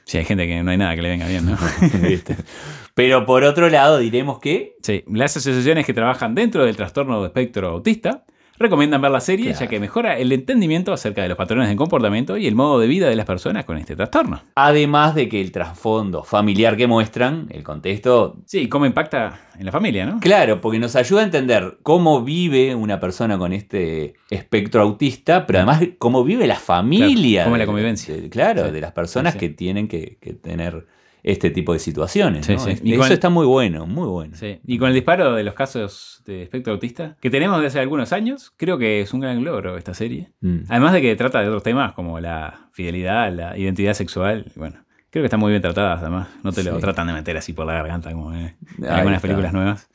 Sí, 0.06 0.18
hay 0.18 0.24
gente 0.24 0.46
que 0.46 0.62
no 0.62 0.70
hay 0.70 0.78
nada 0.78 0.94
que 0.94 1.02
le 1.02 1.08
venga 1.08 1.26
bien, 1.26 1.44
¿no? 1.44 1.58
¿Viste? 2.00 2.36
Pero 2.94 3.26
por 3.26 3.42
otro 3.44 3.68
lado, 3.68 3.98
diremos 3.98 4.38
que 4.38 4.76
Sí, 4.80 5.04
las 5.08 5.36
asociaciones 5.36 5.84
que 5.84 5.92
trabajan 5.92 6.34
dentro 6.34 6.64
del 6.64 6.76
trastorno 6.76 7.20
de 7.20 7.26
espectro 7.26 7.68
autista 7.68 8.24
recomiendan 8.58 9.00
ver 9.00 9.10
la 9.10 9.20
serie 9.20 9.46
Claro. 9.46 9.60
ya 9.60 9.66
que 9.68 9.80
mejora 9.80 10.18
el 10.18 10.32
entendimiento 10.32 10.92
acerca 10.92 11.22
de 11.22 11.28
los 11.28 11.36
patrones 11.36 11.68
de 11.68 11.76
comportamiento 11.76 12.36
y 12.36 12.46
el 12.46 12.54
modo 12.54 12.78
de 12.80 12.86
vida 12.86 13.08
de 13.08 13.16
las 13.16 13.26
personas 13.26 13.64
con 13.64 13.76
este 13.78 13.96
trastorno. 13.96 14.42
además 14.54 15.14
de 15.14 15.28
que 15.28 15.40
el 15.40 15.52
trasfondo 15.52 16.22
familiar 16.24 16.76
que 16.76 16.86
muestran, 16.86 17.46
el 17.50 17.62
contexto, 17.62 18.36
Sí, 18.46 18.68
cómo 18.68 18.86
impacta 18.86 19.40
en 19.58 19.66
la 19.66 19.72
familia, 19.72 20.06
¿no? 20.06 20.20
claro, 20.20 20.60
porque 20.60 20.78
nos 20.78 20.96
ayuda 20.96 21.20
a 21.22 21.24
entender 21.24 21.78
cómo 21.82 22.22
vive 22.22 22.74
una 22.74 23.00
persona 23.00 23.38
con 23.38 23.52
este 23.52 24.14
espectro 24.30 24.82
autista, 24.82 25.46
pero 25.46 25.58
además 25.60 25.82
cómo 25.98 26.24
vive 26.24 26.46
la 26.46 26.56
familia. 26.56 27.42
Claro, 27.42 27.44
cómo 27.46 27.56
es 27.56 27.60
la 27.60 27.66
convivencia. 27.66 28.14
de- 28.16 28.28
claro, 28.28 28.66
Sí. 28.66 28.70
de 28.72 28.80
las 28.80 28.92
personas 28.92 29.32
Sí, 29.34 29.38
sí. 29.40 29.46
que 29.48 29.54
tienen 29.54 29.88
que, 29.88 30.18
que 30.20 30.32
tener 30.32 30.86
este 31.26 31.50
tipo 31.50 31.72
de 31.74 31.78
situaciones. 31.80 32.46
Sí, 32.46 32.52
¿no? 32.54 32.58
sí. 32.60 32.70
Es- 32.70 32.80
Y 32.84 32.94
Eso 32.94 33.12
está 33.12 33.28
muy 33.30 33.44
bueno, 33.46 33.84
muy 33.86 34.06
bueno. 34.08 34.34
Sí, 34.36 34.60
y 34.64 34.78
con 34.78 34.88
el 34.88 34.94
disparo 34.94 35.34
de 35.34 35.42
los 35.44 35.54
casos 35.54 36.22
de 36.24 36.42
espectro 36.44 36.72
autista 36.72 37.16
que 37.20 37.28
tenemos 37.30 37.56
desde 37.58 37.66
hace 37.68 37.80
algunos 37.80 38.12
años, 38.12 38.52
creo 38.56 38.78
que 38.78 39.00
es 39.00 39.12
un 39.12 39.20
gran 39.20 39.42
logro 39.44 39.76
esta 39.76 39.92
serie. 39.92 40.32
Mm. 40.40 40.60
Además 40.68 40.92
de 40.94 41.02
que 41.02 41.16
trata 41.16 41.40
de 41.40 41.48
otros 41.48 41.62
temas 41.64 41.92
como 41.94 42.20
la 42.20 42.68
fidelidad, 42.72 43.32
la 43.32 43.58
identidad 43.58 43.92
sexual, 43.94 44.50
bueno, 44.56 44.84
creo 45.10 45.22
que 45.22 45.26
están 45.26 45.40
muy 45.40 45.50
bien 45.50 45.62
tratadas 45.62 46.00
además. 46.00 46.28
No 46.44 46.52
te 46.52 46.62
lo 46.62 46.78
tratan 46.78 47.08
de 47.08 47.12
meter 47.12 47.36
así 47.36 47.52
por 47.52 47.66
la 47.66 47.74
garganta 47.74 48.12
como 48.12 48.32
en 48.32 48.38
Ahí 48.38 48.54
algunas 48.88 49.16
está. 49.16 49.20
películas 49.22 49.52
nuevas. 49.52 49.88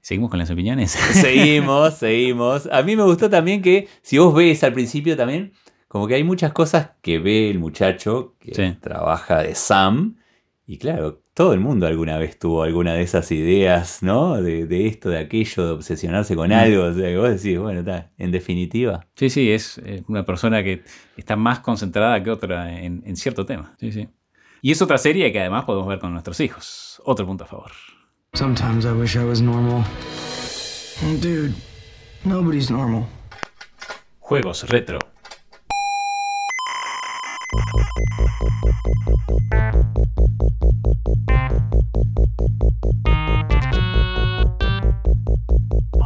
Seguimos 0.00 0.30
con 0.30 0.38
las 0.38 0.50
opiniones. 0.50 0.90
Seguimos, 1.12 1.94
seguimos. 1.94 2.68
A 2.72 2.82
mí 2.82 2.94
me 2.96 3.02
gustó 3.02 3.28
también 3.28 3.60
que, 3.60 3.88
si 4.02 4.18
vos 4.18 4.32
ves 4.34 4.62
al 4.64 4.72
principio 4.72 5.16
también, 5.16 5.52
como 5.88 6.06
que 6.06 6.14
hay 6.14 6.24
muchas 6.24 6.52
cosas 6.52 6.90
que 7.02 7.18
ve 7.18 7.50
el 7.50 7.58
muchacho 7.58 8.36
que 8.38 8.54
Sí. 8.54 8.76
trabaja 8.80 9.42
de 9.42 9.54
Sam. 9.54 10.16
Y 10.68 10.78
claro, 10.78 11.22
todo 11.32 11.52
el 11.52 11.60
mundo 11.60 11.86
alguna 11.86 12.18
vez 12.18 12.38
tuvo 12.40 12.64
alguna 12.64 12.94
de 12.94 13.02
esas 13.02 13.30
ideas, 13.30 14.02
¿no? 14.02 14.42
De, 14.42 14.66
de 14.66 14.88
esto, 14.88 15.08
de 15.10 15.18
aquello, 15.18 15.64
de 15.64 15.70
obsesionarse 15.72 16.34
con 16.34 16.48
Mm. 16.48 16.52
algo. 16.54 16.82
O 16.84 16.92
sea, 16.92 17.08
que 17.08 17.16
vos 17.16 17.30
decís, 17.30 17.58
bueno, 17.58 17.80
está, 17.80 18.10
en 18.18 18.32
definitiva. 18.32 19.06
Sí, 19.14 19.30
sí, 19.30 19.52
es 19.52 19.80
una 20.08 20.24
persona 20.24 20.64
que 20.64 20.82
está 21.16 21.36
más 21.36 21.60
concentrada 21.60 22.20
que 22.22 22.30
otra 22.32 22.80
en, 22.80 23.02
en 23.06 23.16
cierto 23.16 23.46
tema. 23.46 23.76
Sí, 23.78 23.92
sí. 23.92 24.08
Y 24.60 24.72
es 24.72 24.82
otra 24.82 24.98
serie 24.98 25.30
que 25.30 25.38
además 25.38 25.64
podemos 25.66 25.86
ver 25.86 26.00
con 26.00 26.10
nuestros 26.12 26.40
hijos. 26.40 27.00
Otro 27.04 27.24
punto 27.26 27.44
a 27.44 27.46
favor. 27.46 27.70
Sometimes 28.34 28.84
I 28.84 28.88
wish 28.88 29.14
I 29.14 29.20
was 29.20 29.40
normal. 29.40 29.84
Dude, 31.22 31.52
nobody's 32.24 32.70
normal. 32.70 33.06
Juegos 34.18 34.68
retro. 34.68 34.98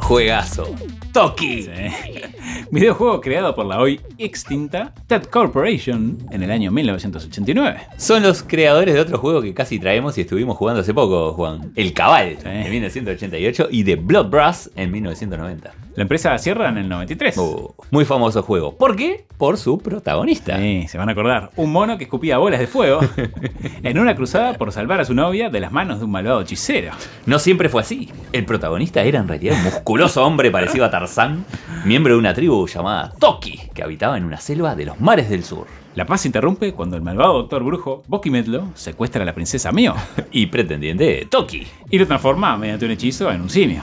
Juegazo. 0.02 0.74
Toki. 1.12 1.62
Sí. 1.62 1.70
Videojuego 2.72 3.20
creado 3.20 3.54
por 3.54 3.66
la 3.66 3.80
hoy 3.80 4.00
extinta 4.18 4.92
Ted 5.06 5.24
Corporation 5.24 6.18
en 6.30 6.42
el 6.42 6.50
año 6.50 6.70
1989. 6.70 7.80
Son 7.96 8.22
los 8.22 8.42
creadores 8.42 8.94
de 8.94 9.00
otro 9.00 9.18
juego 9.18 9.42
que 9.42 9.54
casi 9.54 9.78
traemos 9.78 10.16
y 10.18 10.22
estuvimos 10.22 10.56
jugando 10.56 10.82
hace 10.82 10.94
poco, 10.94 11.32
Juan. 11.32 11.72
El 11.74 11.92
Cabal, 11.92 12.38
en 12.44 12.70
1988, 12.70 13.68
y 13.70 13.82
de 13.82 13.96
Blood 13.96 14.30
Brass 14.30 14.70
en 14.76 14.90
1990. 14.92 15.72
La 16.00 16.04
empresa 16.04 16.38
cierra 16.38 16.70
en 16.70 16.78
el 16.78 16.88
93. 16.88 17.36
Oh, 17.36 17.74
muy 17.90 18.06
famoso 18.06 18.42
juego. 18.42 18.74
¿Por 18.74 18.96
qué? 18.96 19.26
Por 19.36 19.58
su 19.58 19.76
protagonista. 19.76 20.56
Sí, 20.56 20.86
se 20.88 20.96
van 20.96 21.10
a 21.10 21.12
acordar. 21.12 21.50
Un 21.56 21.72
mono 21.72 21.98
que 21.98 22.04
escupía 22.04 22.38
bolas 22.38 22.58
de 22.58 22.66
fuego 22.66 23.00
en 23.82 23.98
una 23.98 24.16
cruzada 24.16 24.54
por 24.54 24.72
salvar 24.72 25.00
a 25.00 25.04
su 25.04 25.12
novia 25.12 25.50
de 25.50 25.60
las 25.60 25.72
manos 25.72 25.98
de 25.98 26.06
un 26.06 26.10
malvado 26.10 26.40
hechicero. 26.40 26.92
No 27.26 27.38
siempre 27.38 27.68
fue 27.68 27.82
así. 27.82 28.08
El 28.32 28.46
protagonista 28.46 29.02
era 29.02 29.18
en 29.18 29.28
realidad 29.28 29.58
un 29.58 29.64
musculoso 29.64 30.24
hombre 30.24 30.50
parecido 30.50 30.86
a 30.86 30.90
Tarzán, 30.90 31.44
miembro 31.84 32.14
de 32.14 32.18
una 32.18 32.32
tribu 32.32 32.66
llamada 32.66 33.12
Toki, 33.20 33.60
que 33.74 33.82
habitaba 33.82 34.16
en 34.16 34.24
una 34.24 34.38
selva 34.38 34.74
de 34.74 34.86
los 34.86 34.98
mares 35.02 35.28
del 35.28 35.44
sur. 35.44 35.66
La 36.00 36.06
paz 36.06 36.22
se 36.22 36.28
interrumpe 36.28 36.72
cuando 36.72 36.96
el 36.96 37.02
malvado 37.02 37.34
doctor 37.34 37.62
brujo, 37.62 38.02
Boki 38.08 38.30
Medlo, 38.30 38.68
secuestra 38.72 39.22
a 39.22 39.26
la 39.26 39.34
princesa 39.34 39.70
Mio 39.70 39.94
Y 40.32 40.46
pretendiente 40.46 41.26
Toki. 41.30 41.66
y 41.90 41.98
lo 41.98 42.06
transforma 42.06 42.56
mediante 42.56 42.86
un 42.86 42.92
hechizo 42.92 43.30
en 43.30 43.42
un 43.42 43.50
simio. 43.50 43.82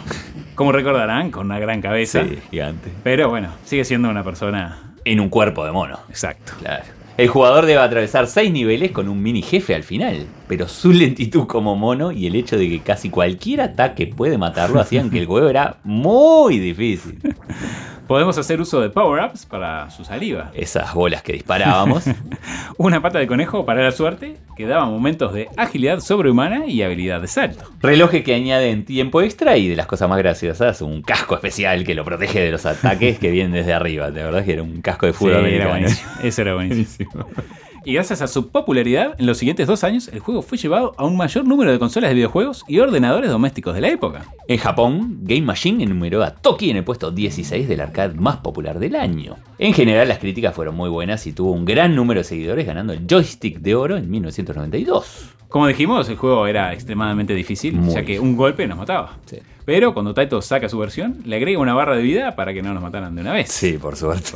Como 0.56 0.72
recordarán, 0.72 1.30
con 1.30 1.46
una 1.46 1.60
gran 1.60 1.80
cabeza. 1.80 2.24
Sí, 2.24 2.40
gigante. 2.50 2.90
Pero 3.04 3.30
bueno, 3.30 3.50
sigue 3.66 3.86
siendo 3.86 4.10
una 4.10 4.24
persona. 4.24 4.96
En 5.06 5.20
un 5.20 5.30
cuerpo 5.30 5.64
de 5.64 5.72
mono. 5.72 6.00
Exacto. 6.10 6.54
Claro. 6.60 6.86
El 7.18 7.28
jugador 7.28 7.68
debe 7.68 7.82
atravesar 7.82 8.26
seis 8.26 8.52
niveles 8.52 8.92
con 8.92 9.10
un 9.10 9.22
mini 9.22 9.44
jefe 9.44 9.76
al 9.76 9.84
final, 9.84 10.26
pero 10.48 10.68
su 10.68 10.94
lentitud 10.94 11.46
como 11.46 11.76
mono 11.76 12.12
y 12.12 12.26
el 12.26 12.36
hecho 12.36 12.58
de 12.58 12.68
que 12.68 12.80
casi 12.80 13.12
cualquier 13.12 13.62
ataque 13.62 14.08
puede 14.08 14.40
matarlo 14.40 14.80
hacían 14.80 15.12
que 15.12 15.20
el 15.20 15.28
juego 15.28 15.50
era 15.50 15.78
muy 15.84 16.58
difícil. 16.58 17.20
Podemos 18.08 18.38
hacer 18.38 18.62
uso 18.62 18.80
de 18.80 18.90
power-ups 18.90 19.46
para 19.46 19.90
su 19.90 20.06
saliva. 20.06 20.52
Esas 20.54 20.94
bolas 20.94 21.22
que 21.22 21.34
disparábamos. 21.34 22.06
Una 22.78 23.02
pata 23.02 23.20
de 23.20 23.28
conejo 23.28 23.66
para 23.66 23.84
la 23.84 23.92
suerte 23.92 24.38
que 24.56 24.66
daba 24.66 24.86
momentos 24.86 25.34
de 25.34 25.50
agilidad 25.58 26.00
sobrehumana 26.00 26.68
y 26.68 26.82
habilidad 26.84 27.20
de 27.20 27.28
salto. 27.28 27.66
Relojes 27.82 28.24
que 28.24 28.34
añaden 28.34 28.86
tiempo 28.86 29.22
extra 29.22 29.58
y 29.58 29.68
de 29.68 29.76
las 29.76 29.88
cosas 29.88 30.08
más 30.08 30.20
graciosas, 30.20 30.82
un 30.82 31.02
casco 31.02 31.36
especial 31.36 31.84
que 31.84 31.96
lo 31.96 32.06
protege 32.06 32.40
de 32.40 32.52
los 32.52 32.66
ataques 32.66 33.20
que 33.20 33.30
vienen 33.30 33.52
desde 33.52 33.74
arriba. 33.74 34.10
De 34.10 34.24
verdad 34.24 34.46
que 34.46 34.54
era 34.54 34.64
un 34.64 34.82
casco 34.82 35.06
de 35.06 35.14
fútbol 35.14 35.46
Sí, 35.46 35.56
era 35.56 35.68
buenísimo. 35.68 36.12
Eso 36.24 36.42
era 36.42 36.54
buenísimo. 36.54 37.12
Y 37.88 37.94
gracias 37.94 38.22
a 38.22 38.28
su 38.28 38.50
popularidad, 38.50 39.16
en 39.18 39.28
los 39.28 39.38
siguientes 39.38 39.66
dos 39.66 39.86
años, 39.86 40.10
el 40.10 40.20
juego 40.20 40.42
fue 40.42 40.58
llevado 40.58 40.94
a 40.98 41.06
un 41.06 41.16
mayor 41.16 41.48
número 41.48 41.72
de 41.72 41.80
consolas 41.80 42.10
de 42.10 42.16
videojuegos 42.16 42.66
y 42.68 42.80
ordenadores 42.80 43.32
domésticos 43.32 43.74
de 43.74 43.80
la 43.80 43.88
época. 43.88 44.26
En 44.50 44.58
Japón, 44.58 45.20
Game 45.22 45.44
Machine 45.44 45.86
enumeró 45.86 46.22
a 46.22 46.32
Toki 46.32 46.70
en 46.70 46.76
el 46.76 46.84
puesto 46.84 47.12
16 47.12 47.66
del 47.66 47.80
arcade 47.80 48.16
más 48.16 48.40
popular 48.40 48.80
del 48.80 48.98
año. 48.98 49.38
En 49.58 49.74
general, 49.74 50.10
las 50.10 50.20
críticas 50.20 50.54
fueron 50.54 50.76
muy 50.76 50.90
buenas 50.90 51.26
y 51.28 51.32
tuvo 51.32 51.54
un 51.54 51.64
gran 51.64 51.96
número 51.96 52.20
de 52.20 52.26
seguidores, 52.26 52.68
ganando 52.68 52.92
el 52.92 53.08
joystick 53.08 53.60
de 53.60 53.76
oro 53.76 53.96
en 53.96 54.12
1992. 54.12 55.37
Como 55.50 55.68
dijimos, 55.68 56.10
el 56.10 56.18
juego 56.18 56.46
era 56.46 56.74
extremadamente 56.74 57.34
difícil, 57.34 57.76
Muy 57.76 57.94
ya 57.94 58.04
que 58.04 58.20
un 58.20 58.36
golpe 58.36 58.68
nos 58.68 58.78
mataba. 58.78 59.18
Sí. 59.26 59.38
Pero 59.68 59.94
cuando 59.94 60.14
Taito 60.14 60.42
saca 60.42 60.70
su 60.70 60.78
versión, 60.78 61.18
le 61.26 61.36
agrega 61.36 61.60
una 61.60 61.74
barra 61.74 61.98
de 61.98 62.02
vida 62.02 62.38
para 62.38 62.54
que 62.54 62.62
no 62.62 62.74
nos 62.74 62.82
mataran 62.82 63.14
de 63.16 63.22
una 63.22 63.34
vez. 63.34 63.50
Sí, 63.52 63.78
por 63.78 63.98
suerte. 63.98 64.32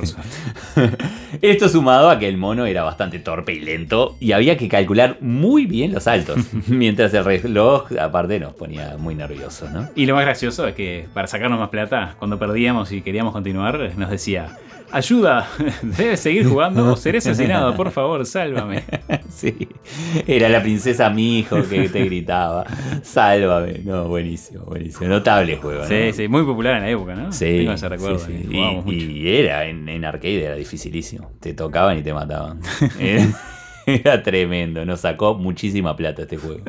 Esto 1.42 1.70
sumado 1.70 2.10
a 2.10 2.20
que 2.20 2.28
el 2.28 2.36
mono 2.36 2.66
era 2.66 2.84
bastante 2.84 3.20
torpe 3.20 3.54
y 3.54 3.62
lento 3.62 4.18
y 4.20 4.34
había 4.34 4.58
que 4.58 4.68
calcular 4.68 5.16
muy 5.22 5.68
bien 5.68 5.94
los 5.94 6.04
saltos, 6.04 6.38
mientras 6.68 7.14
el 7.14 7.24
reloj 7.24 7.94
aparte 7.98 8.42
nos 8.42 8.54
ponía 8.56 8.98
muy 8.98 9.16
nerviosos, 9.16 9.72
¿no? 9.72 9.88
Y 9.96 10.06
lo 10.06 10.16
más 10.16 10.26
gracioso 10.26 10.68
es 10.68 10.76
que 10.76 11.08
para 11.14 11.28
sacarnos 11.28 11.60
más 11.60 11.70
plata, 11.70 12.16
cuando 12.20 12.38
perdíamos 12.38 12.92
y 12.92 13.02
queríamos 13.02 13.32
continuar, 13.32 13.94
nos 13.96 14.10
decía, 14.10 14.58
ayuda, 14.92 15.48
debes 15.82 16.20
seguir 16.20 16.48
jugando 16.48 16.94
o 16.94 16.96
seré 16.96 17.20
asesinado, 17.20 17.76
por 17.76 17.92
favor, 17.92 18.26
sálvame. 18.26 18.84
Sí, 19.32 19.70
era 20.28 20.50
la 20.50 20.62
princesa 20.62 21.10
mi 21.10 21.40
hijo 21.40 21.64
que 21.68 21.90
te 21.90 22.04
gritaba, 22.04 22.66
sálvame. 23.02 23.80
No, 23.84 24.08
buenísimo, 24.08 24.66
buenísimo. 24.66 25.08
Notable 25.08 25.56
juego, 25.58 25.82
¿no? 25.82 25.88
Sí, 25.88 26.12
sí, 26.14 26.28
muy 26.28 26.44
popular 26.44 26.76
en 26.76 26.82
la 26.84 26.90
época, 26.90 27.16
¿no? 27.16 27.32
Sí, 27.32 27.46
Tengo 27.60 27.72
ese 27.72 27.90
recuerdo. 27.90 28.20
sí, 28.20 28.46
sí. 28.48 28.58
y 28.86 28.94
Y, 28.94 29.38
era 29.38 29.66
en, 29.66 29.88
en 29.90 30.06
arcade, 30.06 30.44
era 30.44 30.56
dificilísimo. 30.56 31.32
Te 31.40 31.54
tocaban 31.54 31.98
y 31.98 32.04
te 32.04 32.14
mataban. 32.14 32.60
era, 33.00 33.26
era 33.86 34.22
tremendo, 34.22 34.86
nos 34.86 35.00
sacó 35.00 35.34
muchísima 35.36 35.96
plata 35.96 36.24
este 36.24 36.38
juego. 36.38 36.66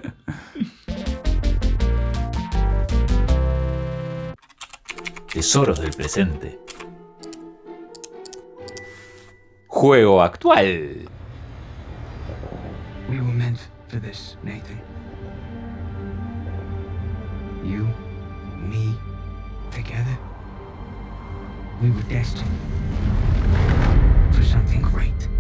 Tesoros 5.33 5.81
del 5.81 5.91
presente. 5.91 6.59
Juego 9.73 10.21
actual. 10.21 11.09
We 13.09 13.17
were 13.17 13.33
meant 13.33 13.69
for 13.89 13.97
this, 13.97 14.37
Nathan. 14.43 14.79
You, 17.65 17.89
me, 18.59 18.95
together. 19.71 20.19
We 21.83 21.91
were 21.91 22.03
destined 22.03 22.51
for 24.33 24.43
something 24.43 24.83
great. 24.83 25.32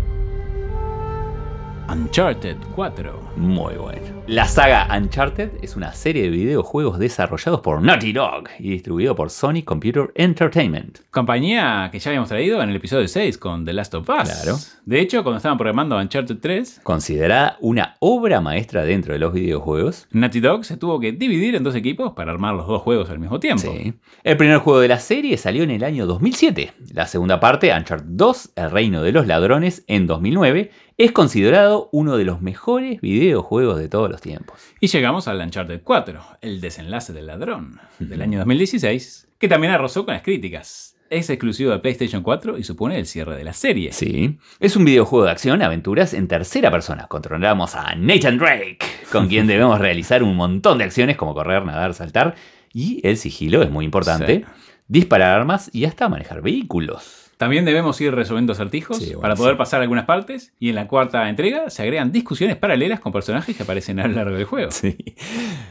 Uncharted 1.91 2.57
4. 2.75 3.33
Muy 3.37 3.75
bueno. 3.75 4.23
La 4.29 4.47
saga 4.47 4.89
Uncharted 4.97 5.51
es 5.63 5.77
una 5.77 5.93
serie 5.93 6.23
de 6.23 6.31
videojuegos 6.31 6.99
desarrollados 6.99 7.61
por 7.61 7.83
Naughty 7.83 8.13
Dog 8.13 8.45
y 8.59 8.71
distribuido 8.71 9.17
por 9.17 9.31
Sony 9.31 9.63
Computer 9.65 10.13
Entertainment. 10.15 11.01
Compañía 11.11 11.89
que 11.91 11.99
ya 11.99 12.11
habíamos 12.11 12.29
traído 12.29 12.63
en 12.63 12.71
el 12.71 12.77
episodio 12.77 13.09
6 13.09 13.37
con 13.37 13.65
The 13.65 13.73
Last 13.73 13.95
of 13.95 14.09
Us. 14.09 14.31
Claro. 14.31 14.57
De 14.87 15.01
hecho, 15.01 15.23
cuando 15.23 15.39
estaban 15.39 15.59
programando 15.59 15.99
Uncharted 15.99 16.39
3, 16.41 16.81
Considerada 16.83 17.57
una 17.61 17.97
obra 17.99 18.41
maestra 18.41 18.85
dentro 18.85 19.13
de 19.13 19.19
los 19.19 19.33
videojuegos. 19.33 20.07
Naughty 20.13 20.41
Dog 20.41 20.65
se 20.65 20.77
tuvo 20.77 21.01
que 21.01 21.13
dividir 21.13 21.57
en 21.57 21.65
dos 21.65 21.75
equipos 21.75 22.13
para 22.13 22.33
armar 22.33 22.55
los 22.55 22.67
dos 22.67 22.81
juegos 22.83 23.11
al 23.11 23.19
mismo 23.19 23.41
tiempo. 23.41 23.73
Sí. 23.73 23.95
El 24.23 24.37
primer 24.37 24.59
juego 24.59 24.81
de 24.81 24.89
la 24.89 25.01
serie 25.01 25.37
salió 25.37 25.65
en 25.65 25.71
el 25.71 25.85
año 25.85 26.07
2007. 26.07 26.73
La 26.95 27.07
segunda 27.07 27.41
parte, 27.41 27.73
Uncharted 27.77 28.07
2, 28.09 28.53
El 28.57 28.71
Reino 28.71 29.03
de 29.03 29.13
los 29.13 29.27
Ladrones, 29.27 29.85
en 29.89 30.07
2009, 30.07 30.71
es 31.05 31.11
considerado 31.11 31.89
uno 31.91 32.17
de 32.17 32.25
los 32.25 32.41
mejores 32.43 33.01
videojuegos 33.01 33.77
de 33.77 33.89
todos 33.89 34.09
los 34.09 34.21
tiempos. 34.21 34.61
Y 34.79 34.87
llegamos 34.87 35.27
al 35.27 35.41
Uncharted 35.41 35.81
4, 35.83 36.21
el 36.41 36.61
desenlace 36.61 37.13
del 37.13 37.27
ladrón, 37.27 37.81
del 37.99 38.23
año 38.23 38.39
2016, 38.39 39.27
que 39.37 39.49
también 39.49 39.73
arrasó 39.73 40.05
con 40.05 40.15
las 40.15 40.23
críticas. 40.23 40.97
Es 41.11 41.29
exclusivo 41.29 41.73
de 41.73 41.81
PlayStation 41.81 42.23
4 42.23 42.57
y 42.57 42.63
supone 42.63 42.99
el 42.99 43.07
cierre 43.07 43.37
de 43.37 43.43
la 43.43 43.53
serie. 43.53 43.93
Sí. 43.93 44.39
Es 44.61 44.77
un 44.77 44.85
videojuego 44.85 45.25
de 45.25 45.33
acción, 45.33 45.61
aventuras 45.61 46.15
en 46.15 46.29
tercera 46.29 46.71
persona. 46.71 47.09
Controlamos 47.09 47.75
a 47.75 47.97
Nathan 47.97 48.39
Drake, 48.39 48.79
con 49.11 49.27
quien 49.27 49.47
debemos 49.49 49.81
realizar 49.81 50.23
un 50.23 50.37
montón 50.37 50.79
de 50.79 50.85
acciones 50.85 51.17
como 51.17 51.35
correr, 51.35 51.65
nadar, 51.67 51.95
saltar. 51.95 52.37
Y 52.73 53.01
el 53.07 53.17
sigilo 53.17 53.63
es 53.63 53.71
muy 53.71 53.85
importante. 53.85 54.37
Sí. 54.37 54.45
Disparar 54.87 55.41
armas 55.41 55.69
y 55.73 55.85
hasta 55.85 56.09
manejar 56.09 56.43
vehículos. 56.43 57.22
También 57.43 57.65
debemos 57.65 58.01
ir 58.01 58.15
resolviendo 58.15 58.53
acertijos 58.53 58.99
Sí, 58.99 59.07
bueno, 59.07 59.21
para 59.23 59.35
poder 59.35 59.55
sí. 59.55 59.59
pasar 59.59 59.83
algunas 59.83 60.05
partes. 60.05 60.55
Y 60.61 60.69
en 60.69 60.77
la 60.77 60.87
cuarta 60.87 61.29
entrega 61.29 61.71
se 61.71 61.83
agregan 61.83 62.13
discusiones 62.13 62.55
paralelas 62.55 63.01
con 63.01 63.11
personajes 63.11 63.57
que 63.57 63.65
aparecen 63.65 63.99
a 63.99 64.07
lo 64.07 64.15
largo 64.15 64.37
del 64.37 64.45
juego. 64.45 64.71
Sí. 64.71 64.97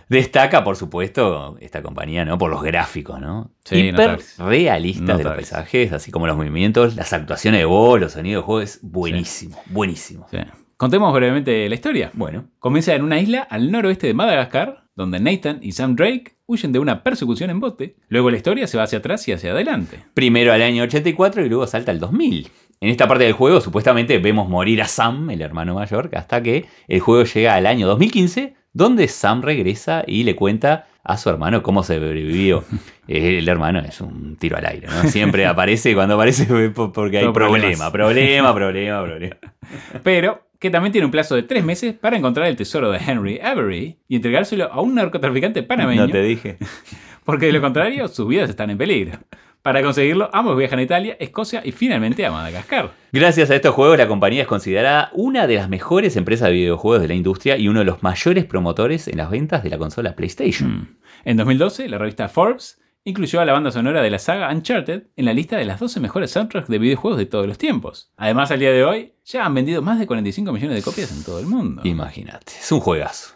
Destaca, 0.10 0.66
por 0.66 0.76
supuesto, 0.76 1.56
esta 1.62 1.82
compañía, 1.82 2.26
¿no? 2.26 2.38
Por 2.38 2.52
los 2.52 2.62
gráficos, 2.62 3.22
¿no? 3.22 3.52
Sí, 3.64 3.88
Hiper 3.88 4.20
realistas 4.40 5.18
de 5.18 5.24
los 5.24 5.34
paisajes, 5.34 5.94
así 5.94 6.12
como 6.12 6.28
los 6.28 6.36
movimientos, 6.36 6.98
las 6.98 7.14
actuaciones 7.14 7.62
de 7.62 7.66
voz, 7.66 8.02
los 8.02 8.12
sonidos 8.12 8.44
de 8.44 8.46
juego, 8.46 8.62
es 8.62 8.80
buenísimo, 8.82 9.58
buenísimo. 9.68 10.28
Contemos 10.76 11.14
brevemente 11.14 11.70
la 11.70 11.76
historia. 11.76 12.12
Bueno, 12.14 12.50
Comienza 12.60 12.94
en 12.96 13.04
una 13.04 13.18
isla 13.18 13.48
al 13.50 13.72
noroeste 13.72 14.08
de 14.08 14.14
Madagascar, 14.14 14.84
donde 15.02 15.20
Nathan 15.20 15.60
y 15.62 15.74
Sam 15.74 15.96
Drake 15.96 16.36
huyen 16.48 16.72
de 16.72 16.80
una 16.80 17.04
persecución 17.04 17.50
en 17.50 17.60
bote. 17.60 17.96
Luego 18.10 18.30
la 18.30 18.38
historia 18.38 18.68
se 18.68 18.78
va 18.78 18.84
hacia 18.84 19.00
atrás 19.00 19.28
y 19.28 19.32
hacia 19.34 19.52
adelante. 19.52 20.00
primero 20.14 20.54
al 20.54 20.62
año 20.62 20.84
84 20.84 21.46
y 21.46 21.50
luego 21.50 21.68
salta 21.68 21.92
al 21.92 22.00
2000. 22.00 22.48
En 22.82 22.90
esta 22.90 23.08
parte 23.08 23.26
del 23.26 23.34
juego, 23.34 23.62
supuestamente 23.62 24.18
vemos 24.18 24.50
morir 24.50 24.82
a 24.82 24.88
Sam, 24.88 25.30
el 25.30 25.42
hermano 25.42 25.76
mayor, 25.76 26.10
hasta 26.14 26.42
que 26.42 26.66
el 26.88 27.00
juego 27.00 27.24
llega 27.26 27.54
al 27.54 27.68
año 27.68 27.86
2015, 27.88 28.56
donde 28.74 29.08
Sam 29.08 29.42
regresa 29.44 30.04
y 30.08 30.24
le 30.24 30.36
cuenta 30.36 30.88
a 31.04 31.18
su 31.18 31.30
hermano 31.30 31.62
cómo 31.62 31.84
sobrevivió. 31.84 32.64
El 33.08 33.48
hermano 33.50 33.80
es 33.80 34.00
un 34.02 34.38
tiro 34.38 34.56
al 34.58 34.66
aire, 34.66 34.88
¿no? 34.88 35.10
Siempre 35.10 35.46
aparece 35.46 35.92
y 35.92 35.94
cuando 35.96 36.14
aparece 36.16 36.46
porque 36.94 37.18
hay 37.18 37.24
Todo 37.26 37.34
problema, 37.34 37.92
problemas. 37.92 37.92
problema, 37.92 38.54
problema, 38.56 39.04
problema. 39.04 39.36
Pero 40.04 40.42
que 40.62 40.70
también 40.70 40.92
tiene 40.92 41.06
un 41.06 41.12
plazo 41.12 41.36
de 41.36 41.42
tres 41.42 41.66
meses 41.66 41.96
para 41.96 42.16
encontrar 42.16 42.46
el 42.46 42.56
tesoro 42.56 42.92
de 42.92 43.00
Henry 43.00 43.40
Avery 43.40 43.98
y 44.08 44.16
entregárselo 44.16 44.72
a 44.72 44.80
un 44.80 44.94
narcotraficante 44.94 45.64
panameño. 45.64 46.06
No 46.06 46.12
te 46.12 46.22
dije. 46.22 46.58
Porque 47.26 47.48
de 47.48 47.54
lo 47.54 47.62
contrario, 47.62 48.08
sus 48.08 48.28
vidas 48.28 48.48
están 48.48 48.70
en 48.70 48.78
peligro. 48.78 49.18
Para 49.64 49.82
conseguirlo, 49.82 50.30
ambos 50.34 50.56
viajan 50.56 50.78
a 50.78 50.84
Italia, 50.84 51.18
Escocia 51.20 51.64
y 51.66 51.72
finalmente 51.72 52.24
a 52.28 52.32
Madagascar. 52.32 52.92
Gracias 53.12 53.50
a 53.50 53.56
estos 53.56 53.74
juegos, 53.74 53.98
la 53.98 54.08
compañía 54.08 54.44
es 54.44 54.48
considerada 54.48 55.10
una 55.14 55.48
de 55.48 55.56
las 55.56 55.68
mejores 55.68 56.16
empresas 56.16 56.50
de 56.50 56.54
videojuegos 56.54 57.02
de 57.02 57.08
la 57.08 57.16
industria 57.16 57.58
y 57.58 57.68
uno 57.68 57.80
de 57.80 57.86
los 57.86 58.04
mayores 58.04 58.46
promotores 58.46 59.08
en 59.08 59.18
las 59.18 59.32
ventas 59.32 59.64
de 59.64 59.72
la 59.72 59.80
consola 59.80 60.16
PlayStation. 60.16 60.70
Mm. 60.70 60.88
En 61.26 61.38
2012, 61.38 61.90
la 61.90 61.98
revista 61.98 62.30
Forbes 62.30 62.80
incluyó 63.04 63.42
a 63.42 63.46
la 63.46 63.54
banda 63.54 63.72
sonora 63.72 64.02
de 64.02 64.10
la 64.10 64.20
saga 64.20 64.52
Uncharted 64.52 65.08
en 65.16 65.26
la 65.26 65.34
lista 65.34 65.58
de 65.58 65.66
las 65.66 65.80
12 65.80 66.00
mejores 66.00 66.32
soundtracks 66.32 66.68
de 66.68 66.80
videojuegos 66.80 67.18
de 67.18 67.26
todos 67.26 67.48
los 67.48 67.58
tiempos. 67.58 68.12
Además, 68.18 68.52
al 68.52 68.60
día 68.60 68.72
de 68.72 68.84
hoy, 68.84 69.14
ya 69.26 69.46
han 69.46 69.54
vendido 69.54 69.82
más 69.82 70.00
de 70.00 70.08
45 70.08 70.52
millones 70.52 70.76
de 70.76 70.84
copias 70.84 71.12
en 71.12 71.24
todo 71.24 71.40
el 71.40 71.48
mundo. 71.48 71.82
Imagínate, 71.86 72.54
es 72.60 72.72
un 72.72 72.80
juegazo. 72.80 73.36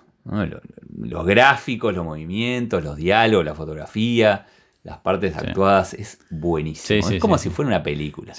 Los 0.98 1.26
gráficos, 1.26 1.94
los 1.94 2.04
movimientos, 2.04 2.84
los 2.84 2.96
diálogos, 2.96 3.46
la 3.46 3.54
fotografía, 3.54 4.48
las 4.84 4.98
partes 5.00 5.36
actuadas, 5.36 5.94
es 5.94 6.20
buenísimo. 6.30 7.02
Sí, 7.02 7.08
sí, 7.08 7.16
es 7.16 7.22
como 7.22 7.38
si 7.38 7.50
fuera 7.50 7.70
una 7.70 7.84
película. 7.84 8.34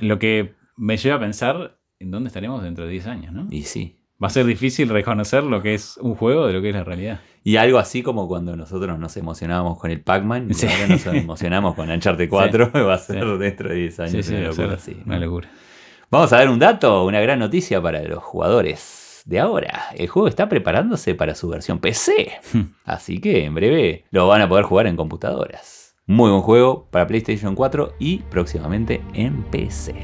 Lo 0.00 0.18
que 0.18 0.54
me 0.76 0.96
lleva 0.96 1.16
a 1.16 1.20
pensar 1.20 1.78
en 1.98 2.10
dónde 2.10 2.28
estaremos 2.28 2.62
dentro 2.62 2.84
de 2.84 2.90
10 2.90 3.06
años, 3.06 3.32
¿no? 3.32 3.46
Y 3.50 3.62
sí. 3.62 3.98
Va 4.22 4.28
a 4.28 4.30
ser 4.30 4.46
difícil 4.46 4.88
reconocer 4.88 5.44
lo 5.44 5.62
que 5.62 5.74
es 5.74 5.98
un 5.98 6.14
juego 6.14 6.46
de 6.46 6.54
lo 6.54 6.62
que 6.62 6.70
es 6.70 6.74
la 6.74 6.84
realidad. 6.84 7.20
Y 7.48 7.58
algo 7.58 7.78
así 7.78 8.02
como 8.02 8.26
cuando 8.26 8.56
nosotros 8.56 8.98
nos 8.98 9.16
emocionábamos 9.16 9.78
con 9.78 9.92
el 9.92 10.00
Pac-Man 10.00 10.48
y 10.50 10.54
Sí. 10.54 10.66
ahora 10.66 10.88
nos 10.88 11.06
emocionamos 11.06 11.76
con 11.76 11.88
Uncharted 11.88 12.28
4, 12.28 12.72
va 12.84 12.94
a 12.94 12.98
ser 12.98 13.22
sí. 13.22 13.38
dentro 13.38 13.68
de 13.68 13.74
10 13.76 14.00
años 14.00 14.12
Sí, 14.12 14.22
sí, 14.24 14.34
una 14.34 14.48
locura 14.48 14.74
así, 14.74 14.96
una 15.06 15.18
locura. 15.20 15.48
Vamos 16.10 16.32
a 16.32 16.38
ver 16.38 16.48
un 16.48 16.58
dato, 16.58 17.04
una 17.04 17.20
gran 17.20 17.38
noticia 17.38 17.80
para 17.80 18.02
los 18.02 18.20
jugadores 18.20 19.22
de 19.26 19.38
ahora. 19.38 19.84
El 19.94 20.08
juego 20.08 20.26
está 20.26 20.48
preparándose 20.48 21.14
para 21.14 21.36
su 21.36 21.48
versión 21.48 21.78
PC. 21.78 22.32
Así 22.84 23.20
que 23.20 23.44
en 23.44 23.54
breve 23.54 24.06
lo 24.10 24.26
van 24.26 24.42
a 24.42 24.48
poder 24.48 24.64
jugar 24.64 24.88
en 24.88 24.96
computadoras. 24.96 25.94
Muy 26.06 26.30
buen 26.30 26.42
juego 26.42 26.88
para 26.90 27.06
PlayStation 27.06 27.54
4 27.54 27.92
y 28.00 28.18
próximamente 28.28 29.00
en 29.14 29.44
PC. 29.44 29.94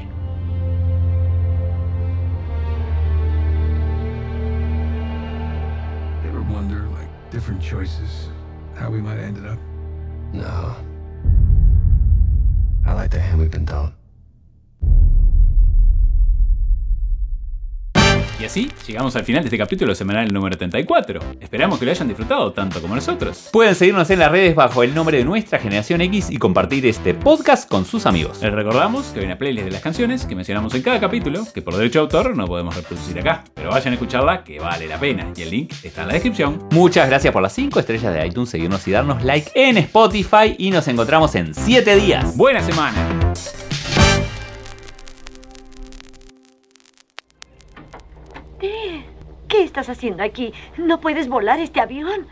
Different 7.33 7.59
choices, 7.59 8.29
how 8.75 8.91
we 8.91 9.01
might 9.01 9.15
have 9.15 9.23
ended 9.23 9.47
up? 9.47 9.57
No. 10.33 10.75
I 12.85 12.93
like 12.93 13.09
the 13.09 13.19
hand 13.19 13.39
we've 13.39 13.49
been 13.49 13.65
dealt. 13.65 13.91
Y 18.43 18.45
así 18.45 18.69
llegamos 18.85 19.15
al 19.15 19.23
final 19.23 19.41
de 19.41 19.47
este 19.47 19.57
capítulo 19.57 19.95
semanal 19.95 20.27
número 20.33 20.57
34. 20.57 21.21
Esperamos 21.39 21.79
que 21.79 21.85
lo 21.85 21.91
hayan 21.91 22.09
disfrutado 22.09 22.51
tanto 22.51 22.81
como 22.81 22.93
nosotros. 22.93 23.47
Pueden 23.53 23.73
seguirnos 23.73 24.09
en 24.09 24.19
las 24.19 24.29
redes 24.29 24.53
bajo 24.53 24.83
el 24.83 24.93
nombre 24.93 25.17
de 25.17 25.23
nuestra 25.23 25.59
generación 25.59 26.01
X 26.01 26.29
y 26.29 26.35
compartir 26.35 26.85
este 26.85 27.13
podcast 27.13 27.69
con 27.69 27.85
sus 27.85 28.05
amigos. 28.05 28.41
Les 28.41 28.51
recordamos 28.51 29.05
que 29.13 29.21
hay 29.21 29.27
una 29.27 29.37
playlist 29.37 29.63
de 29.63 29.71
las 29.71 29.79
canciones 29.79 30.25
que 30.25 30.35
mencionamos 30.35 30.75
en 30.75 30.81
cada 30.81 30.99
capítulo, 30.99 31.47
que 31.53 31.61
por 31.61 31.77
derecho 31.77 31.99
de 31.99 32.03
autor 32.03 32.35
no 32.35 32.45
podemos 32.45 32.75
reproducir 32.75 33.17
acá, 33.17 33.45
pero 33.53 33.69
vayan 33.69 33.93
a 33.93 33.95
escucharla 33.95 34.43
que 34.43 34.59
vale 34.59 34.87
la 34.87 34.99
pena 34.99 35.31
y 35.37 35.41
el 35.41 35.49
link 35.49 35.71
está 35.81 36.01
en 36.01 36.07
la 36.09 36.13
descripción. 36.15 36.67
Muchas 36.71 37.07
gracias 37.07 37.31
por 37.31 37.41
las 37.41 37.53
5 37.53 37.79
estrellas 37.79 38.13
de 38.13 38.27
iTunes, 38.27 38.49
seguirnos 38.49 38.85
y 38.85 38.91
darnos 38.91 39.23
like 39.23 39.51
en 39.55 39.77
Spotify 39.77 40.53
y 40.57 40.69
nos 40.69 40.85
encontramos 40.89 41.33
en 41.35 41.55
7 41.55 41.95
días. 41.95 42.35
Buena 42.35 42.61
semana. 42.61 43.23
¿Qué 49.47 49.63
estás 49.63 49.89
haciendo 49.89 50.23
aquí? 50.23 50.53
¿No 50.77 50.99
puedes 50.99 51.27
volar 51.29 51.59
este 51.59 51.79
avión? 51.81 52.27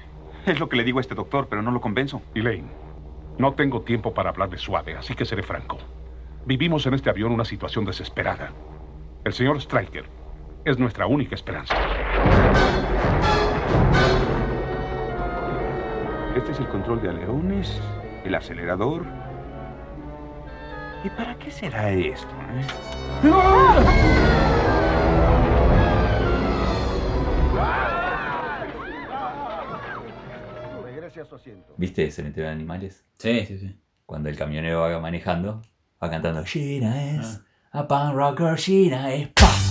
Es 0.45 0.59
lo 0.59 0.69
que 0.69 0.75
le 0.77 0.83
digo 0.83 0.97
a 0.99 1.01
este 1.01 1.15
doctor, 1.15 1.47
pero 1.49 1.61
no 1.61 1.71
lo 1.71 1.81
convenzo. 1.81 2.21
Elaine, 2.33 2.67
no 3.37 3.53
tengo 3.53 3.81
tiempo 3.81 4.13
para 4.13 4.29
hablarle 4.29 4.57
suave, 4.57 4.95
así 4.95 5.13
que 5.15 5.25
seré 5.25 5.43
franco. 5.43 5.77
Vivimos 6.45 6.85
en 6.87 6.93
este 6.95 7.09
avión 7.09 7.31
una 7.31 7.45
situación 7.45 7.85
desesperada. 7.85 8.51
El 9.23 9.33
señor 9.33 9.61
Stryker 9.61 10.05
es 10.65 10.79
nuestra 10.79 11.05
única 11.05 11.35
esperanza. 11.35 11.75
Este 16.35 16.51
es 16.53 16.59
el 16.59 16.67
control 16.69 17.01
de 17.01 17.09
alerones, 17.09 17.79
el 18.25 18.33
acelerador. 18.33 19.05
¿Y 21.03 21.09
para 21.09 21.35
qué 21.35 21.51
será 21.51 21.91
esto? 21.91 22.27
eh? 22.53 22.65
Regrese 23.23 24.30
a 31.21 31.25
su 31.25 31.35
asiento. 31.35 31.73
¿Viste 31.77 32.09
Cementerio 32.11 32.47
de 32.47 32.55
Animales? 32.55 33.05
Sí, 33.17 33.45
sí, 33.45 33.57
sí. 33.57 33.79
Cuando 34.05 34.29
el 34.29 34.35
camionero 34.35 34.81
va 34.81 34.99
manejando, 34.99 35.61
va 36.01 36.09
cantando 36.09 36.43
China 36.43 37.15
es 37.15 37.41
a 37.71 37.87
pan 37.87 38.13
rocker, 38.13 38.57
China 38.57 39.13
es 39.13 39.29
pa. 39.29 39.70